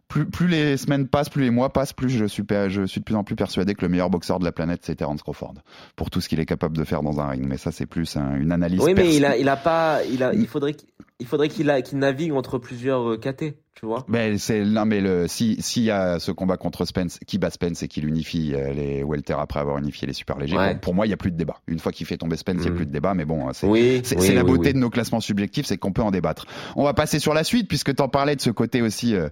plus, 0.07 0.25
plus 0.25 0.47
les 0.47 0.77
semaines 0.77 1.07
passent, 1.07 1.29
plus 1.29 1.41
les 1.41 1.49
mois 1.49 1.73
passent, 1.73 1.93
plus 1.93 2.09
je 2.09 2.25
suis, 2.25 2.43
per- 2.43 2.67
je 2.69 2.85
suis 2.85 2.99
de 2.99 3.05
plus 3.05 3.15
en 3.15 3.23
plus 3.23 3.35
persuadé 3.35 3.73
que 3.73 3.81
le 3.81 3.89
meilleur 3.89 4.11
boxeur 4.11 4.37
de 4.37 4.45
la 4.45 4.51
planète 4.51 4.81
c'est 4.83 4.95
Terence 4.95 5.23
Crawford 5.23 5.55
pour 5.95 6.11
tout 6.11 6.21
ce 6.21 6.29
qu'il 6.29 6.39
est 6.39 6.45
capable 6.45 6.77
de 6.77 6.83
faire 6.83 7.01
dans 7.01 7.19
un 7.21 7.27
ring. 7.27 7.45
Mais 7.47 7.57
ça 7.57 7.71
c'est 7.71 7.87
plus 7.87 8.15
un- 8.17 8.35
une 8.35 8.51
analyse. 8.51 8.81
Oui, 8.81 8.93
mais 8.93 9.01
perso- 9.03 9.17
il 9.17 9.25
a, 9.25 9.37
il 9.37 9.49
a 9.49 9.55
pas, 9.57 10.01
il 10.03 10.21
a, 10.21 10.33
il 10.35 10.45
faudrait 10.45 10.73
qu'il, 10.75 10.89
il 11.23 11.27
faudrait 11.27 11.47
qu'il 11.49 11.71
navigue 11.93 12.33
entre 12.33 12.57
plusieurs 12.59 13.11
euh, 13.11 13.17
KT, 13.17 13.55
tu 13.75 13.85
vois. 13.85 14.03
Mais 14.09 14.37
c'est 14.37 14.63
non 14.65 14.85
mais 14.85 14.99
le 14.99 15.27
si 15.27 15.55
s'il 15.61 15.83
y 15.83 15.89
a 15.91 16.19
ce 16.19 16.31
combat 16.31 16.57
contre 16.57 16.83
Spence 16.85 17.17
qui 17.25 17.37
bat 17.37 17.49
Spence 17.49 17.81
et 17.81 17.87
qu'il 17.87 18.05
unifie 18.05 18.53
euh, 18.53 18.73
les 18.73 19.03
welter 19.03 19.33
après 19.39 19.61
avoir 19.61 19.77
unifié 19.77 20.05
les 20.05 20.13
super 20.13 20.37
légers, 20.37 20.57
Ouais. 20.57 20.71
pour, 20.73 20.81
pour 20.81 20.95
moi 20.95 21.07
il 21.07 21.09
y 21.09 21.13
a 21.13 21.17
plus 21.17 21.31
de 21.31 21.37
débat. 21.37 21.55
Une 21.67 21.79
fois 21.79 21.91
qu'il 21.93 22.05
fait 22.05 22.17
tomber 22.17 22.35
Spence, 22.35 22.57
il 22.59 22.65
y 22.65 22.67
a 22.67 22.71
Mm. 22.71 22.75
plus 22.75 22.85
de 22.85 22.91
débat. 22.91 23.13
Mais 23.13 23.23
bon, 23.25 23.51
c'est 23.53 23.65
Oui, 23.67 24.01
c'est 24.03 24.19
oui, 24.19 24.33
la 24.35 24.43
beauté 24.43 24.67
oui. 24.69 24.73
de 24.73 24.79
nos 24.79 24.89
classements 24.89 25.21
subjectifs, 25.21 25.65
c'est 25.65 25.77
qu'on 25.77 25.93
peut 25.93 26.01
en 26.03 26.11
débattre. 26.11 26.45
On 26.75 26.83
va 26.83 26.93
passer 26.93 27.19
sur 27.19 27.33
la 27.33 27.43
suite 27.45 27.67
puisque 27.69 27.95
t'en 27.95 28.09
parlais 28.09 28.35
de 28.35 28.41
ce 28.41 28.49
côté 28.51 28.81
aussi. 28.81 29.15
euh, 29.15 29.29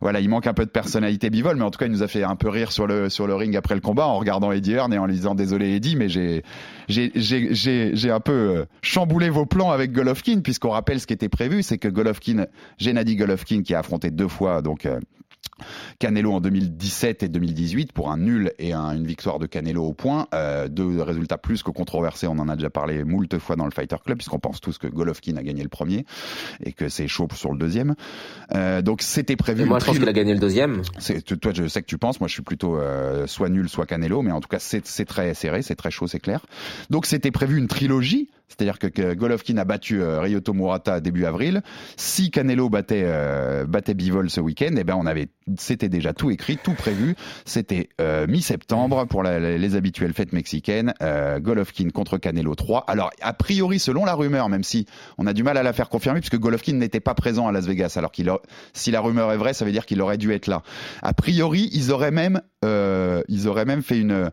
voilà, 0.00 0.20
il 0.20 0.28
manque 0.30 0.46
un 0.46 0.54
peu 0.54 0.64
de 0.64 0.70
personnalité 0.70 1.28
bivol, 1.30 1.56
mais 1.56 1.64
en 1.64 1.70
tout 1.70 1.78
cas 1.78 1.86
il 1.86 1.92
nous 1.92 2.02
a 2.02 2.08
fait 2.08 2.24
un 2.24 2.36
peu 2.36 2.48
rire 2.48 2.72
sur 2.72 2.86
le 2.86 3.10
sur 3.10 3.26
le 3.26 3.34
ring 3.34 3.54
après 3.54 3.74
le 3.74 3.80
combat 3.82 4.06
en 4.06 4.18
regardant 4.18 4.50
Eddie 4.50 4.72
Hearn 4.72 4.92
et 4.94 4.98
en 4.98 5.06
lui 5.06 5.14
disant 5.14 5.34
désolé 5.34 5.74
Eddie, 5.76 5.94
mais 5.96 6.08
j'ai 6.08 6.42
j'ai 6.88 7.12
j'ai 7.14 7.54
j'ai 7.54 7.90
j'ai 7.94 8.10
un 8.10 8.20
peu 8.20 8.32
euh, 8.32 8.64
chamboulé 8.82 9.28
vos 9.30 9.44
plans 9.46 9.70
avec 9.70 9.92
Golovkin 9.92 10.40
puisqu'on 10.40 10.70
rappelle 10.70 11.00
ce 11.00 11.06
qui 11.06 11.12
était 11.12 11.28
prévu, 11.34 11.62
c'est 11.62 11.78
que 11.78 11.88
Golovkin, 11.88 12.46
Gennady 12.78 13.16
Golovkin 13.16 13.62
qui 13.62 13.74
a 13.74 13.80
affronté 13.80 14.10
deux 14.10 14.28
fois 14.28 14.62
donc 14.62 14.86
euh, 14.86 15.00
Canelo 15.98 16.32
en 16.32 16.40
2017 16.40 17.22
et 17.22 17.28
2018 17.28 17.92
pour 17.92 18.10
un 18.10 18.16
nul 18.18 18.52
et 18.58 18.72
un- 18.72 18.92
une 18.94 19.06
victoire 19.06 19.38
de 19.38 19.46
Canelo 19.46 19.84
au 19.84 19.92
point. 19.92 20.26
Euh, 20.34 20.68
deux 20.68 21.00
résultats 21.02 21.38
plus 21.38 21.62
que 21.62 21.70
controversés. 21.70 22.26
On 22.26 22.38
en 22.38 22.48
a 22.48 22.56
déjà 22.56 22.70
parlé 22.70 23.04
moult 23.04 23.38
fois 23.38 23.56
dans 23.56 23.64
le 23.64 23.70
Fighter 23.70 23.96
Club 24.04 24.18
puisqu'on 24.18 24.38
pense 24.38 24.60
tous 24.60 24.78
que 24.78 24.86
Golovkin 24.86 25.36
a 25.36 25.42
gagné 25.42 25.62
le 25.62 25.68
premier 25.68 26.04
et 26.64 26.72
que 26.72 26.88
c'est 26.88 27.08
chaud 27.08 27.28
sur 27.34 27.52
le 27.52 27.58
deuxième. 27.58 27.94
Euh, 28.54 28.82
donc 28.82 29.02
c'était 29.02 29.36
prévu. 29.36 29.62
Et 29.62 29.64
moi, 29.66 29.78
je 29.78 29.86
pense 29.86 29.98
qu'il 29.98 30.08
a 30.08 30.12
gagné 30.12 30.34
le 30.34 30.40
deuxième. 30.40 30.82
toi 31.40 31.52
je 31.54 31.66
sais 31.68 31.80
que 31.82 31.86
tu 31.86 31.98
penses 31.98 32.20
moi 32.20 32.28
je 32.28 32.34
suis 32.34 32.42
plutôt 32.42 32.76
euh, 32.78 33.26
soit 33.26 33.48
nul 33.48 33.68
soit 33.68 33.86
Canelo 33.86 34.22
mais 34.22 34.32
en 34.32 34.40
tout 34.40 34.48
cas 34.48 34.58
c'est 34.58 34.82
très 35.04 35.34
serré 35.34 35.62
c'est 35.62 35.74
très 35.74 35.90
chaud 35.90 36.06
c'est 36.06 36.20
clair 36.20 36.44
donc 36.90 37.06
c'était 37.06 37.30
prévu 37.30 37.58
une 37.58 37.66
trilogie 37.68 38.28
c'est-à-dire 38.48 38.78
que, 38.78 38.86
que 38.86 39.14
Golovkin 39.14 39.56
a 39.56 39.64
battu 39.64 40.00
euh, 40.02 40.20
Ryoto 40.20 40.52
Murata 40.52 41.00
début 41.00 41.24
avril 41.24 41.62
si 41.96 42.30
Canelo 42.30 42.68
battait 42.68 43.02
euh, 43.04 43.64
battait 43.66 43.94
Bivol 43.94 44.30
ce 44.30 44.40
week-end 44.40 44.74
et 44.76 44.84
ben 44.84 44.94
on 44.96 45.06
avait 45.06 45.28
c'était 45.58 45.88
déjà 45.88 46.12
tout 46.12 46.30
écrit 46.30 46.56
tout 46.56 46.74
prévu. 46.74 47.14
C'était 47.44 47.88
euh, 48.00 48.26
mi-septembre 48.26 49.06
pour 49.06 49.22
la- 49.22 49.38
les 49.58 49.76
habituelles 49.76 50.12
fêtes 50.12 50.32
mexicaines 50.32 50.94
euh, 51.02 51.38
Golovkin 51.40 51.90
contre 51.90 52.18
Canelo 52.18 52.54
3 52.54 52.84
alors 52.88 53.10
a 53.20 53.32
priori 53.32 53.78
selon 53.78 54.04
la 54.04 54.14
rumeur 54.14 54.48
même 54.48 54.64
si 54.64 54.86
on 55.18 55.26
a 55.26 55.32
du 55.32 55.42
mal 55.42 55.56
à 55.56 55.62
la 55.62 55.72
faire 55.72 55.88
confirmer 55.88 56.20
puisque 56.20 56.38
Golovkin 56.38 56.74
n'était 56.74 57.00
pas 57.00 57.14
présent 57.14 57.46
à 57.48 57.52
Las 57.52 57.66
Vegas. 57.66 57.94
Alors 57.96 58.12
qu'il 58.12 58.30
si 58.72 58.90
la 58.90 59.00
rumeur 59.00 59.32
est 59.32 59.36
vraie 59.36 59.54
ça 59.54 59.64
veut 59.64 59.72
dire 59.72 59.86
qu'il 59.86 60.00
aurait 60.00 60.18
dû 60.18 60.32
être 60.32 60.46
là. 60.46 60.62
A 61.02 61.12
priori, 61.12 61.68
ils 61.72 61.90
auraient 61.92 62.10
même, 62.10 62.40
euh, 62.64 63.22
ils 63.28 63.48
auraient 63.48 63.64
même 63.64 63.82
fait 63.82 63.98
une 63.98 64.30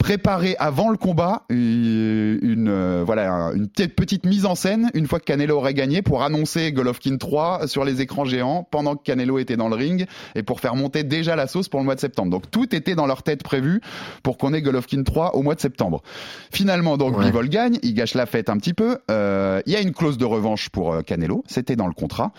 préparé 0.00 0.56
avant 0.58 0.88
le 0.90 0.96
combat 0.96 1.42
une, 1.50 2.38
une, 2.42 2.68
euh, 2.68 3.02
voilà 3.04 3.30
un- 3.30 3.54
une 3.54 3.68
petite- 3.68 4.24
mise 4.24 4.46
en 4.46 4.54
scène 4.54 4.90
une 4.94 5.06
fois 5.06 5.20
que 5.20 5.24
Canelo 5.26 5.56
aurait 5.58 5.74
gagné 5.74 6.00
pour 6.02 6.22
annoncer 6.22 6.72
Golovkin 6.72 7.16
3 7.18 7.66
sur 7.66 7.84
les 7.84 8.00
écrans 8.00 8.24
géants 8.24 8.66
pendant 8.70 8.96
que 8.96 9.02
Canelo 9.04 9.38
était 9.38 9.56
dans 9.56 9.68
le 9.68 9.76
ring 9.76 10.06
et 10.34 10.42
pour 10.42 10.60
faire 10.60 10.74
monter 10.74 11.04
déjà 11.04 11.36
la 11.36 11.46
sauce 11.46 11.68
pour 11.68 11.80
le 11.80 11.84
mois 11.84 11.94
de 11.94 12.00
septembre. 12.00 12.30
Donc 12.30 12.50
tout 12.50 12.74
était 12.74 12.94
dans 12.94 13.06
leur 13.06 13.22
tête 13.22 13.42
prévu 13.42 13.80
pour 14.22 14.38
qu'on 14.38 14.52
ait 14.54 14.62
Golovkin 14.62 15.02
3 15.02 15.36
au 15.36 15.42
mois 15.42 15.54
de 15.54 15.60
septembre. 15.60 16.02
Finalement 16.50 16.96
donc 16.96 17.18
Ouais. 17.18 17.26
Bivol 17.26 17.48
gagne, 17.50 17.78
il 17.82 17.92
gâche 17.94 18.14
la 18.14 18.24
fête 18.26 18.48
un 18.48 18.56
petit 18.56 18.72
peu. 18.74 18.98
Euh, 19.10 19.60
Il 19.66 19.72
y 19.72 19.76
a 19.76 19.80
une 19.80 19.92
clause 19.92 20.16
de 20.16 20.24
revanche 20.24 20.70
pour 20.70 20.94
euh, 20.94 21.02
Canelo, 21.02 21.44
c'était 21.46 21.76
dans 21.76 21.86
le 21.86 21.92
contrat. 21.92 22.32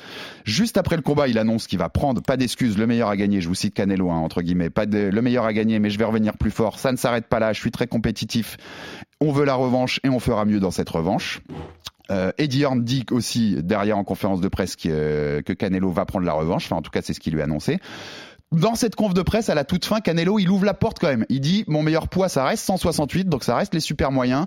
Juste 0.45 0.77
après 0.77 0.95
le 0.95 1.01
combat, 1.03 1.27
il 1.27 1.37
annonce 1.37 1.67
qu'il 1.67 1.77
va 1.79 1.89
prendre, 1.89 2.21
pas 2.21 2.37
d'excuses, 2.37 2.77
le 2.77 2.87
meilleur 2.87 3.09
à 3.09 3.15
gagner, 3.17 3.39
je 3.41 3.47
vous 3.47 3.53
cite 3.55 3.73
Canelo, 3.75 4.09
hein, 4.09 4.17
entre 4.17 4.41
guillemets, 4.41 4.69
pas 4.71 4.85
de, 4.87 4.97
le 4.97 5.21
meilleur 5.21 5.45
à 5.45 5.53
gagner, 5.53 5.79
mais 5.79 5.89
je 5.89 5.99
vais 5.99 6.05
revenir 6.05 6.37
plus 6.37 6.51
fort, 6.51 6.79
ça 6.79 6.91
ne 6.91 6.97
s'arrête 6.97 7.27
pas 7.27 7.39
là, 7.39 7.50
je 7.53 7.59
suis 7.59 7.71
très 7.71 7.87
compétitif, 7.87 8.57
on 9.19 9.31
veut 9.31 9.45
la 9.45 9.55
revanche 9.55 9.99
et 10.03 10.09
on 10.09 10.19
fera 10.19 10.45
mieux 10.45 10.59
dans 10.59 10.71
cette 10.71 10.89
revanche. 10.89 11.41
Euh, 12.09 12.31
Eddie 12.37 12.63
Hearn 12.63 12.83
dit 12.83 13.05
aussi 13.11 13.61
derrière 13.63 13.97
en 13.97 14.03
conférence 14.03 14.41
de 14.41 14.47
presse 14.47 14.75
que, 14.75 14.89
euh, 14.89 15.41
que 15.41 15.53
Canelo 15.53 15.91
va 15.91 16.05
prendre 16.05 16.25
la 16.25 16.33
revanche, 16.33 16.65
enfin 16.65 16.77
en 16.77 16.81
tout 16.81 16.91
cas 16.91 17.01
c'est 17.01 17.13
ce 17.13 17.19
qu'il 17.19 17.33
lui 17.33 17.41
a 17.41 17.45
annoncé. 17.45 17.79
Dans 18.51 18.75
cette 18.75 18.95
conf 18.95 19.13
de 19.13 19.21
presse, 19.21 19.49
à 19.49 19.55
la 19.55 19.63
toute 19.63 19.85
fin, 19.85 20.01
Canelo, 20.01 20.37
il 20.37 20.49
ouvre 20.49 20.65
la 20.65 20.73
porte 20.73 20.99
quand 20.99 21.07
même. 21.07 21.25
Il 21.29 21.39
dit, 21.39 21.63
mon 21.67 21.83
meilleur 21.83 22.09
poids, 22.09 22.27
ça 22.27 22.43
reste 22.43 22.65
168, 22.65 23.29
donc 23.29 23.45
ça 23.45 23.55
reste 23.55 23.73
les 23.73 23.79
super 23.79 24.11
moyens. 24.11 24.45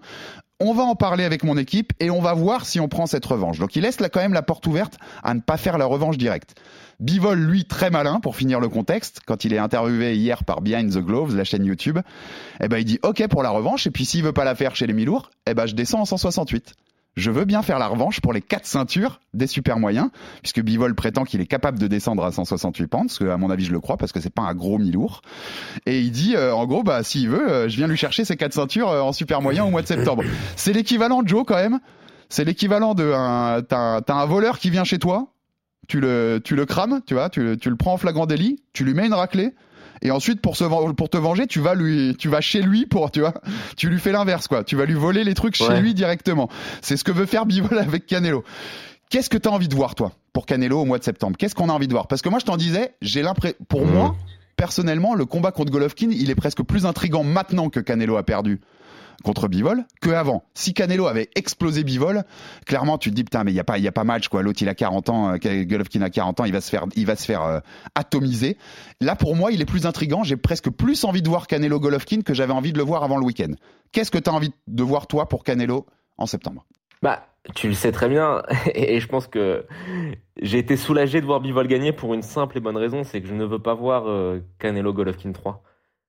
On 0.60 0.72
va 0.72 0.84
en 0.84 0.94
parler 0.94 1.24
avec 1.24 1.42
mon 1.42 1.58
équipe 1.58 1.92
et 1.98 2.10
on 2.10 2.20
va 2.20 2.32
voir 2.32 2.64
si 2.64 2.78
on 2.78 2.86
prend 2.86 3.06
cette 3.06 3.26
revanche. 3.26 3.58
Donc 3.58 3.74
il 3.74 3.82
laisse 3.82 3.98
là 3.98 4.08
quand 4.08 4.20
même 4.20 4.34
la 4.34 4.42
porte 4.42 4.64
ouverte 4.68 4.98
à 5.24 5.34
ne 5.34 5.40
pas 5.40 5.56
faire 5.56 5.78
la 5.78 5.84
revanche 5.84 6.16
directe. 6.16 6.54
Bivol, 7.00 7.40
lui, 7.40 7.64
très 7.64 7.90
malin 7.90 8.20
pour 8.20 8.36
finir 8.36 8.60
le 8.60 8.68
contexte, 8.68 9.20
quand 9.26 9.44
il 9.44 9.52
est 9.52 9.58
interviewé 9.58 10.14
hier 10.14 10.44
par 10.44 10.60
Behind 10.60 10.92
the 10.92 10.98
Gloves, 10.98 11.34
la 11.34 11.42
chaîne 11.42 11.64
YouTube, 11.64 11.98
eh 12.60 12.68
ben 12.68 12.78
il 12.78 12.84
dit 12.84 13.00
OK 13.02 13.26
pour 13.26 13.42
la 13.42 13.50
revanche 13.50 13.88
et 13.88 13.90
puis 13.90 14.04
s'il 14.04 14.22
veut 14.22 14.32
pas 14.32 14.44
la 14.44 14.54
faire 14.54 14.76
chez 14.76 14.86
les 14.86 14.92
Milours, 14.92 15.30
eh 15.46 15.54
ben 15.54 15.66
je 15.66 15.74
descends 15.74 16.02
en 16.02 16.04
168. 16.04 16.74
Je 17.16 17.30
veux 17.30 17.44
bien 17.44 17.62
faire 17.62 17.78
la 17.78 17.86
revanche 17.86 18.20
pour 18.20 18.32
les 18.32 18.40
quatre 18.40 18.66
ceintures 18.66 19.20
des 19.34 19.46
super 19.46 19.78
moyens, 19.78 20.08
puisque 20.42 20.60
Bivol 20.60 20.94
prétend 20.96 21.22
qu'il 21.24 21.40
est 21.40 21.46
capable 21.46 21.78
de 21.78 21.86
descendre 21.86 22.24
à 22.24 22.32
168 22.32 22.86
pounds, 22.88 23.12
ce 23.12 23.20
que 23.20 23.28
à 23.30 23.36
mon 23.36 23.50
avis 23.50 23.64
je 23.64 23.72
le 23.72 23.78
crois 23.80 23.96
parce 23.96 24.10
que 24.10 24.18
c'est 24.20 24.34
pas 24.34 24.42
un 24.42 24.54
gros 24.54 24.78
mi-lourd. 24.78 25.22
Et 25.86 26.00
il 26.00 26.10
dit 26.10 26.34
euh, 26.34 26.52
en 26.54 26.66
gros 26.66 26.82
bah 26.82 27.02
s'il 27.04 27.28
veut, 27.28 27.48
euh, 27.48 27.68
je 27.68 27.76
viens 27.76 27.86
lui 27.86 27.96
chercher 27.96 28.24
ses 28.24 28.36
quatre 28.36 28.52
ceintures 28.54 28.88
euh, 28.90 29.00
en 29.00 29.12
super 29.12 29.40
moyen 29.42 29.64
au 29.64 29.70
mois 29.70 29.82
de 29.82 29.86
septembre. 29.86 30.24
C'est 30.56 30.72
l'équivalent 30.72 31.22
de 31.22 31.28
Joe 31.28 31.44
quand 31.46 31.54
même. 31.56 31.78
C'est 32.28 32.44
l'équivalent 32.44 32.94
de 32.94 33.12
un 33.14 33.62
t'as 33.62 34.00
un- 34.08 34.26
voleur 34.26 34.58
qui 34.58 34.70
vient 34.70 34.82
chez 34.84 34.98
toi, 34.98 35.28
tu 35.86 36.00
le 36.00 36.40
tu 36.42 36.56
le 36.56 36.66
crames, 36.66 37.00
tu 37.06 37.14
vois, 37.14 37.28
tu, 37.30 37.56
tu 37.60 37.70
le 37.70 37.76
prends 37.76 37.92
en 37.92 37.96
flagrant 37.96 38.26
délit, 38.26 38.60
tu 38.72 38.82
lui 38.84 38.92
mets 38.94 39.06
une 39.06 39.14
raclée. 39.14 39.54
Et 40.02 40.10
ensuite 40.10 40.40
pour 40.40 40.56
se 40.56 40.64
pour 40.92 41.08
te 41.08 41.16
venger, 41.16 41.46
tu 41.46 41.60
vas 41.60 41.74
lui, 41.74 42.14
tu 42.18 42.28
vas 42.28 42.40
chez 42.40 42.62
lui 42.62 42.86
pour, 42.86 43.10
tu 43.10 43.20
vois, 43.20 43.34
tu 43.76 43.88
lui 43.88 43.98
fais 43.98 44.12
l'inverse 44.12 44.48
quoi. 44.48 44.64
Tu 44.64 44.76
vas 44.76 44.84
lui 44.84 44.94
voler 44.94 45.24
les 45.24 45.34
trucs 45.34 45.54
chez 45.56 45.80
lui 45.80 45.94
directement. 45.94 46.48
C'est 46.82 46.96
ce 46.96 47.04
que 47.04 47.12
veut 47.12 47.26
faire 47.26 47.46
Bivol 47.46 47.78
avec 47.78 48.06
Canelo. 48.06 48.44
Qu'est-ce 49.10 49.30
que 49.30 49.38
tu 49.38 49.48
as 49.48 49.52
envie 49.52 49.68
de 49.68 49.74
voir 49.74 49.94
toi 49.94 50.12
pour 50.32 50.46
Canelo 50.46 50.80
au 50.80 50.84
mois 50.84 50.98
de 50.98 51.04
septembre? 51.04 51.36
Qu'est-ce 51.38 51.54
qu'on 51.54 51.68
a 51.68 51.72
envie 51.72 51.86
de 51.88 51.92
voir? 51.92 52.06
Parce 52.08 52.22
que 52.22 52.28
moi 52.28 52.38
je 52.38 52.44
t'en 52.44 52.56
disais, 52.56 52.94
j'ai 53.02 53.22
l'impression, 53.22 53.56
pour 53.68 53.86
Mhm. 53.86 53.92
moi 53.92 54.16
personnellement, 54.56 55.14
le 55.14 55.24
combat 55.26 55.50
contre 55.52 55.72
Golovkin, 55.72 56.08
il 56.10 56.30
est 56.30 56.34
presque 56.36 56.62
plus 56.62 56.86
intrigant 56.86 57.24
maintenant 57.24 57.70
que 57.70 57.80
Canelo 57.80 58.16
a 58.16 58.22
perdu 58.22 58.60
contre 59.22 59.48
Bivol 59.48 59.84
que 60.00 60.10
avant. 60.10 60.44
Si 60.54 60.74
Canelo 60.74 61.06
avait 61.06 61.30
explosé 61.34 61.84
Bivol, 61.84 62.24
clairement 62.66 62.98
tu 62.98 63.10
te 63.10 63.14
dis 63.14 63.24
putain 63.24 63.44
mais 63.44 63.52
il 63.52 63.54
y 63.54 63.60
a 63.60 63.64
pas 63.64 63.78
il 63.78 63.84
y 63.84 63.88
a 63.88 63.92
pas 63.92 64.04
match 64.04 64.28
quoi. 64.28 64.42
L'autre 64.42 64.62
il 64.62 64.68
a 64.68 64.74
40 64.74 65.08
ans, 65.10 65.34
euh, 65.34 65.64
Golovkin 65.64 66.02
a 66.02 66.10
40 66.10 66.40
ans, 66.40 66.44
il 66.44 66.52
va 66.52 66.60
se 66.60 66.70
faire 66.70 66.84
il 66.96 67.06
va 67.06 67.16
se 67.16 67.24
faire 67.24 67.42
euh, 67.42 67.60
atomiser. 67.94 68.56
Là 69.00 69.16
pour 69.16 69.36
moi, 69.36 69.52
il 69.52 69.60
est 69.60 69.66
plus 69.66 69.86
intrigant, 69.86 70.24
j'ai 70.24 70.36
presque 70.36 70.70
plus 70.70 71.04
envie 71.04 71.22
de 71.22 71.28
voir 71.28 71.46
Canelo 71.46 71.78
Golovkin 71.80 72.22
que 72.22 72.34
j'avais 72.34 72.52
envie 72.52 72.72
de 72.72 72.78
le 72.78 72.84
voir 72.84 73.04
avant 73.04 73.16
le 73.16 73.24
week-end. 73.24 73.52
Qu'est-ce 73.92 74.10
que 74.10 74.18
tu 74.18 74.30
as 74.30 74.32
envie 74.32 74.52
de 74.66 74.82
voir 74.82 75.06
toi 75.06 75.28
pour 75.28 75.44
Canelo 75.44 75.86
en 76.18 76.26
septembre? 76.26 76.66
Bah, 77.02 77.26
tu 77.54 77.68
le 77.68 77.74
sais 77.74 77.92
très 77.92 78.08
bien, 78.08 78.42
et 78.74 78.98
je 79.00 79.06
pense 79.06 79.26
que 79.26 79.66
j'ai 80.40 80.58
été 80.58 80.76
soulagé 80.76 81.20
de 81.20 81.26
voir 81.26 81.40
Bivol 81.40 81.66
gagner 81.68 81.92
pour 81.92 82.14
une 82.14 82.22
simple 82.22 82.56
et 82.56 82.60
bonne 82.60 82.76
raison, 82.76 83.04
c'est 83.04 83.20
que 83.20 83.28
je 83.28 83.34
ne 83.34 83.44
veux 83.44 83.58
pas 83.58 83.74
voir 83.74 84.08
euh, 84.08 84.40
Canelo 84.58 84.92
Golovkin 84.92 85.32
3. 85.32 85.62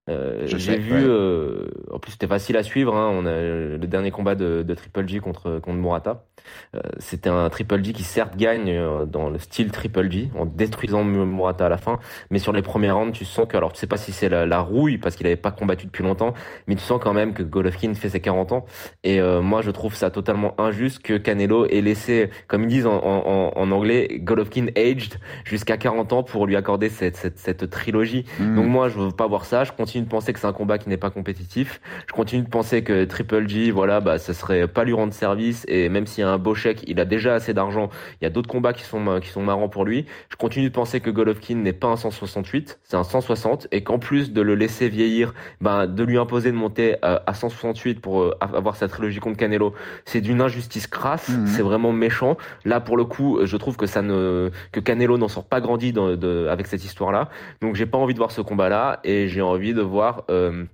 Euh, 0.08 0.46
j'ai 0.46 0.78
vu, 0.78 0.94
ouais. 0.94 1.04
euh, 1.04 1.68
en 1.92 1.98
plus 1.98 2.12
c'était 2.12 2.28
facile 2.28 2.58
à 2.58 2.64
suivre, 2.64 2.96
hein, 2.96 3.10
on 3.12 3.26
a 3.26 3.32
le 3.42 3.88
dernier 3.88 4.12
combat 4.12 4.36
de, 4.36 4.62
de 4.62 4.74
Triple 4.76 5.08
G 5.08 5.20
contre, 5.20 5.60
contre 5.60 5.78
Murata. 5.78 6.26
Euh, 6.76 6.80
c'était 7.00 7.30
un 7.30 7.50
Triple 7.50 7.84
G 7.84 7.94
qui 7.94 8.04
certes 8.04 8.36
gagne 8.38 8.70
euh, 8.70 9.06
dans 9.06 9.30
le 9.30 9.40
style 9.40 9.72
Triple 9.72 10.12
G, 10.12 10.30
en 10.38 10.46
détruisant 10.46 11.04
Mu- 11.04 11.26
Murata 11.26 11.66
à 11.66 11.70
la 11.70 11.78
fin, 11.78 12.00
mais 12.32 12.40
sur 12.40 12.54
les 12.54 12.62
premiers 12.62 12.92
rounds, 12.92 13.12
tu 13.18 13.26
sens 13.26 13.46
que, 13.48 13.58
alors 13.58 13.74
tu 13.74 13.80
sais 13.80 13.88
pas 13.88 13.98
si 13.98 14.12
c'est 14.12 14.30
la, 14.30 14.46
la 14.46 14.60
rouille, 14.60 14.98
parce 14.98 15.16
qu'il 15.16 15.26
avait 15.28 15.36
pas 15.36 15.52
combattu 15.52 15.86
depuis 15.86 16.04
longtemps, 16.04 16.34
mais 16.68 16.76
tu 16.76 16.82
sens 16.84 17.00
quand 17.02 17.14
même 17.14 17.34
que 17.34 17.44
Golovkin 17.44 17.94
fait 17.94 18.10
ses 18.10 18.20
40 18.20 18.52
ans, 18.52 18.66
et 19.04 19.20
euh, 19.20 19.42
moi 19.42 19.62
je 19.62 19.72
trouve 19.72 19.96
ça 19.96 20.10
totalement 20.10 20.54
injuste 20.60 21.02
que 21.02 21.18
Canelo 21.18 21.66
ait 21.68 21.82
laissé, 21.82 22.30
comme 22.48 22.64
ils 22.64 22.70
disent 22.70 22.88
en, 22.88 23.02
en, 23.04 23.52
en 23.56 23.72
anglais, 23.72 24.20
Golovkin 24.22 24.68
aged 24.76 25.16
jusqu'à 25.44 25.78
40 25.78 26.14
ans 26.14 26.24
pour 26.24 26.46
lui 26.48 26.56
accorder 26.56 26.90
cette, 26.90 27.16
cette, 27.18 27.38
cette 27.40 27.70
trilogie. 27.70 28.26
Hmm. 28.40 28.56
Donc 28.56 28.66
moi 28.68 28.90
je 28.90 29.00
veux 29.00 29.12
pas 29.12 29.28
voir 29.28 29.46
ça, 29.46 29.64
je 29.64 29.72
continue 29.72 30.04
de 30.04 30.10
penser 30.10 30.34
que 30.34 30.40
c'est 30.40 30.48
un 30.48 30.54
combat 30.54 30.78
qui 30.78 30.90
n'est 30.90 30.98
pas 30.98 31.10
compétitif, 31.10 31.82
je 32.08 32.14
continue 32.14 32.44
de 32.44 32.50
penser 32.50 32.84
que 32.84 33.06
Triple 33.06 33.48
G, 33.48 33.72
voilà, 33.72 34.00
bah 34.02 34.18
ce 34.20 34.34
serait 34.34 34.68
pas 34.68 34.84
lui 34.84 34.94
rendre 34.94 35.14
service, 35.14 35.66
et 35.68 35.90
même 35.90 36.08
s'il 36.08 36.22
y 36.24 36.28
a 36.28 36.32
un 36.32 36.35
beau 36.38 36.56
chèque, 36.56 36.84
il 36.88 37.00
a 37.00 37.06
déjà 37.06 37.34
assez 37.36 37.54
d'argent, 37.54 37.90
il 38.22 38.24
y 38.24 38.28
a 38.28 38.30
d'autres 38.30 38.50
combats 38.50 38.74
qui 38.74 38.84
sont, 38.84 39.20
qui 39.22 39.30
sont 39.30 39.42
marrants 39.44 39.70
pour 39.70 39.86
lui. 39.86 40.06
Je 40.30 40.36
continue 40.36 40.70
de 40.70 40.74
penser 40.74 41.00
que 41.00 41.10
Golovkin 41.10 41.56
n'est 41.56 41.74
pas 41.74 41.88
un 41.88 41.96
168, 41.96 42.80
c'est 42.84 42.98
un 42.98 43.04
160, 43.04 43.68
et 43.72 43.84
qu'en 43.84 44.00
plus 44.00 44.32
de 44.34 44.42
le 44.42 44.56
laisser 44.56 44.90
vieillir, 44.90 45.34
ben, 45.62 45.88
de 45.88 46.04
lui 46.04 46.18
imposer 46.18 46.52
de 46.52 46.58
monter 46.58 46.96
euh, 47.06 47.20
à 47.26 47.34
168 47.34 48.00
pour 48.02 48.22
euh, 48.24 48.32
avoir 48.42 48.76
sa 48.76 48.88
trilogie 48.88 49.20
contre 49.20 49.38
Canelo, 49.38 49.74
c'est 50.06 50.22
d'une 50.22 50.42
injustice 50.42 50.88
crasse, 50.88 51.30
Mhm. 51.30 51.48
c'est 51.48 51.62
vraiment 51.62 51.92
méchant. 51.92 52.38
Là, 52.66 52.80
pour 52.80 52.98
le 52.98 53.06
coup, 53.06 53.40
je 53.44 53.58
trouve 53.58 53.78
que 53.78 53.86
ça 53.86 54.02
ne, 54.02 54.52
que 54.72 54.80
Canelo 54.80 55.18
n'en 55.18 55.28
sort 55.28 55.46
pas 55.46 55.62
grandi 55.62 55.94
dans- 55.94 56.16
de- 56.16 56.48
avec 56.50 56.68
cette 56.68 56.84
histoire-là. 56.86 57.30
Donc, 57.62 57.76
j'ai 57.76 57.86
pas 57.86 57.98
envie 57.98 58.14
de 58.14 58.20
voir 58.20 58.32
ce 58.32 58.42
combat-là, 58.42 59.00
et 59.04 59.28
j'ai 59.28 59.42
envie 59.42 59.74
de 59.74 59.82
voir 59.82 60.24
euh, 60.30 60.66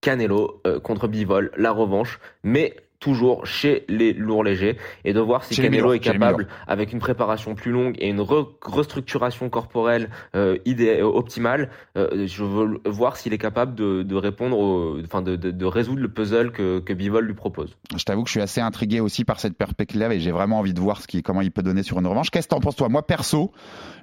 Canelo 0.00 0.60
euh, 0.66 0.80
contre 0.80 1.08
Bivol, 1.08 1.50
la 1.56 1.72
revanche, 1.72 2.18
mais 2.42 2.74
toujours 3.00 3.46
chez 3.46 3.84
les 3.88 4.12
lourds 4.12 4.44
légers 4.44 4.76
et 5.04 5.12
de 5.12 5.20
voir 5.20 5.44
si 5.44 5.54
Chez 5.54 5.62
Canelo 5.62 5.76
mi-lourds, 5.88 5.94
est 5.94 5.98
capable 5.98 6.46
avec 6.66 6.92
une 6.92 6.98
préparation 7.00 7.54
plus 7.54 7.72
longue 7.72 7.96
et 7.98 8.08
une 8.08 8.20
re- 8.20 8.48
restructuration 8.62 9.48
corporelle 9.50 10.10
euh, 10.34 10.56
euh, 10.68 11.02
optimale 11.02 11.70
euh, 11.96 12.26
je 12.26 12.44
veux 12.44 12.80
voir 12.86 13.16
s'il 13.16 13.32
est 13.32 13.38
capable 13.38 13.74
de, 13.74 14.02
de 14.02 14.14
répondre 14.14 14.58
au, 14.58 14.98
enfin 15.04 15.22
de, 15.22 15.36
de, 15.36 15.50
de 15.50 15.64
résoudre 15.66 16.00
le 16.00 16.08
puzzle 16.08 16.52
que, 16.52 16.78
que 16.78 16.92
Bivol 16.92 17.24
lui 17.24 17.34
propose 17.34 17.76
Je 17.96 18.04
t'avoue 18.04 18.22
que 18.22 18.28
je 18.28 18.32
suis 18.32 18.40
assez 18.40 18.60
intrigué 18.60 19.00
aussi 19.00 19.24
par 19.24 19.40
cette 19.40 19.56
perspective 19.56 19.80
et 20.10 20.20
j'ai 20.20 20.30
vraiment 20.30 20.58
envie 20.58 20.74
de 20.74 20.80
voir 20.80 21.00
ce 21.00 21.06
qui, 21.06 21.22
comment 21.22 21.40
il 21.40 21.50
peut 21.50 21.62
donner 21.62 21.82
sur 21.82 21.98
une 21.98 22.06
revanche. 22.06 22.30
Qu'est-ce 22.30 22.46
que 22.46 22.54
t'en 22.54 22.60
penses 22.60 22.76
toi? 22.76 22.88
Moi 22.88 23.06
perso, 23.06 23.50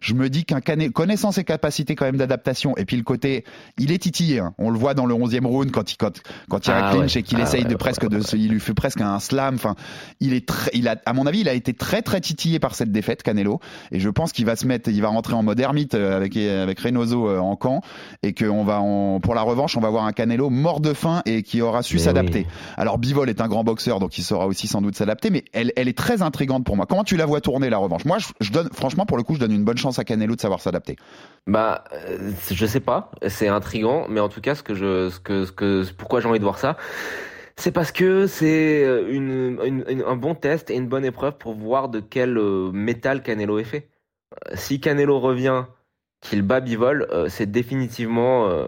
je 0.02 0.14
me 0.14 0.30
dis 0.30 0.44
qu'un 0.44 0.60
connaissant 0.90 1.32
ses 1.32 1.44
capacités 1.44 1.96
quand 1.96 2.06
même 2.06 2.18
d'adaptation 2.18 2.76
et 2.78 2.86
puis 2.86 2.98
le 2.98 3.04
côté, 3.04 3.44
il 3.78 3.92
est 3.92 3.98
titillé. 4.00 4.40
hein. 4.40 4.54
On 4.58 4.70
le 4.70 4.78
voit 4.78 4.94
dans 4.94 5.06
le 5.06 5.14
11e 5.16 5.46
round 5.46 5.72
quand 5.72 5.92
il 5.92 5.98
quand 5.98 6.22
quand 6.50 6.66
il 6.68 6.70
y 6.70 6.74
a 6.74 6.78
Ah 6.78 6.90
un 6.90 6.92
clinch 6.94 7.16
ouais. 7.16 7.22
et 7.22 7.24
qu'il 7.24 7.38
Ah 7.40 7.44
essaye 7.44 7.62
ouais, 7.62 7.68
de 7.68 7.74
ouais, 7.74 7.78
presque 7.78 8.08
de, 8.08 8.20
il 8.36 8.50
lui 8.52 8.60
fait 8.60 8.74
presque 8.74 8.87
un 9.02 9.20
slam. 9.20 9.56
Enfin, 9.56 9.76
il 10.20 10.34
est 10.34 10.48
très, 10.48 10.72
il 10.74 10.88
a, 10.88 10.96
à 11.06 11.14
mon 11.14 11.26
avis, 11.26 11.42
il 11.42 11.50
a 11.50 11.54
été 11.54 11.74
très 11.74 12.02
très 12.02 12.22
titillé 12.22 12.60
par 12.60 12.76
cette 12.76 12.92
défaite 12.92 13.24
Canelo 13.24 13.60
et 13.92 14.00
je 14.00 14.10
pense 14.10 14.32
qu'il 14.32 14.46
va 14.46 14.56
se 14.56 14.66
mettre, 14.66 14.90
il 14.90 15.02
va 15.02 15.10
rentrer 15.10 15.34
en 15.34 15.44
mode 15.44 15.60
ermite 15.60 15.96
euh, 15.96 16.16
avec 16.16 16.38
avec 16.38 16.80
Reynoso 16.80 17.28
euh, 17.30 17.40
en 17.40 17.56
camp 17.56 17.82
et 18.24 18.34
qu'on 18.34 18.64
va 18.64 18.80
en, 18.80 19.20
pour 19.20 19.36
la 19.36 19.42
revanche, 19.42 19.76
on 19.78 19.82
va 19.82 19.90
voir 19.90 20.06
un 20.06 20.14
Canelo 20.14 20.50
mort 20.50 20.80
de 20.80 20.94
faim 20.94 21.22
et 21.26 21.44
qui 21.44 21.62
aura 21.62 21.84
su 21.84 21.96
Mais 21.96 22.02
s'adapter. 22.02 22.40
oui. 22.40 22.46
Alors 22.78 22.98
Bivol 22.98 23.30
est 23.30 23.42
un 23.42 23.48
grand 23.48 23.64
boxeur, 23.64 24.00
donc 24.00 24.18
il 24.18 24.24
saura 24.24 24.48
aussi 24.48 24.68
sans 24.68 24.82
doute 24.82 24.96
s'adapter, 24.96 25.30
mais 25.30 25.44
elle, 25.54 25.74
elle 25.76 25.88
est 25.88 25.98
très 25.98 26.22
intrigante 26.22 26.64
pour 26.64 26.76
moi. 26.76 26.86
Comment 26.88 27.04
tu 27.04 27.18
la 27.18 27.26
vois 27.26 27.42
tourner 27.42 27.70
la 27.70 27.78
revanche? 27.78 28.06
Moi, 28.06 28.18
je, 28.20 28.28
je 28.40 28.52
donne, 28.52 28.70
franchement, 28.74 29.06
pour 29.06 29.18
le 29.18 29.24
coup, 29.24 29.36
je 29.36 29.40
donne 29.40 29.52
une 29.52 29.64
bonne 29.64 29.78
chance 29.78 30.00
à 30.00 30.04
Canelo 30.04 30.36
de 30.36 30.42
savoir 30.42 30.62
s'adapter. 30.62 30.96
Bah, 31.48 31.84
euh, 31.94 32.32
je 32.52 32.66
sais 32.66 32.80
pas, 32.80 33.12
c'est 33.28 33.48
intrigant, 33.48 34.06
mais 34.10 34.20
en 34.20 34.30
tout 34.30 34.42
cas, 34.42 34.56
ce 34.56 34.64
que 34.64 34.76
je, 34.76 35.10
ce 35.10 35.20
que, 35.20 35.46
ce 35.46 35.52
que, 35.52 35.86
pourquoi 35.98 36.20
j'ai 36.20 36.28
envie 36.28 36.40
de 36.40 36.44
voir 36.44 36.60
ça, 36.60 36.78
c'est 37.60 37.72
parce 37.72 37.92
que 37.92 38.28
c'est 38.28 38.84
euh, 38.86 39.12
une, 39.12 39.60
une- 39.66 39.84
une- 39.90 40.04
un 40.04 40.16
bon 40.16 40.36
test 40.36 40.70
et 40.70 40.76
une 40.76 40.88
bonne 40.88 41.06
épreuve 41.06 41.38
pour 41.38 41.54
voir 41.56 41.90
de 41.90 42.00
quel 42.00 42.38
euh, 42.38 42.72
métal 42.72 43.24
Canelo 43.24 43.60
est 43.60 43.64
fait. 43.64 43.90
Euh, 44.48 44.56
Si 44.56 44.80
Canelo 44.80 45.20
revient, 45.20 45.66
qu'il 46.22 46.42
bat 46.42 46.60
Bivol, 46.62 47.08
euh, 47.12 47.30
c'est 47.30 47.46
définitivement 47.46 48.48
euh, 48.50 48.66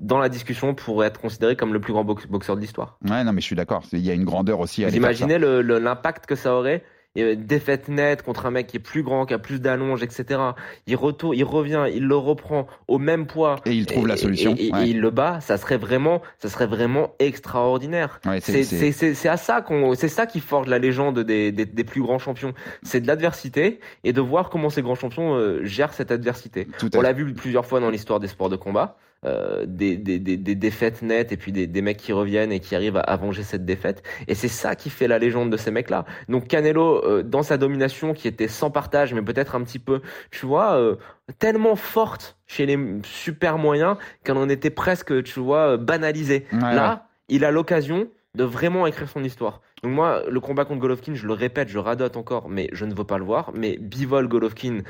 dans 0.00 0.18
la 0.18 0.28
discussion 0.28 0.74
pour 0.74 1.04
être 1.04 1.20
considéré 1.20 1.54
comme 1.56 1.72
le 1.72 1.80
plus 1.80 1.92
grand 1.92 2.04
box- 2.04 2.26
boxeur 2.26 2.56
de 2.56 2.60
l'histoire. 2.60 2.98
Ouais, 3.08 3.22
non, 3.22 3.32
mais 3.32 3.40
je 3.40 3.46
suis 3.46 3.56
d'accord. 3.56 3.82
Il 3.92 4.00
y 4.00 4.10
a 4.10 4.14
une 4.14 4.24
grandeur 4.24 4.58
aussi 4.60 4.84
à 4.84 4.88
Vous 4.88 4.96
imaginez 4.96 5.38
l'impact 5.38 6.26
que 6.26 6.34
ça 6.34 6.54
aurait 6.54 6.82
et, 7.18 7.22
euh, 7.22 7.36
défaite 7.36 7.88
nette 7.88 8.22
contre 8.22 8.46
un 8.46 8.50
mec 8.50 8.66
qui 8.66 8.76
est 8.76 8.80
plus 8.80 9.02
grand, 9.02 9.26
qui 9.26 9.34
a 9.34 9.38
plus 9.38 9.60
d'allonge, 9.60 10.02
etc. 10.02 10.40
Il 10.86 10.96
retourne, 10.96 11.36
il 11.36 11.44
revient, 11.44 11.84
il 11.92 12.04
le 12.06 12.16
reprend 12.16 12.66
au 12.86 12.98
même 12.98 13.26
poids 13.26 13.56
Et 13.66 13.72
il 13.72 13.86
trouve 13.86 14.06
la 14.06 14.16
solution. 14.16 14.54
et, 14.56 14.66
et- 14.68 14.72
Ouais. 14.72 14.86
et 14.86 14.90
il 14.90 15.00
le 15.00 15.10
bat. 15.10 15.40
Ça 15.40 15.56
serait 15.56 15.76
vraiment, 15.78 16.22
ça 16.38 16.48
serait 16.48 16.66
vraiment 16.66 17.14
extraordinaire. 17.18 18.20
Ouais, 18.26 18.40
c'est- 18.40 19.28
à 19.28 19.36
ça 19.36 19.60
qu'on, 19.62 19.94
c'est 19.94 20.08
ça 20.08 20.26
qui 20.26 20.40
forge 20.40 20.68
la 20.68 20.78
légende 20.78 21.18
des, 21.20 21.52
des, 21.52 21.66
des 21.66 21.84
plus 21.84 22.02
grands 22.02 22.18
champions. 22.18 22.54
C'est 22.82 23.00
de 23.00 23.06
l'adversité 23.06 23.80
et 24.04 24.12
de 24.12 24.20
voir 24.20 24.50
comment 24.50 24.70
ces 24.70 24.82
grands 24.82 24.94
champions 24.94 25.34
euh, 25.34 25.64
gèrent 25.64 25.92
cette 25.92 26.10
adversité. 26.10 26.66
Tout 26.78 26.90
On 26.96 27.00
l'a 27.00 27.12
vu 27.12 27.32
plusieurs 27.34 27.66
fois 27.66 27.80
dans 27.80 27.90
l'histoire 27.90 28.20
des 28.20 28.28
sports 28.28 28.48
de 28.48 28.56
combat. 28.56 28.96
Euh, 29.24 29.64
des, 29.66 29.96
des, 29.96 30.18
des, 30.20 30.36
des 30.36 30.54
défaites 30.54 31.02
nettes 31.02 31.32
et 31.32 31.36
puis 31.36 31.50
des, 31.50 31.66
des 31.66 31.82
mecs 31.82 31.96
qui 31.96 32.12
reviennent 32.12 32.52
et 32.52 32.60
qui 32.60 32.76
arrivent 32.76 32.96
à, 32.96 33.00
à 33.00 33.16
venger 33.16 33.42
cette 33.42 33.64
défaite. 33.64 34.02
Et 34.28 34.34
c'est 34.34 34.48
ça 34.48 34.76
qui 34.76 34.90
fait 34.90 35.08
la 35.08 35.18
légende 35.18 35.50
de 35.50 35.56
ces 35.56 35.70
mecs-là. 35.70 36.04
Donc 36.28 36.46
Canelo, 36.46 37.04
euh, 37.04 37.22
dans 37.22 37.42
sa 37.42 37.56
domination 37.56 38.14
qui 38.14 38.28
était 38.28 38.48
sans 38.48 38.70
partage, 38.70 39.14
mais 39.14 39.22
peut-être 39.22 39.56
un 39.56 39.62
petit 39.62 39.80
peu, 39.80 40.02
tu 40.30 40.46
vois, 40.46 40.74
euh, 40.78 40.96
tellement 41.38 41.74
forte 41.74 42.38
chez 42.46 42.64
les 42.64 42.78
super 43.02 43.58
moyens 43.58 43.96
qu'elle 44.22 44.36
en 44.36 44.48
était 44.48 44.70
presque, 44.70 45.22
tu 45.24 45.40
vois, 45.40 45.76
banalisée. 45.76 46.46
Ouais, 46.52 46.60
Là, 46.60 47.08
il 47.28 47.44
a 47.44 47.50
l'occasion 47.50 48.08
de 48.34 48.44
vraiment 48.44 48.86
écrire 48.86 49.08
son 49.08 49.24
histoire. 49.24 49.62
Donc 49.82 49.92
moi, 49.92 50.22
le 50.28 50.40
combat 50.40 50.64
contre 50.64 50.80
Golovkin, 50.80 51.14
je 51.14 51.26
le 51.26 51.32
répète, 51.32 51.68
je 51.68 51.78
radote 51.78 52.16
encore, 52.16 52.48
mais 52.48 52.68
je 52.72 52.84
ne 52.84 52.94
veux 52.94 53.04
pas 53.04 53.18
le 53.18 53.24
voir. 53.24 53.52
Mais 53.54 53.78
Bivol 53.80 54.28
Golovkin 54.28 54.80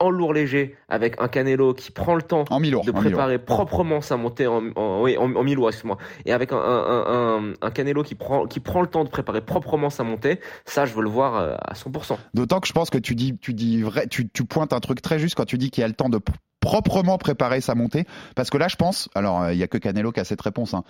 en 0.00 0.10
lourd 0.10 0.32
léger 0.32 0.76
avec 0.88 1.16
un 1.20 1.28
Canelo 1.28 1.74
qui 1.74 1.90
prend 1.90 2.14
le 2.14 2.22
temps 2.22 2.44
En 2.50 2.60
de 2.60 2.90
préparer 2.92 3.38
proprement 3.38 4.00
sa 4.00 4.16
montée 4.16 4.46
en, 4.46 4.62
en, 4.76 5.02
oui, 5.02 5.16
en, 5.16 5.34
en 5.34 5.42
mi-lourd, 5.42 5.68
excuse-moi. 5.68 5.98
Et 6.24 6.32
avec 6.32 6.52
un, 6.52 6.56
un, 6.56 7.04
un, 7.06 7.52
un 7.60 7.70
Canelo 7.70 8.02
qui 8.02 8.14
prend, 8.14 8.46
qui 8.46 8.60
prend 8.60 8.80
le 8.80 8.86
temps 8.86 9.04
de 9.04 9.08
préparer 9.08 9.40
proprement 9.40 9.90
sa 9.90 10.04
montée, 10.04 10.40
ça, 10.64 10.86
je 10.86 10.94
veux 10.94 11.02
le 11.02 11.08
voir 11.08 11.36
euh, 11.36 11.56
à 11.60 11.74
100%. 11.74 12.16
D'autant 12.34 12.60
que 12.60 12.68
je 12.68 12.72
pense 12.72 12.90
que 12.90 12.98
tu 12.98 13.14
dis, 13.14 13.36
tu 13.38 13.54
dis 13.54 13.82
vrai, 13.82 14.06
tu, 14.06 14.28
tu 14.28 14.44
pointes 14.44 14.72
un 14.72 14.80
truc 14.80 15.02
très 15.02 15.18
juste 15.18 15.34
quand 15.34 15.46
tu 15.46 15.58
dis 15.58 15.70
qu'il 15.70 15.80
y 15.80 15.84
a 15.84 15.88
le 15.88 15.94
temps 15.94 16.08
de 16.08 16.18
proprement 16.60 17.18
préparer 17.18 17.60
sa 17.60 17.74
montée. 17.74 18.04
Parce 18.34 18.50
que 18.50 18.58
là, 18.58 18.68
je 18.68 18.76
pense, 18.76 19.08
alors 19.14 19.42
euh, 19.42 19.52
il 19.52 19.58
y 19.58 19.62
a 19.62 19.68
que 19.68 19.78
Canelo 19.78 20.12
qui 20.12 20.20
a 20.20 20.24
cette 20.24 20.40
réponse, 20.40 20.74
hein. 20.74 20.82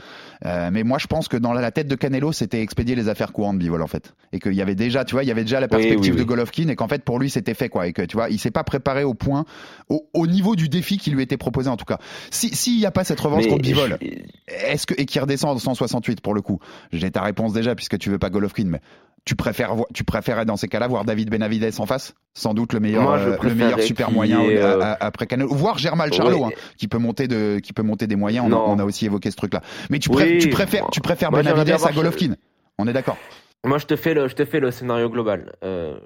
Euh, 0.46 0.70
mais 0.72 0.82
moi 0.82 0.98
je 0.98 1.06
pense 1.06 1.28
que 1.28 1.36
dans 1.36 1.52
la 1.52 1.70
tête 1.70 1.88
de 1.88 1.94
Canelo, 1.94 2.32
c'était 2.32 2.62
expédier 2.62 2.94
les 2.94 3.08
affaires 3.08 3.32
courantes 3.32 3.58
Bivol 3.58 3.82
en 3.82 3.86
fait, 3.86 4.14
et 4.32 4.38
qu'il 4.40 4.54
y 4.54 4.62
avait 4.62 4.74
déjà, 4.74 5.04
tu 5.04 5.14
vois, 5.14 5.24
il 5.24 5.28
y 5.28 5.30
avait 5.30 5.42
déjà 5.44 5.60
la 5.60 5.68
perspective 5.68 6.12
oui, 6.12 6.16
de 6.18 6.22
oui. 6.22 6.26
Golovkin, 6.26 6.68
et 6.68 6.76
qu'en 6.76 6.88
fait 6.88 7.04
pour 7.04 7.18
lui 7.18 7.28
c'était 7.30 7.54
fait 7.54 7.68
quoi, 7.68 7.86
et 7.86 7.92
que 7.92 8.02
tu 8.02 8.16
vois, 8.16 8.30
il 8.30 8.38
s'est 8.38 8.50
pas 8.50 8.64
préparé 8.64 9.04
au 9.04 9.14
point, 9.14 9.44
au, 9.88 10.08
au 10.14 10.26
niveau 10.26 10.56
du 10.56 10.68
défi 10.68 10.96
qui 10.98 11.10
lui 11.10 11.22
était 11.22 11.36
proposé 11.36 11.68
en 11.68 11.76
tout 11.76 11.84
cas. 11.84 11.98
Si 12.30 12.54
s'il 12.54 12.78
y 12.80 12.86
a 12.86 12.90
pas 12.90 13.04
cette 13.04 13.20
revanche 13.20 13.44
Mais 13.44 13.50
contre 13.50 13.62
Bivol, 13.62 13.98
je- 14.00 14.54
est-ce 14.66 14.86
que 14.86 14.94
et 14.96 15.04
qui 15.06 15.18
redescend 15.20 15.54
en 15.54 15.58
168 15.58 16.20
pour 16.20 16.34
le 16.34 16.40
coup? 16.42 16.58
J'ai 16.92 17.10
ta 17.10 17.22
réponse 17.22 17.52
déjà 17.52 17.74
puisque 17.74 17.98
tu 17.98 18.10
veux 18.10 18.18
pas 18.18 18.30
Golovkin, 18.30 18.64
mais 18.66 18.80
tu 19.24 19.36
préfères 19.36 19.74
tu 19.92 20.04
préférais 20.04 20.46
dans 20.46 20.56
ces 20.56 20.68
cas-là 20.68 20.86
voir 20.88 21.04
David 21.04 21.28
Benavides 21.30 21.70
en 21.78 21.86
face? 21.86 22.14
Sans 22.34 22.54
doute 22.54 22.72
le 22.72 22.80
meilleur 22.80 23.02
Moi, 23.02 23.18
euh, 23.18 23.36
le 23.42 23.54
meilleur 23.54 23.80
super 23.82 24.10
moyen 24.12 24.40
euh, 24.42 24.94
après 25.00 25.26
Canelo, 25.26 25.48
voire 25.58 25.78
Germal 25.78 26.12
Charlo 26.12 26.38
Ouais. 26.38 26.44
hein, 26.56 26.60
qui 26.76 26.88
peut 26.88 26.98
monter 26.98 27.28
de 27.28 27.58
qui 27.58 27.72
peut 27.72 27.82
monter 27.82 28.06
des 28.06 28.16
moyens. 28.16 28.44
On, 28.46 28.48
a, 28.48 28.50
Non. 28.50 28.64
on 28.68 28.78
a 28.78 28.84
aussi 28.84 29.04
évoqué 29.06 29.30
ce 29.30 29.36
truc-là. 29.36 29.60
Mais 29.90 29.98
tu, 29.98 30.08
Oui, 30.10 30.16
préfères 30.16 30.38
tu 30.40 30.48
préfères 30.50 30.86
tu 30.90 31.00
préfères 31.00 31.30
moi, 31.30 31.42
j'aimerais 31.42 31.64
Benavides 31.64 31.74
à 31.74 31.78
voir- 31.78 31.92
Golovkin 31.92 32.34
On 32.78 32.86
est 32.88 32.92
d'accord 32.92 33.16
Moi, 33.64 33.78
je 33.78 33.86
te 33.86 33.96
fais 33.96 34.14
le, 34.14 34.28
je 34.28 34.34
te 34.34 34.44
fais 34.44 34.60
le 34.60 34.70
scénario 34.70 35.10
global. 35.10 35.52
Euh, 35.64 35.98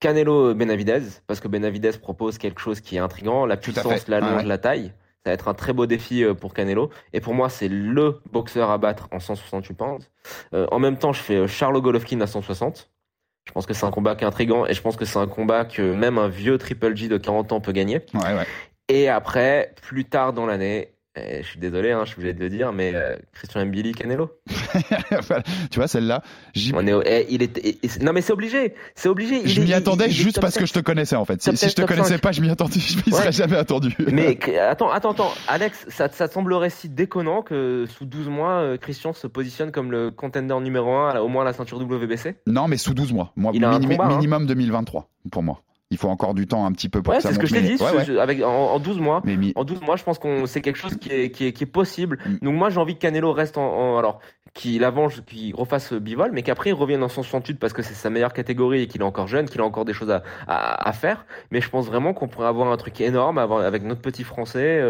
Canelo 0.00 0.54
Benavidez, 0.54 1.02
parce 1.26 1.40
que 1.40 1.48
Benavidez 1.48 1.92
propose 1.92 2.38
quelque 2.38 2.60
chose 2.60 2.80
qui 2.80 2.96
est 2.96 2.98
intrigant, 2.98 3.46
la 3.46 3.56
puissance, 3.56 4.08
la 4.08 4.20
longe, 4.20 4.36
ouais. 4.42 4.44
la 4.44 4.58
taille. 4.58 4.92
Ça 5.24 5.30
va 5.30 5.32
être 5.34 5.48
un 5.48 5.54
très 5.54 5.72
beau 5.72 5.86
défi 5.86 6.22
euh, 6.22 6.34
pour 6.34 6.52
Canelo. 6.52 6.90
Et 7.14 7.20
pour 7.20 7.32
moi, 7.32 7.48
c'est 7.48 7.68
le 7.68 8.20
boxeur 8.30 8.70
à 8.70 8.76
battre 8.76 9.08
en 9.10 9.20
168 9.20 9.74
pounds. 9.74 10.10
Euh, 10.52 10.66
en 10.70 10.78
même 10.78 10.98
temps, 10.98 11.14
je 11.14 11.20
fais 11.22 11.36
euh, 11.36 11.46
Charles 11.46 11.80
Golovkin 11.80 12.20
à 12.20 12.26
160. 12.26 12.90
Je 13.46 13.52
pense 13.52 13.66
que 13.66 13.74
c'est 13.74 13.84
un 13.84 13.90
combat 13.90 14.16
qui 14.16 14.24
est 14.24 14.26
intrigant 14.26 14.66
et 14.66 14.74
je 14.74 14.80
pense 14.80 14.96
que 14.96 15.04
c'est 15.04 15.18
un 15.18 15.26
combat 15.26 15.64
que 15.64 15.82
même 15.82 16.18
un 16.18 16.28
vieux 16.28 16.58
Triple 16.58 16.96
G 16.96 17.08
de 17.08 17.18
40 17.18 17.52
ans 17.52 17.60
peut 17.60 17.72
gagner. 17.72 18.00
Ouais, 18.14 18.34
ouais. 18.34 18.46
Et 18.88 19.08
après, 19.08 19.74
plus 19.82 20.04
tard 20.04 20.32
dans 20.32 20.46
l'année, 20.46 20.93
et 21.16 21.42
je 21.42 21.48
suis 21.48 21.58
désolé, 21.60 21.92
hein, 21.92 22.00
je 22.04 22.10
suis 22.10 22.16
obligé 22.18 22.34
de 22.34 22.40
le 22.40 22.50
dire, 22.50 22.72
mais 22.72 22.92
euh, 22.94 23.16
Christian 23.34 23.64
Mbili, 23.66 23.92
Canelo. 23.92 24.30
Tu 25.70 25.78
vois, 25.78 25.88
celle-là, 25.88 26.22
j'y- 26.54 26.72
On 26.74 26.86
est, 26.86 26.92
au- 26.92 27.02
eh, 27.04 27.26
il 27.30 27.42
est, 27.42 28.02
non 28.02 28.12
mais 28.12 28.20
c'est 28.20 28.32
obligé, 28.32 28.74
c'est 28.94 29.08
obligé. 29.08 29.40
Il 29.44 29.48
je 29.48 29.60
m'y 29.62 29.72
attendais 29.72 30.06
il 30.06 30.12
juste 30.12 30.40
parce 30.40 30.54
que 30.54 30.66
7. 30.66 30.68
je 30.68 30.72
te 30.74 30.80
connaissais 30.80 31.16
en 31.16 31.24
fait. 31.24 31.40
Si, 31.42 31.50
Top 31.50 31.56
si 31.56 31.66
je 31.68 31.74
te 31.74 31.80
7, 31.80 31.86
top 31.86 31.96
connaissais 31.96 32.14
5. 32.14 32.20
pas, 32.20 32.32
je 32.32 32.40
m'y 32.40 32.50
attendais, 32.50 32.74
je 32.80 32.96
m'y 32.98 33.12
serais 33.12 33.26
Ouais. 33.26 33.32
jamais 33.32 33.56
attendu. 33.56 33.94
Mais 34.12 34.38
attends, 34.58 34.90
attends, 34.90 35.12
attends, 35.12 35.32
Alex, 35.48 35.86
ça, 35.88 36.08
ça 36.10 36.28
semblerait 36.28 36.70
si 36.70 36.88
déconnant 36.88 37.42
que 37.42 37.86
sous 37.88 38.04
12 38.06 38.28
mois, 38.28 38.60
euh, 38.62 38.76
Christian 38.76 39.12
se 39.12 39.26
positionne 39.26 39.70
comme 39.72 39.90
le 39.90 40.10
contender 40.10 40.54
numéro 40.60 40.90
1 40.92 41.18
au 41.20 41.28
moins 41.28 41.42
à 41.42 41.46
la 41.46 41.52
ceinture 41.52 41.78
WBC 41.80 42.36
Non, 42.46 42.68
mais 42.68 42.76
sous 42.76 42.94
12 42.94 43.12
mois. 43.12 43.32
Moi, 43.36 43.52
Il 43.54 43.64
a 43.64 43.68
un 43.70 43.72
minimum, 43.78 43.96
combat, 43.96 44.08
hein. 44.12 44.16
minimum 44.16 44.46
2023 44.46 45.08
pour 45.30 45.42
moi. 45.42 45.62
Il 45.90 45.98
faut 45.98 46.08
encore 46.08 46.34
du 46.34 46.46
temps 46.46 46.64
un 46.66 46.72
petit 46.72 46.88
peu 46.88 47.02
pour 47.02 47.12
Ouais, 47.12 47.18
que 47.18 47.22
ça 47.22 47.28
c'est 47.28 47.34
ce 47.34 47.38
que 47.40 47.46
je 47.46 47.54
t'ai 47.54 47.60
dit. 47.60 47.72
ouais, 47.72 47.76
ce- 47.76 47.96
ouais. 47.96 48.04
je- 48.04 48.12
avec, 48.14 48.42
en, 48.42 48.48
en 48.48 48.78
12 48.80 48.98
mois, 48.98 49.20
Mais 49.24 49.36
en 49.54 49.64
12 49.64 49.80
mois, 49.82 49.96
je 49.96 50.02
pense 50.02 50.18
qu'on 50.18 50.46
c'est 50.46 50.60
quelque 50.60 50.76
chose 50.78 50.96
qui 50.96 51.10
est, 51.10 51.30
qui 51.30 51.46
est, 51.46 51.52
qui 51.52 51.64
est 51.64 51.66
possible. 51.66 52.18
Mm. 52.26 52.36
Donc 52.46 52.54
moi, 52.54 52.70
j'ai 52.70 52.78
envie 52.80 52.94
que 52.94 53.00
Canelo 53.00 53.32
reste 53.32 53.58
en, 53.58 53.64
en- 53.66 53.98
alors 53.98 54.20
qu'il 54.54 54.84
avance, 54.84 55.20
qu'il 55.26 55.54
refasse 55.54 55.92
Bivol, 55.92 56.30
mais 56.32 56.42
qu'après 56.42 56.70
il 56.70 56.74
revienne 56.74 57.02
en 57.02 57.08
168 57.08 57.58
parce 57.58 57.72
que 57.72 57.82
c'est 57.82 57.94
sa 57.94 58.08
meilleure 58.08 58.32
catégorie 58.32 58.82
et 58.82 58.86
qu'il 58.86 59.00
est 59.00 59.04
encore 59.04 59.26
jeune, 59.26 59.46
qu'il 59.48 59.60
a 59.60 59.64
encore 59.64 59.84
des 59.84 59.92
choses 59.92 60.10
à, 60.10 60.22
à, 60.46 60.88
à 60.88 60.92
faire. 60.92 61.26
Mais 61.50 61.60
je 61.60 61.68
pense 61.68 61.86
vraiment 61.86 62.14
qu'on 62.14 62.28
pourrait 62.28 62.46
avoir 62.46 62.70
un 62.72 62.76
truc 62.76 63.00
énorme 63.00 63.38
avec 63.38 63.82
notre 63.82 64.00
petit 64.00 64.22
Français 64.22 64.80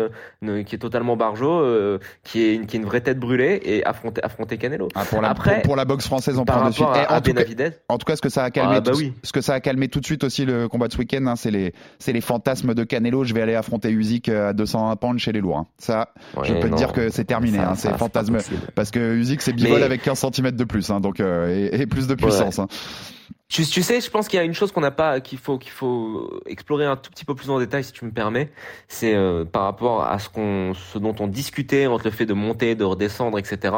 euh, 0.45 0.63
qui 0.65 0.75
est 0.75 0.79
totalement 0.79 1.17
barjot, 1.17 1.61
euh, 1.63 1.99
qui 2.25 2.43
est 2.43 2.55
une, 2.55 2.67
qui 2.67 2.77
est 2.77 2.81
une 2.81 2.85
vraie 2.87 3.01
tête 3.01 3.19
brûlée 3.19 3.59
et 3.65 3.85
affronter 3.87 4.23
affronter 4.23 4.59
Canelo. 4.59 4.89
Ah, 4.95 5.05
pour, 5.09 5.23
la, 5.23 5.31
Après, 5.31 5.63
pour, 5.63 5.77
la 5.77 5.87
boxe 5.87 6.07
française, 6.07 6.39
on 6.39 6.45
Par 6.45 6.59
prend 6.59 6.69
de 6.69 6.75
suite. 6.75 6.87
à, 6.87 6.91
en, 7.17 7.21
tout 7.23 7.33
cas, 7.33 7.33
Benavidez, 7.33 7.71
en 7.89 7.97
tout 7.97 8.05
cas, 8.05 8.17
ce 8.17 8.23
que 8.23 8.29
ça 8.29 8.45
a 8.45 8.51
calmé, 8.51 8.75
Ah, 8.77 8.81
bah 8.83 8.93
tout- 8.93 8.99
oui. 8.99 9.15
ce 9.23 9.33
que 9.33 9.41
ça 9.41 9.55
a 9.55 9.61
calmé 9.61 9.89
tout 9.89 10.01
de 10.01 10.05
suite 10.07 10.25
aussi 10.25 10.45
le 10.45 10.69
combat 10.69 10.89
de 10.89 10.93
ce 10.93 10.99
week-end, 10.99 11.25
hein, 11.27 11.37
c'est 11.37 11.51
les, 11.51 11.73
c'est 11.99 12.13
les 12.13 12.21
fantasmes 12.21 12.75
de 12.75 12.85
Canelo. 12.85 13.25
Je 13.25 13.33
vais 13.33 13.41
aller 13.41 13.55
affronter 13.55 13.91
Usyk 13.91 14.29
à 14.29 14.53
201 14.53 14.97
pounds 14.97 15.19
chez 15.21 15.33
les 15.33 15.41
lourds. 15.41 15.57
hein. 15.57 15.67
Ça, 15.79 16.11
je 16.43 16.53
peux 16.53 16.69
te 16.69 16.75
dire 16.77 16.93
que 16.93 17.09
c'est 17.09 17.25
terminé. 17.25 17.59
hein, 17.59 17.75
c'est 17.77 17.97
fantasme. 17.97 18.37
Parce 18.75 18.91
que 18.91 19.15
Usyk, 19.15 19.41
c'est 19.41 19.54
bivol 19.55 19.83
avec 19.83 20.03
15 20.03 20.19
cm 20.33 20.51
de 20.53 20.65
plus, 20.65 20.91
hein, 20.91 21.01
donc 21.01 21.21
euh, 21.21 21.69
et, 21.73 21.83
et 21.83 21.87
plus 21.87 22.07
de 22.07 22.15
puissance. 22.15 22.59
hein. 22.59 22.69
Tu, 23.47 23.65
tu 23.67 23.83
sais, 23.83 24.01
je 24.01 24.11
pense 24.11 24.27
qu'il 24.27 24.39
y 24.39 24.41
a 24.41 24.45
une 24.45 24.55
chose 24.55 24.73
qu'on 24.73 24.81
n'a 24.81 24.91
pas, 24.91 25.21
qu'il 25.21 25.39
faut, 25.39 25.59
qu'il 25.59 25.71
faut 25.71 26.41
explorer 26.47 26.87
un 26.87 26.97
tout 26.97 27.11
petit 27.11 27.25
peu 27.27 27.35
plus 27.35 27.51
en 27.51 27.59
détail, 27.59 27.85
si 27.85 27.93
tu 27.93 28.05
me 28.05 28.11
permets. 28.11 28.51
C'est 28.89 29.15
euh, 29.15 29.45
par 29.45 29.63
rapport 29.65 30.03
à 30.05 30.19
ce 30.19 30.29
qu'on, 30.31 30.73
ce 30.75 30.99
dont 30.99 31.15
on 31.21 31.29
discutait 31.29 31.87
entre 31.87 32.05
le 32.07 32.11
fait 32.11 32.27
de 32.27 32.33
monter, 32.33 32.75
de 32.75 32.85
redescendre, 32.85 33.39
etc. 33.39 33.75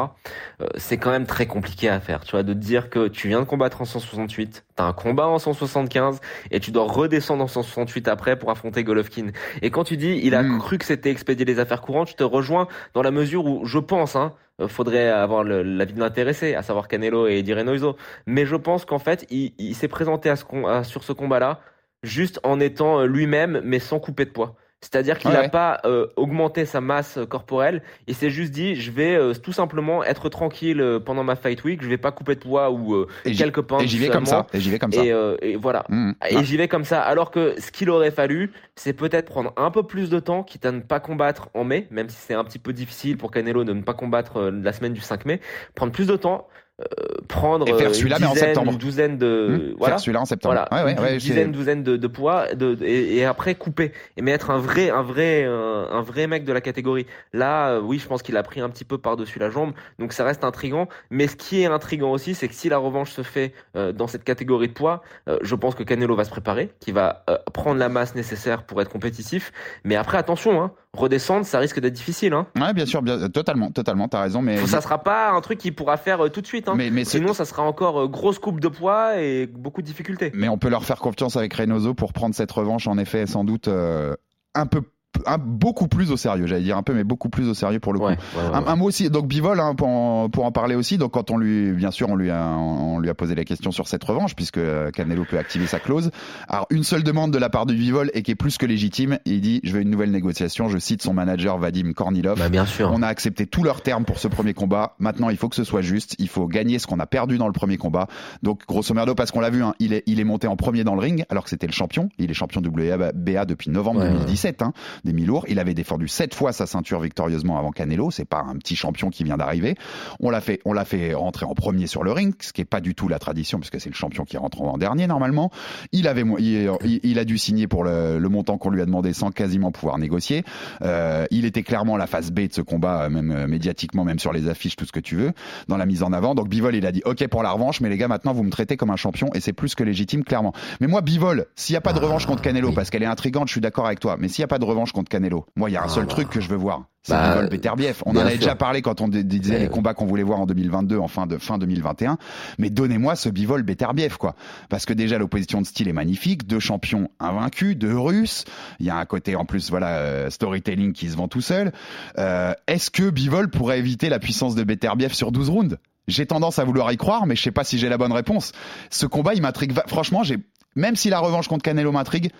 Euh, 0.61 0.67
c'est 0.77 0.97
quand 0.97 1.11
même 1.11 1.25
très 1.27 1.45
compliqué 1.47 1.89
à 1.89 1.99
faire. 1.99 2.23
Tu 2.23 2.31
vois, 2.31 2.43
de 2.43 2.53
te 2.53 2.57
dire 2.57 2.89
que 2.89 3.07
tu 3.09 3.27
viens 3.27 3.41
de 3.41 3.45
combattre 3.45 3.81
en 3.81 3.85
168, 3.85 4.65
t'as 4.75 4.85
un 4.85 4.93
combat 4.93 5.27
en 5.27 5.37
175 5.37 6.21
et 6.49 6.59
tu 6.59 6.71
dois 6.71 6.85
redescendre 6.85 7.43
en 7.43 7.47
168 7.47 8.07
après 8.07 8.39
pour 8.39 8.49
affronter 8.49 8.83
Golovkin. 8.83 9.27
Et 9.61 9.69
quand 9.69 9.83
tu 9.83 9.97
dis, 9.97 10.19
il 10.23 10.33
a 10.33 10.43
Mm. 10.43 10.59
cru 10.59 10.77
que 10.77 10.85
c'était 10.85 11.11
expédier 11.11 11.45
les 11.45 11.59
affaires 11.59 11.81
courantes, 11.81 12.09
je 12.09 12.15
te 12.15 12.23
rejoins 12.23 12.67
dans 12.93 13.01
la 13.03 13.11
mesure 13.11 13.45
où 13.45 13.65
je 13.65 13.79
pense, 13.79 14.15
hein, 14.15 14.33
faudrait 14.67 15.09
avoir 15.09 15.43
l'avis 15.43 15.93
de 15.93 15.99
l'intéressé, 15.99 16.55
à 16.55 16.63
savoir 16.63 16.87
Canelo 16.87 17.27
et 17.27 17.39
Eddie 17.39 17.53
Reynoso. 17.53 17.95
Mais 18.25 18.45
je 18.45 18.55
pense 18.55 18.85
qu'en 18.85 18.99
fait, 18.99 19.27
il, 19.29 19.75
s'est 19.75 19.87
présenté 19.87 20.29
à 20.29 20.35
ce 20.35 20.43
sur 20.83 21.03
ce 21.03 21.13
combat-là 21.13 21.61
juste 22.03 22.39
en 22.43 22.59
étant 22.59 22.99
euh, 22.99 23.05
lui-même, 23.05 23.61
mais 23.63 23.79
sans 23.79 23.99
couper 23.99 24.25
de 24.25 24.31
poids. 24.31 24.55
C'est-à-dire 24.81 25.17
qu'il 25.17 25.31
n'a 25.31 25.41
Ouais. 25.41 25.49
pas 25.49 25.79
euh, 25.85 26.05
augmenté 26.17 26.65
sa 26.65 26.81
masse 26.81 27.17
euh, 27.17 27.25
corporelle. 27.25 27.81
Il 28.05 28.13
s'est 28.13 28.29
juste 28.29 28.51
dit, 28.51 28.75
je 28.75 28.91
vais 28.91 29.15
euh, 29.15 29.33
tout 29.33 29.51
simplement 29.51 30.03
être 30.03 30.29
tranquille 30.29 30.79
euh, 30.81 30.99
pendant 30.99 31.23
ma 31.23 31.35
fight 31.35 31.63
week. 31.63 31.81
Je 31.81 31.87
vais 31.89 31.97
pas 31.97 32.11
couper 32.11 32.35
de 32.35 32.41
poids 32.41 32.69
ou 32.69 32.93
euh, 32.93 33.07
quelques 33.23 33.61
points. 33.61 33.79
Et 33.79 33.87
j'y 33.87 33.97
vais 33.97 34.09
comme 34.09 34.27
ça. 34.27 34.45
Et 34.53 34.59
j'y 34.59 34.69
vais 34.69 34.77
comme 34.77 34.91
ça. 34.91 35.03
Et, 35.03 35.11
euh, 35.11 35.35
et 35.41 35.55
voilà. 35.55 35.83
Mm. 35.89 36.11
Et 36.29 36.43
j'y 36.43 36.57
vais 36.57 36.67
comme 36.67 36.85
ça. 36.85 37.01
Alors 37.01 37.31
que 37.31 37.59
ce 37.59 37.71
qu'il 37.71 37.89
aurait 37.89 38.11
fallu, 38.11 38.51
c'est 38.75 38.93
peut-être 38.93 39.25
prendre 39.25 39.51
un 39.57 39.71
peu 39.71 39.81
plus 39.81 40.11
de 40.11 40.19
temps, 40.19 40.43
quitte 40.43 40.65
à 40.67 40.71
ne 40.71 40.81
pas 40.81 40.99
combattre 40.99 41.49
en 41.55 41.63
mai, 41.63 41.87
même 41.89 42.09
si 42.09 42.17
c'est 42.17 42.35
un 42.35 42.43
petit 42.43 42.59
peu 42.59 42.71
difficile 42.71 43.17
pour 43.17 43.31
Canelo 43.31 43.63
de 43.63 43.73
ne 43.73 43.81
pas 43.81 43.95
combattre 43.95 44.41
la 44.51 44.73
semaine 44.73 44.93
du 44.93 45.01
5 45.01 45.25
mai. 45.25 45.41
Prendre 45.73 45.91
plus 45.91 46.05
de 46.05 46.15
temps, 46.15 46.47
euh, 46.79 46.85
prendre 47.27 47.67
Et 47.67 47.73
faire 47.73 47.89
euh, 47.89 47.93
celui-là, 47.93 48.17
une 48.17 48.21
mais 48.25 48.27
en 48.29 48.35
septembre. 48.35 48.71
une 48.71 48.77
douzaine 48.77 49.17
de, 49.17 49.47
Mm. 49.71 49.75
voilà. 49.77 49.93
Faire 49.95 49.99
celui-là 50.01 50.21
en 50.21 50.25
septembre. 50.25 50.55
Voilà, 50.69 50.85
Ouais, 50.85 50.93
ouais, 50.99 51.11
une 51.13 51.17
dizaine, 51.17 51.51
douzaine 51.51 51.83
de, 51.83 51.97
de 51.97 52.07
poids, 52.07 52.53
de, 52.53 52.77
et, 52.83 53.17
et 53.17 53.25
après 53.25 53.55
couper 53.55 53.91
et 54.15 54.21
mettre 54.21 54.51
un 54.51 54.57
vrai, 54.59 54.89
un 54.91 55.01
vrai, 55.01 55.45
un, 55.45 55.87
un 55.91 56.01
vrai 56.01 56.27
mec 56.27 56.43
de 56.43 56.53
la 56.53 56.61
catégorie. 56.61 57.05
Là, 57.33 57.69
euh, 57.71 57.81
oui, 57.81 57.97
je 57.99 58.07
pense 58.07 58.21
qu'il 58.21 58.37
a 58.37 58.43
pris 58.43 58.61
un 58.61 58.69
petit 58.69 58.85
peu 58.85 58.97
par-dessus 58.97 59.39
la 59.39 59.49
jambe, 59.49 59.73
donc 59.99 60.13
ça 60.13 60.23
reste 60.23 60.43
intrigant. 60.43 60.87
Mais 61.09 61.27
ce 61.27 61.35
qui 61.35 61.61
est 61.61 61.65
intrigant 61.65 62.11
aussi, 62.11 62.35
c'est 62.35 62.47
que 62.47 62.53
si 62.53 62.69
la 62.69 62.77
revanche 62.77 63.11
se 63.11 63.23
fait 63.23 63.53
euh, 63.75 63.91
dans 63.91 64.07
cette 64.07 64.23
catégorie 64.23 64.67
de 64.67 64.73
poids, 64.73 65.01
euh, 65.27 65.37
je 65.41 65.55
pense 65.55 65.73
que 65.75 65.83
Canelo 65.83 66.15
va 66.15 66.25
se 66.25 66.29
préparer, 66.29 66.69
qu'il 66.79 66.93
va 66.93 67.23
euh, 67.29 67.37
prendre 67.53 67.79
la 67.79 67.89
masse 67.89 68.13
nécessaire 68.15 68.63
pour 68.63 68.81
être 68.81 68.89
compétitif. 68.89 69.51
Mais 69.83 69.95
après, 69.95 70.17
attention, 70.17 70.61
hein, 70.61 70.71
redescendre, 70.99 71.45
ça 71.45 71.59
risque 71.59 71.79
d'être 71.79 71.93
difficile. 71.93 72.33
Hein. 72.33 72.47
Ouais, 72.59 72.73
bien 72.73 72.85
sûr, 72.85 73.01
bien, 73.01 73.29
totalement, 73.29 73.71
totalement. 73.71 74.07
T'as 74.07 74.21
raison, 74.21 74.41
mais. 74.41 74.65
Ça 74.67 74.81
sera 74.81 74.97
pas 75.03 75.31
un 75.31 75.41
truc 75.41 75.57
qu'il 75.59 75.73
pourra 75.75 75.97
faire 75.97 76.25
euh, 76.25 76.29
tout 76.29 76.41
de 76.41 76.47
suite. 76.47 76.67
Hein. 76.67 76.73
Mais, 76.75 76.89
mais 76.89 77.05
ce- 77.05 77.17
Sinon, 77.17 77.33
ça 77.33 77.45
sera 77.45 77.63
encore 77.63 78.01
euh, 78.01 78.07
grosse 78.07 78.39
coupe 78.39 78.59
de 78.59 78.67
poids 78.67 79.19
et 79.21 79.47
beaucoup 79.47 79.81
de 79.81 79.87
difficultés. 79.87 80.31
Mais 80.33 80.49
on 80.49 80.57
peut 80.57 80.69
leur 80.69 80.83
faire 80.85 80.97
confiance 80.99 81.35
avec 81.37 81.53
Reynoso 81.53 81.93
pour 81.93 82.13
prendre 82.13 82.35
cette 82.35 82.51
revanche, 82.51 82.87
en 82.87 82.97
effet, 82.97 83.25
sans 83.27 83.43
doute 83.43 83.67
euh, 83.67 84.15
un 84.55 84.65
peu. 84.65 84.81
Un, 85.25 85.37
beaucoup 85.37 85.87
plus 85.87 86.11
au 86.11 86.17
sérieux, 86.17 86.47
j'allais 86.47 86.63
dire 86.63 86.77
un 86.77 86.83
peu, 86.83 86.93
mais 86.93 87.03
beaucoup 87.03 87.29
plus 87.29 87.47
au 87.47 87.53
sérieux 87.53 87.79
pour 87.79 87.93
le 87.93 87.99
coup. 87.99 88.05
Ouais, 88.05 88.17
ouais, 88.35 88.49
ouais, 88.49 88.67
Un, 88.67 88.75
mot 88.75 88.85
aussi, 88.85 89.09
donc 89.09 89.27
Bivol, 89.27 89.59
hein, 89.59 89.75
pour, 89.75 89.87
en, 89.87 90.29
pour 90.29 90.45
en 90.45 90.51
parler 90.51 90.75
aussi. 90.75 90.97
Donc 90.97 91.11
quand 91.11 91.31
on 91.31 91.37
lui, 91.37 91.71
bien 91.71 91.91
sûr, 91.91 92.09
on 92.09 92.15
lui 92.15 92.29
a, 92.29 92.47
on 92.47 92.99
lui 92.99 93.09
a 93.09 93.13
posé 93.13 93.35
la 93.35 93.43
question 93.43 93.71
sur 93.71 93.87
cette 93.87 94.03
revanche, 94.03 94.35
puisque 94.35 94.57
euh, 94.57 94.91
Canelo 94.91 95.25
peut 95.29 95.37
activer 95.37 95.67
sa 95.67 95.79
clause. 95.79 96.11
Alors 96.47 96.67
une 96.69 96.83
seule 96.83 97.03
demande 97.03 97.31
de 97.31 97.37
la 97.37 97.49
part 97.49 97.65
du 97.65 97.75
Bivol 97.75 98.11
et 98.13 98.21
qui 98.23 98.31
est 98.31 98.35
plus 98.35 98.57
que 98.57 98.65
légitime. 98.65 99.19
Il 99.25 99.41
dit, 99.41 99.59
je 99.63 99.73
veux 99.73 99.81
une 99.81 99.89
nouvelle 99.89 100.11
négociation. 100.11 100.69
Je 100.69 100.77
cite 100.77 101.01
son 101.01 101.13
manager 101.13 101.57
Vadim 101.57 101.93
Kornilov. 101.93 102.37
Bah, 102.39 102.49
bien 102.49 102.65
sûr. 102.65 102.91
On 102.93 103.01
a 103.01 103.07
accepté 103.07 103.45
tous 103.45 103.63
leurs 103.63 103.81
termes 103.81 104.05
pour 104.05 104.19
ce 104.19 104.27
premier 104.27 104.53
combat. 104.53 104.95
Maintenant, 104.99 105.29
il 105.29 105.37
faut 105.37 105.49
que 105.49 105.55
ce 105.55 105.63
soit 105.63 105.81
juste. 105.81 106.15
Il 106.19 106.29
faut 106.29 106.47
gagner 106.47 106.79
ce 106.79 106.87
qu'on 106.87 106.99
a 106.99 107.05
perdu 107.05 107.37
dans 107.37 107.47
le 107.47 107.53
premier 107.53 107.77
combat. 107.77 108.07
Donc, 108.43 108.61
grosso 108.67 108.93
merdo, 108.93 109.15
parce 109.15 109.31
qu'on 109.31 109.39
l'a 109.39 109.49
vu, 109.49 109.63
hein, 109.63 109.73
il, 109.79 109.93
est, 109.93 110.03
il 110.05 110.19
est 110.19 110.23
monté 110.23 110.47
en 110.47 110.55
premier 110.55 110.83
dans 110.83 110.95
le 110.95 111.01
ring, 111.01 111.25
alors 111.29 111.43
que 111.43 111.49
c'était 111.49 111.67
le 111.67 111.73
champion. 111.73 112.09
Il 112.17 112.29
est 112.29 112.33
champion 112.33 112.61
WBA 112.61 113.45
depuis 113.45 113.69
novembre 113.69 114.01
Ouais, 114.01 114.09
2017, 114.09 114.61
hein, 114.61 114.73
des 115.07 115.13
mi-lourds. 115.13 115.45
Il 115.47 115.59
avait 115.59 115.73
défendu 115.73 116.07
sept 116.07 116.35
fois 116.35 116.51
sa 116.51 116.65
ceinture 116.65 116.99
victorieusement 116.99 117.57
avant 117.57 117.71
Canelo. 117.71 118.11
C'est 118.11 118.25
pas 118.25 118.41
un 118.47 118.55
petit 118.57 118.75
champion 118.75 119.09
qui 119.09 119.23
vient 119.23 119.37
d'arriver. 119.37 119.75
On 120.19 120.29
l'a 120.29 120.41
fait, 120.41 120.59
on 120.65 120.73
l'a 120.73 120.85
fait 120.85 121.13
rentrer 121.13 121.45
en 121.45 121.55
premier 121.55 121.87
sur 121.87 122.03
le 122.03 122.11
ring, 122.11 122.35
ce 122.39 122.53
qui 122.53 122.61
est 122.61 122.65
pas 122.65 122.81
du 122.81 122.93
tout 122.93 123.07
la 123.07 123.19
tradition, 123.19 123.59
puisque 123.59 123.79
c'est 123.79 123.89
le 123.89 123.95
champion 123.95 124.25
qui 124.25 124.37
rentre 124.37 124.61
en 124.61 124.77
dernier 124.77 125.07
normalement. 125.07 125.51
Il 125.91 126.07
avait, 126.07 126.23
il, 126.39 127.19
a 127.19 127.25
dû 127.25 127.37
signer 127.37 127.67
pour 127.67 127.83
le, 127.83 128.19
le 128.19 128.29
montant 128.29 128.57
qu'on 128.57 128.69
lui 128.69 128.81
a 128.81 128.85
demandé 128.85 129.13
sans 129.13 129.31
quasiment 129.31 129.71
pouvoir 129.71 129.97
négocier. 129.97 130.43
Euh, 130.81 131.25
il 131.31 131.45
était 131.45 131.63
clairement 131.63 131.97
la 131.97 132.07
phase 132.07 132.31
B 132.31 132.41
de 132.41 132.53
ce 132.53 132.61
combat, 132.61 133.03
euh, 133.03 133.09
même 133.09 133.31
euh, 133.31 133.47
médiatiquement, 133.47 134.03
même 134.03 134.19
sur 134.19 134.33
les 134.33 134.49
affiches, 134.49 134.75
tout 134.75 134.85
ce 134.85 134.91
que 134.91 134.99
tu 134.99 135.15
veux, 135.15 135.31
dans 135.67 135.77
la 135.77 135.85
mise 135.85 136.03
en 136.03 136.13
avant. 136.13 136.35
Donc 136.35 136.49
Bivol, 136.49 136.75
il 136.75 136.85
a 136.85 136.91
dit 136.91 137.01
OK 137.05 137.25
pour 137.27 137.43
la 137.43 137.51
revanche, 137.51 137.81
mais 137.81 137.89
les 137.89 137.97
gars, 137.97 138.07
maintenant 138.07 138.33
vous 138.33 138.43
me 138.43 138.51
traitez 138.51 138.77
comme 138.77 138.89
un 138.89 138.95
champion 138.95 139.29
et 139.33 139.39
c'est 139.39 139.53
plus 139.53 139.75
que 139.75 139.83
légitime, 139.83 140.23
clairement. 140.23 140.53
Mais 140.81 140.87
moi, 140.87 141.01
Bivol, 141.01 141.45
s'il 141.55 141.73
n'y 141.73 141.77
a 141.77 141.81
pas 141.81 141.93
de 141.93 141.99
revanche 141.99 142.25
contre 142.25 142.41
Canelo, 142.41 142.71
parce 142.71 142.89
qu'elle 142.89 143.03
est 143.03 143.07
intrigante, 143.07 143.47
je 143.47 143.53
suis 143.53 143.61
d'accord 143.61 143.85
avec 143.85 143.99
toi, 143.99 144.17
mais 144.19 144.27
s'il 144.27 144.41
n'y 144.41 144.45
a 144.45 144.49
pas 144.49 144.59
de 144.59 144.65
revanche 144.65 144.91
contre 144.97 145.09
Canelo, 145.09 145.45
moi, 145.55 145.69
il 145.69 145.73
y 145.73 145.77
a 145.77 145.83
un 145.83 145.87
seul 145.87 146.05
bah. 146.05 146.11
truc 146.11 146.29
que 146.29 146.41
je 146.41 146.49
veux 146.49 146.55
voir. 146.57 146.83
C'est 147.03 147.13
Bah, 147.13 147.35
Bivol 147.35 147.49
Beterbiev. 147.49 148.01
On 148.05 148.11
en 148.11 148.17
avait 148.17 148.31
sûr. 148.31 148.39
déjà 148.39 148.55
parlé 148.55 148.81
quand 148.81 148.99
on 148.99 149.07
disait 149.07 149.53
Mais- 149.53 149.59
les 149.59 149.69
combats 149.69 149.93
qu'on 149.93 150.05
voulait 150.05 150.23
voir 150.23 150.41
en 150.41 150.45
2022, 150.45 150.97
en 150.97 151.07
fin 151.07 151.25
de 151.25 151.37
fin 151.37 151.57
2021. 151.57 152.17
Mais 152.57 152.69
donnez-moi 152.69 153.15
ce 153.15 153.29
Bivol 153.29 153.63
Beterbiev, 153.63 154.17
quoi. 154.17 154.35
Parce 154.67 154.85
que 154.85 154.91
déjà 154.93 155.17
l'opposition 155.17 155.61
de 155.61 155.65
style 155.65 155.87
est 155.87 155.93
magnifique, 155.93 156.45
deux 156.47 156.59
champions 156.59 157.09
invaincus, 157.21 157.77
deux 157.77 157.97
Russes. 157.97 158.43
Il 158.81 158.85
y 158.85 158.89
a 158.89 158.97
un 158.97 159.05
côté 159.05 159.37
en 159.37 159.45
plus, 159.45 159.69
voilà, 159.69 159.99
euh, 159.99 160.29
storytelling 160.29 160.91
qui 160.91 161.09
se 161.09 161.15
vend 161.15 161.29
tout 161.29 161.39
seul. 161.41 161.71
Euh, 162.17 162.53
Est-ce 162.67 162.91
que 162.91 163.09
Bivol 163.09 163.49
pourrait 163.49 163.79
éviter 163.79 164.09
la 164.09 164.19
puissance 164.19 164.55
de 164.55 164.63
Beterbiev 164.65 165.13
sur 165.13 165.31
12 165.31 165.49
rounds? 165.49 165.77
J'ai 166.09 166.25
tendance 166.25 166.59
à 166.59 166.63
vouloir 166.65 166.91
y 166.91 166.97
croire, 166.97 167.25
mais 167.25 167.35
je 167.37 167.41
sais 167.43 167.51
pas 167.51 167.63
si 167.63 167.77
j'ai 167.77 167.87
la 167.89 167.97
bonne 167.97 168.13
réponse. 168.13 168.51
Ce 168.89 169.05
combat, 169.05 169.33
il 169.33 169.41
m'intrigue. 169.41 169.73
Franchement, 169.87 170.23
j'ai 170.23 170.37
même 170.75 170.95
si 170.95 171.09
la 171.09 171.19
revanche 171.19 171.47
contre 171.47 171.63
Canelo 171.63 171.91
m'intrigue, 171.91 172.31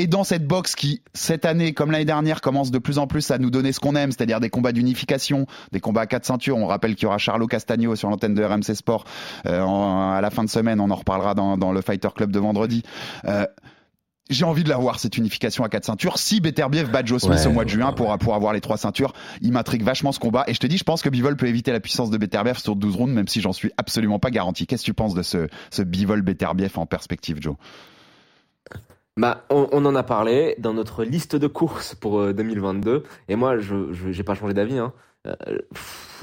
et 0.00 0.06
dans 0.06 0.24
cette 0.24 0.46
boxe 0.46 0.74
qui, 0.74 1.02
cette 1.12 1.44
année, 1.44 1.74
comme 1.74 1.90
l'année 1.90 2.04
dernière, 2.04 2.40
commence 2.40 2.70
de 2.70 2.78
plus 2.78 2.98
en 2.98 3.06
plus 3.06 3.30
à 3.30 3.38
nous 3.38 3.50
donner 3.50 3.72
ce 3.72 3.80
qu'on 3.80 3.94
aime, 3.96 4.12
c'est-à-dire 4.12 4.40
des 4.40 4.48
combats 4.50 4.72
d'unification, 4.72 5.46
des 5.72 5.80
combats 5.80 6.02
à 6.02 6.06
quatre 6.06 6.24
ceintures. 6.24 6.56
On 6.56 6.66
rappelle 6.66 6.94
qu'il 6.94 7.04
y 7.04 7.06
aura 7.06 7.18
Charlo 7.18 7.46
Castagno 7.46 7.96
sur 7.96 8.08
l'antenne 8.08 8.34
de 8.34 8.42
RMC 8.44 8.74
Sport 8.74 9.04
euh, 9.46 9.60
en- 9.60 10.12
à 10.12 10.20
la 10.20 10.30
fin 10.30 10.44
de 10.44 10.48
semaine. 10.48 10.80
On 10.80 10.90
en 10.90 10.94
reparlera 10.94 11.34
dans, 11.34 11.58
dans 11.58 11.72
le 11.72 11.80
Fighter 11.82 12.08
Club 12.14 12.30
de 12.30 12.38
vendredi. 12.38 12.82
Euh, 13.26 13.44
j'ai 14.30 14.44
envie 14.44 14.62
de 14.62 14.68
la 14.68 14.76
voir 14.76 15.00
cette 15.00 15.16
unification 15.16 15.64
à 15.64 15.70
quatre 15.70 15.86
ceintures. 15.86 16.18
Si 16.18 16.40
Beterbiev 16.40 16.90
bat 16.90 17.02
Joe 17.04 17.20
Smith 17.22 17.38
Ouais, 17.38 17.46
au 17.46 17.52
mois 17.52 17.64
de 17.64 17.70
ouais, 17.70 17.76
juin 17.76 17.88
ouais. 17.88 17.94
pour, 17.94 18.16
pour 18.18 18.34
avoir 18.34 18.52
les 18.52 18.60
trois 18.60 18.76
ceintures, 18.76 19.14
il 19.40 19.52
m'intrigue 19.52 19.82
vachement 19.82 20.12
ce 20.12 20.18
combat. 20.20 20.44
Et 20.48 20.54
je 20.54 20.60
te 20.60 20.66
dis, 20.66 20.76
je 20.76 20.84
pense 20.84 21.00
que 21.00 21.08
Bivol 21.08 21.34
peut 21.36 21.46
éviter 21.48 21.72
la 21.72 21.80
puissance 21.80 22.10
de 22.10 22.18
Beterbiev 22.18 22.58
sur 22.58 22.76
12 22.76 22.94
rounds, 22.94 23.14
même 23.14 23.26
si 23.26 23.40
j'en 23.40 23.54
suis 23.54 23.70
absolument 23.78 24.18
pas 24.18 24.30
garanti. 24.30 24.66
Qu'est-ce 24.66 24.82
que 24.82 24.86
tu 24.86 24.92
penses 24.94 25.14
de 25.14 25.22
ce, 25.22 25.48
ce 25.70 25.80
Bivol 25.82 26.20
Beterbiev 26.20 26.72
en 26.78 26.84
perspective, 26.84 27.38
Joe? 27.40 27.54
Bah, 29.18 29.44
on, 29.50 29.68
on 29.72 29.84
en 29.84 29.94
a 29.94 30.02
parlé 30.02 30.54
dans 30.58 30.72
notre 30.72 31.04
liste 31.04 31.36
de 31.36 31.46
courses 31.46 31.94
pour 31.94 32.20
euh, 32.20 32.32
2022. 32.32 33.02
Et 33.28 33.36
moi, 33.36 33.58
je 33.58 33.92
j'ai 33.92 34.22
pas 34.22 34.34
changé 34.34 34.54
d'avis. 34.54 34.78
Hein. 34.78 34.92
Euh, 35.26 35.34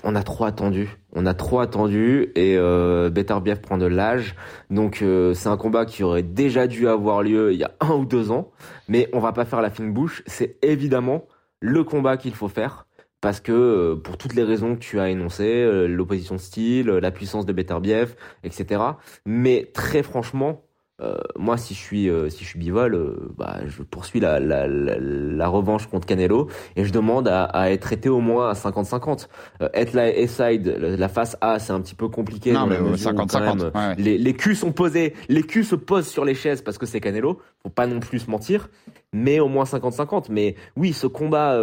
on 0.04 0.16
a 0.16 0.24
trop 0.24 0.46
attendu. 0.46 0.90
On 1.14 1.26
a 1.26 1.34
trop 1.34 1.60
attendu. 1.60 2.32
Et 2.36 2.56
euh, 2.58 3.10
Beterbiev 3.10 3.60
prend 3.60 3.78
de 3.78 3.86
l'âge. 3.86 4.36
Donc, 4.70 5.02
euh, 5.02 5.34
c'est 5.34 5.50
un 5.50 5.58
combat 5.58 5.86
qui 5.86 6.04
aurait 6.04 6.24
déjà 6.24 6.68
dû 6.68 6.88
avoir 6.88 7.22
lieu 7.22 7.54
il 7.54 7.60
y 7.60 7.66
a 7.66 7.72
un 7.82 7.92
ou 7.92 8.06
deux 8.06 8.32
ans. 8.32 8.52
Mais 8.88 9.10
on 9.14 9.20
va 9.20 9.34
pas 9.34 9.46
faire 9.46 9.62
la 9.62 9.70
fine 9.70 9.94
bouche. 9.94 10.24
C'est 10.26 10.58
évidemment 10.64 11.28
le 11.60 11.84
combat 11.84 12.18
qu'il 12.18 12.34
faut 12.34 12.48
faire. 12.48 12.86
Parce 13.26 13.40
que, 13.40 13.52
euh, 13.52 13.96
pour 13.96 14.18
toutes 14.20 14.36
les 14.36 14.44
raisons 14.44 14.76
que 14.76 14.80
tu 14.80 15.00
as 15.00 15.10
énoncées, 15.10 15.64
euh, 15.64 15.88
l'opposition 15.88 16.36
de 16.36 16.40
style, 16.40 16.92
euh, 16.92 17.00
la 17.00 17.10
puissance 17.10 17.48
de 17.48 17.54
Beterbiev, 17.54 18.16
etc. 18.44 18.82
Mais 19.26 19.72
très 19.74 20.04
franchement, 20.04 20.62
euh, 21.02 21.18
moi, 21.38 21.58
si 21.58 21.74
je 21.74 21.80
suis, 21.80 22.10
euh, 22.10 22.30
si 22.30 22.46
je 22.46 22.50
suis 22.50 22.60
Bivol, 22.60 22.96
euh, 22.96 23.34
bah, 23.38 23.60
je 23.68 23.84
poursuis 23.84 24.22
la, 24.22 24.40
la, 24.40 24.66
la, 24.66 24.96
la 24.98 25.48
revanche 25.50 25.88
contre 25.88 26.08
Canelo 26.08 26.48
et 26.78 26.86
je 26.86 26.94
demande 26.94 27.28
à, 27.28 27.44
à 27.44 27.70
être 27.70 27.82
traité 27.82 28.08
au 28.08 28.22
moins 28.22 28.50
à 28.50 28.54
50-50. 28.54 29.28
Euh, 29.62 29.70
être 29.74 29.94
la 29.94 30.04
A-side, 30.04 30.68
la, 30.68 31.10
face 31.10 31.36
A, 31.42 31.60
c'est 31.60 31.74
un 31.74 31.82
petit 31.82 31.96
peu 31.96 32.08
compliqué. 32.08 32.54
Non, 32.54 32.66
mais 32.66 32.76
la 32.76 32.82
euh, 32.82 32.92
mesure 32.92 33.12
où, 33.12 33.16
50-50, 33.16 33.28
quand 33.28 33.40
même, 33.42 33.60
ouais, 33.60 33.72
ouais. 33.74 33.96
Les, 33.98 34.18
les 34.18 34.34
culs 34.34 34.56
sont 34.56 34.72
posés, 34.72 35.14
les 35.28 35.44
culs 35.44 35.66
se 35.66 35.76
posent 35.76 36.08
sur 36.08 36.24
les 36.24 36.36
chaises 36.36 36.62
parce 36.62 36.78
que 36.78 36.86
c'est 36.86 37.02
Canelo. 37.02 37.42
Faut 37.62 37.70
pas 37.70 37.88
non 37.88 38.00
plus 38.00 38.20
se 38.20 38.32
mentir, 38.32 38.70
mais 39.12 39.42
au 39.42 39.50
moins 39.50 39.66
50-50. 39.66 40.28
Mais 40.30 40.56
oui, 40.78 40.94
ce 40.94 41.08
combat. 41.08 41.60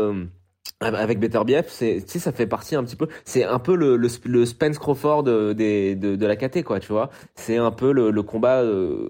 Avec 0.81 1.21
Beterbiev, 1.21 1.67
c'est, 1.69 2.03
tu 2.05 2.13
sais, 2.13 2.19
ça 2.19 2.33
fait 2.33 2.47
partie 2.47 2.75
un 2.75 2.83
petit 2.83 2.97
peu, 2.97 3.07
c'est 3.25 3.45
un 3.45 3.59
peu 3.61 3.77
le, 3.77 3.97
le, 3.97 4.09
le 4.25 4.47
Spence 4.47 4.79
Crawford 4.79 5.25
euh, 5.29 5.55
des, 5.55 5.95
de, 5.95 6.17
de 6.17 6.27
la 6.27 6.35
KT, 6.37 6.63
quoi, 6.65 6.81
tu 6.81 6.93
vois. 6.93 7.11
C'est 7.37 7.57
un 7.57 7.71
peu 7.71 7.93
le, 7.93 8.11
le 8.11 8.23
combat 8.23 8.63
euh, 8.63 9.09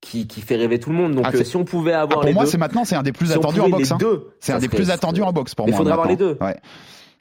qui, 0.00 0.26
qui 0.28 0.40
fait 0.40 0.56
rêver 0.56 0.78
tout 0.78 0.90
le 0.90 0.96
monde. 0.96 1.14
Donc, 1.14 1.24
Ah, 1.26 1.32
euh, 1.34 1.42
si 1.44 1.56
on 1.56 1.64
pouvait 1.64 1.92
avoir 1.92 2.18
Ah, 2.18 2.20
pour 2.20 2.24
les 2.28 2.32
moi, 2.34 2.44
deux, 2.44 2.50
c'est 2.50 2.58
maintenant, 2.58 2.84
c'est 2.84 2.94
un 2.96 3.02
des 3.02 3.12
plus 3.12 3.26
si 3.26 3.32
attendus 3.32 3.60
en 3.60 3.68
boxe. 3.68 3.90
hein. 3.92 3.96
deux, 3.98 4.28
C'est 4.40 4.52
un 4.52 4.58
des 4.58 4.68
plus 4.68 4.90
attendus 4.90 5.22
en 5.22 5.32
boxe 5.32 5.54
pour 5.56 5.66
Mais 5.66 5.72
moi. 5.72 5.78
faudrait 5.78 5.92
avoir 5.92 6.08
les 6.08 6.16
deux. 6.16 6.36
Ouais. 6.40 6.56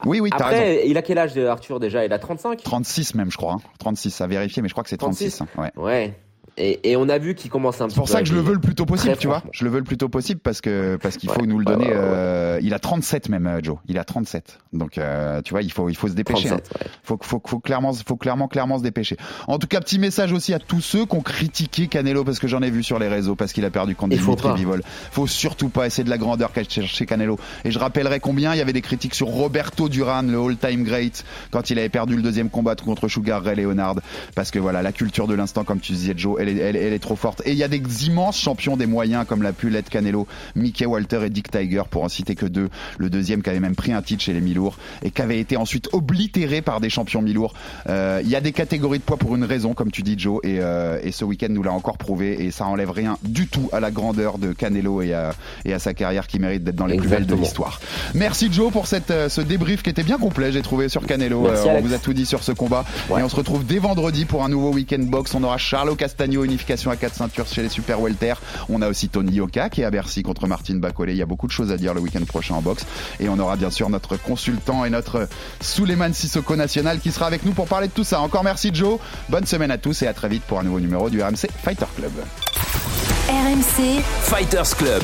Oui, 0.05 0.19
oui, 0.19 0.29
raison. 0.31 0.45
Après, 0.45 0.87
il 0.87 0.97
a 0.97 1.01
quel 1.03 1.17
âge 1.19 1.37
Arthur 1.37 1.79
déjà? 1.79 2.03
Il 2.05 2.11
a 2.13 2.17
35 2.19 2.63
36 2.63 3.13
même, 3.15 3.29
je 3.31 3.37
crois. 3.37 3.53
hein. 3.53 3.61
36, 3.79 4.19
à 4.21 4.27
vérifier, 4.27 4.61
mais 4.63 4.67
je 4.67 4.73
crois 4.73 4.83
que 4.83 4.89
c'est 4.89 4.97
36. 4.97 5.37
36. 5.37 5.41
hein. 5.59 5.61
Ouais. 5.61 5.83
Ouais. 5.83 6.13
Et, 6.57 6.91
et 6.91 6.95
on 6.97 7.07
a 7.09 7.17
vu 7.17 7.33
qu'il 7.33 7.49
commence 7.49 7.79
un 7.81 7.85
petit 7.85 7.95
C'est 7.95 7.99
pour 7.99 8.07
peu 8.07 8.11
ça 8.11 8.21
que 8.21 8.27
je 8.27 8.33
le 8.33 8.41
veux 8.41 8.53
le 8.53 8.59
plus 8.59 8.75
tôt 8.75 8.85
possible, 8.85 9.15
tu 9.17 9.27
vois. 9.27 9.41
Je 9.51 9.63
le 9.63 9.71
veux 9.71 9.79
le 9.79 9.83
plus 9.83 9.97
tôt 9.97 10.09
possible 10.09 10.41
parce 10.41 10.61
que 10.61 10.97
parce 11.01 11.17
qu'il 11.17 11.29
faut 11.29 11.45
nous 11.45 11.59
le 11.59 11.65
donner. 11.65 11.85
Ouais, 11.85 11.91
ouais, 11.93 11.99
ouais. 11.99 12.05
euh, 12.05 12.59
il 12.61 12.73
a 12.73 12.79
37 12.79 13.29
même, 13.29 13.47
euh, 13.47 13.59
Joe. 13.63 13.77
Il 13.87 13.97
a 13.97 14.03
37. 14.03 14.59
Donc 14.73 14.97
euh, 14.97 15.41
tu 15.41 15.51
vois, 15.51 15.61
il 15.61 15.71
faut 15.71 15.89
il 15.89 15.95
faut 15.95 16.07
se 16.07 16.13
dépêcher. 16.13 16.49
37, 16.49 16.69
hein. 16.73 16.77
ouais. 16.81 16.91
Faut 17.03 17.19
faut 17.21 17.41
faut 17.45 17.59
clairement 17.59 17.93
faut 17.93 18.17
clairement 18.17 18.47
clairement 18.47 18.77
se 18.77 18.83
dépêcher. 18.83 19.17
En 19.47 19.59
tout 19.59 19.67
cas, 19.67 19.79
petit 19.79 19.97
message 19.97 20.33
aussi 20.33 20.53
à 20.53 20.59
tous 20.59 20.81
ceux 20.81 21.05
qui 21.05 21.15
ont 21.15 21.21
critiqué 21.21 21.87
Canelo 21.87 22.23
parce 22.23 22.39
que 22.39 22.47
j'en 22.47 22.61
ai 22.61 22.69
vu 22.69 22.83
sur 22.83 22.99
les 22.99 23.07
réseaux 23.07 23.35
parce 23.35 23.53
qu'il 23.53 23.65
a 23.65 23.69
perdu 23.69 23.95
contre 23.95 24.15
Dimitri. 24.17 24.53
Bivol. 24.53 24.81
Faut 25.11 25.27
surtout 25.27 25.69
pas 25.69 25.87
essayer 25.87 26.03
de 26.03 26.09
la 26.09 26.17
grandeur 26.17 26.51
qu'a 26.51 26.63
cherché 26.63 27.05
Canelo. 27.05 27.39
Et 27.63 27.71
je 27.71 27.79
rappellerai 27.79 28.19
combien 28.19 28.53
il 28.53 28.57
y 28.57 28.61
avait 28.61 28.73
des 28.73 28.81
critiques 28.81 29.15
sur 29.15 29.27
Roberto 29.27 29.89
Duran, 29.89 30.23
le 30.23 30.37
all-time 30.39 30.83
great, 30.83 31.23
quand 31.51 31.69
il 31.69 31.79
avait 31.79 31.89
perdu 31.89 32.15
le 32.15 32.21
deuxième 32.21 32.49
combat 32.49 32.75
contre 32.75 33.07
Sugar 33.07 33.41
Ray 33.41 33.55
Leonard. 33.55 33.95
Parce 34.35 34.51
que 34.51 34.59
voilà, 34.59 34.81
la 34.81 34.91
culture 34.91 35.27
de 35.27 35.33
l'instant, 35.33 35.63
comme 35.63 35.79
tu 35.79 35.93
disais, 35.93 36.13
Joe, 36.15 36.40
elle 36.41 36.49
est, 36.49 36.57
elle, 36.57 36.75
elle 36.75 36.93
est 36.93 36.99
trop 36.99 37.15
forte. 37.15 37.41
Et 37.45 37.51
il 37.51 37.57
y 37.57 37.63
a 37.63 37.67
des 37.67 37.81
immenses 38.07 38.39
champions 38.39 38.77
des 38.77 38.85
moyens 38.85 39.25
comme 39.27 39.41
l'a 39.43 39.53
pu 39.53 39.69
l'être 39.69 39.89
Canelo, 39.89 40.27
Mickey 40.55 40.85
Walter 40.85 41.21
et 41.25 41.29
Dick 41.29 41.49
Tiger, 41.51 41.83
pour 41.89 42.03
en 42.03 42.09
citer 42.09 42.35
que 42.35 42.45
deux. 42.45 42.69
Le 42.97 43.09
deuxième 43.09 43.41
qui 43.41 43.49
avait 43.49 43.59
même 43.59 43.75
pris 43.75 43.93
un 43.93 44.01
titre 44.01 44.23
chez 44.23 44.33
les 44.33 44.41
mi-lourds 44.41 44.77
et 45.03 45.11
qui 45.11 45.21
avait 45.21 45.39
été 45.39 45.57
ensuite 45.57 45.89
oblitéré 45.93 46.61
par 46.61 46.81
des 46.81 46.89
champions 46.89 47.21
mi-lourds. 47.21 47.53
Euh, 47.89 48.21
Il 48.23 48.29
y 48.29 48.35
a 48.35 48.41
des 48.41 48.51
catégories 48.51 48.99
de 48.99 49.03
poids 49.03 49.17
pour 49.17 49.35
une 49.35 49.43
raison, 49.43 49.73
comme 49.73 49.91
tu 49.91 50.01
dis, 50.03 50.15
Joe, 50.17 50.39
et, 50.43 50.57
euh, 50.59 50.99
et 51.03 51.11
ce 51.11 51.25
week-end 51.25 51.47
nous 51.49 51.63
l'a 51.63 51.71
encore 51.73 51.97
prouvé. 51.97 52.43
Et 52.43 52.51
ça 52.51 52.65
enlève 52.65 52.91
rien 52.91 53.17
du 53.23 53.47
tout 53.47 53.69
à 53.71 53.79
la 53.79 53.91
grandeur 53.91 54.37
de 54.37 54.53
Canelo 54.53 55.01
et 55.01 55.13
à, 55.13 55.33
et 55.65 55.73
à 55.73 55.79
sa 55.79 55.93
carrière 55.93 56.27
qui 56.27 56.39
mérite 56.39 56.63
d'être 56.63 56.75
dans 56.75 56.85
les 56.85 56.97
plus 56.97 57.09
belles 57.09 57.25
de 57.25 57.35
l'histoire. 57.35 57.79
Merci 58.13 58.49
Joe 58.51 58.71
pour 58.71 58.87
cette, 58.87 59.11
euh, 59.11 59.29
ce 59.29 59.41
débrief 59.41 59.83
qui 59.83 59.89
était 59.89 60.03
bien 60.03 60.17
complet, 60.17 60.51
j'ai 60.51 60.61
trouvé 60.61 60.89
sur 60.89 61.05
Canelo. 61.05 61.41
Merci, 61.41 61.67
Euh, 61.67 61.77
on 61.77 61.81
vous 61.81 61.93
a 61.93 61.97
tout 61.97 62.13
dit 62.13 62.25
sur 62.25 62.43
ce 62.43 62.51
combat. 62.51 62.85
Ouais. 63.09 63.19
Et 63.19 63.23
on 63.23 63.29
se 63.29 63.35
retrouve 63.35 63.65
dès 63.65 63.79
vendredi 63.79 64.25
pour 64.25 64.43
un 64.43 64.49
nouveau 64.49 64.71
week-end 64.73 64.99
box. 64.99 65.33
On 65.35 65.43
aura 65.43 65.57
Charlo 65.57 65.95
Unification 66.31 66.91
à 66.91 66.95
4 66.95 67.15
ceintures 67.15 67.47
chez 67.47 67.61
les 67.61 67.69
Super 67.69 67.99
Welter. 67.99 68.33
On 68.69 68.81
a 68.81 68.89
aussi 68.89 69.09
Tony 69.09 69.33
Yoka 69.33 69.69
qui 69.69 69.81
est 69.81 69.85
à 69.85 69.91
Bercy 69.91 70.23
contre 70.23 70.47
Martine 70.47 70.79
Bacolé. 70.79 71.13
Il 71.13 71.17
y 71.17 71.21
a 71.21 71.25
beaucoup 71.25 71.47
de 71.47 71.51
choses 71.51 71.71
à 71.71 71.77
dire 71.77 71.93
le 71.93 72.01
week-end 72.01 72.23
prochain 72.25 72.55
en 72.55 72.61
boxe. 72.61 72.85
Et 73.19 73.29
on 73.29 73.37
aura 73.39 73.55
bien 73.55 73.69
sûr 73.69 73.89
notre 73.89 74.17
consultant 74.17 74.85
et 74.85 74.89
notre 74.89 75.27
Souleymane 75.59 76.13
Sissoko 76.13 76.55
national 76.55 76.99
qui 76.99 77.11
sera 77.11 77.27
avec 77.27 77.45
nous 77.45 77.51
pour 77.51 77.67
parler 77.67 77.87
de 77.87 77.93
tout 77.93 78.03
ça. 78.03 78.21
Encore 78.21 78.43
merci 78.43 78.71
Joe. 78.73 78.99
Bonne 79.29 79.45
semaine 79.45 79.71
à 79.71 79.77
tous 79.77 80.01
et 80.01 80.07
à 80.07 80.13
très 80.13 80.29
vite 80.29 80.43
pour 80.43 80.59
un 80.59 80.63
nouveau 80.63 80.79
numéro 80.79 81.09
du 81.09 81.21
RMC 81.21 81.47
Fighter 81.63 81.85
Club. 81.95 82.11
RMC, 83.29 84.01
Fighters 84.23 84.75
Club. 84.77 85.03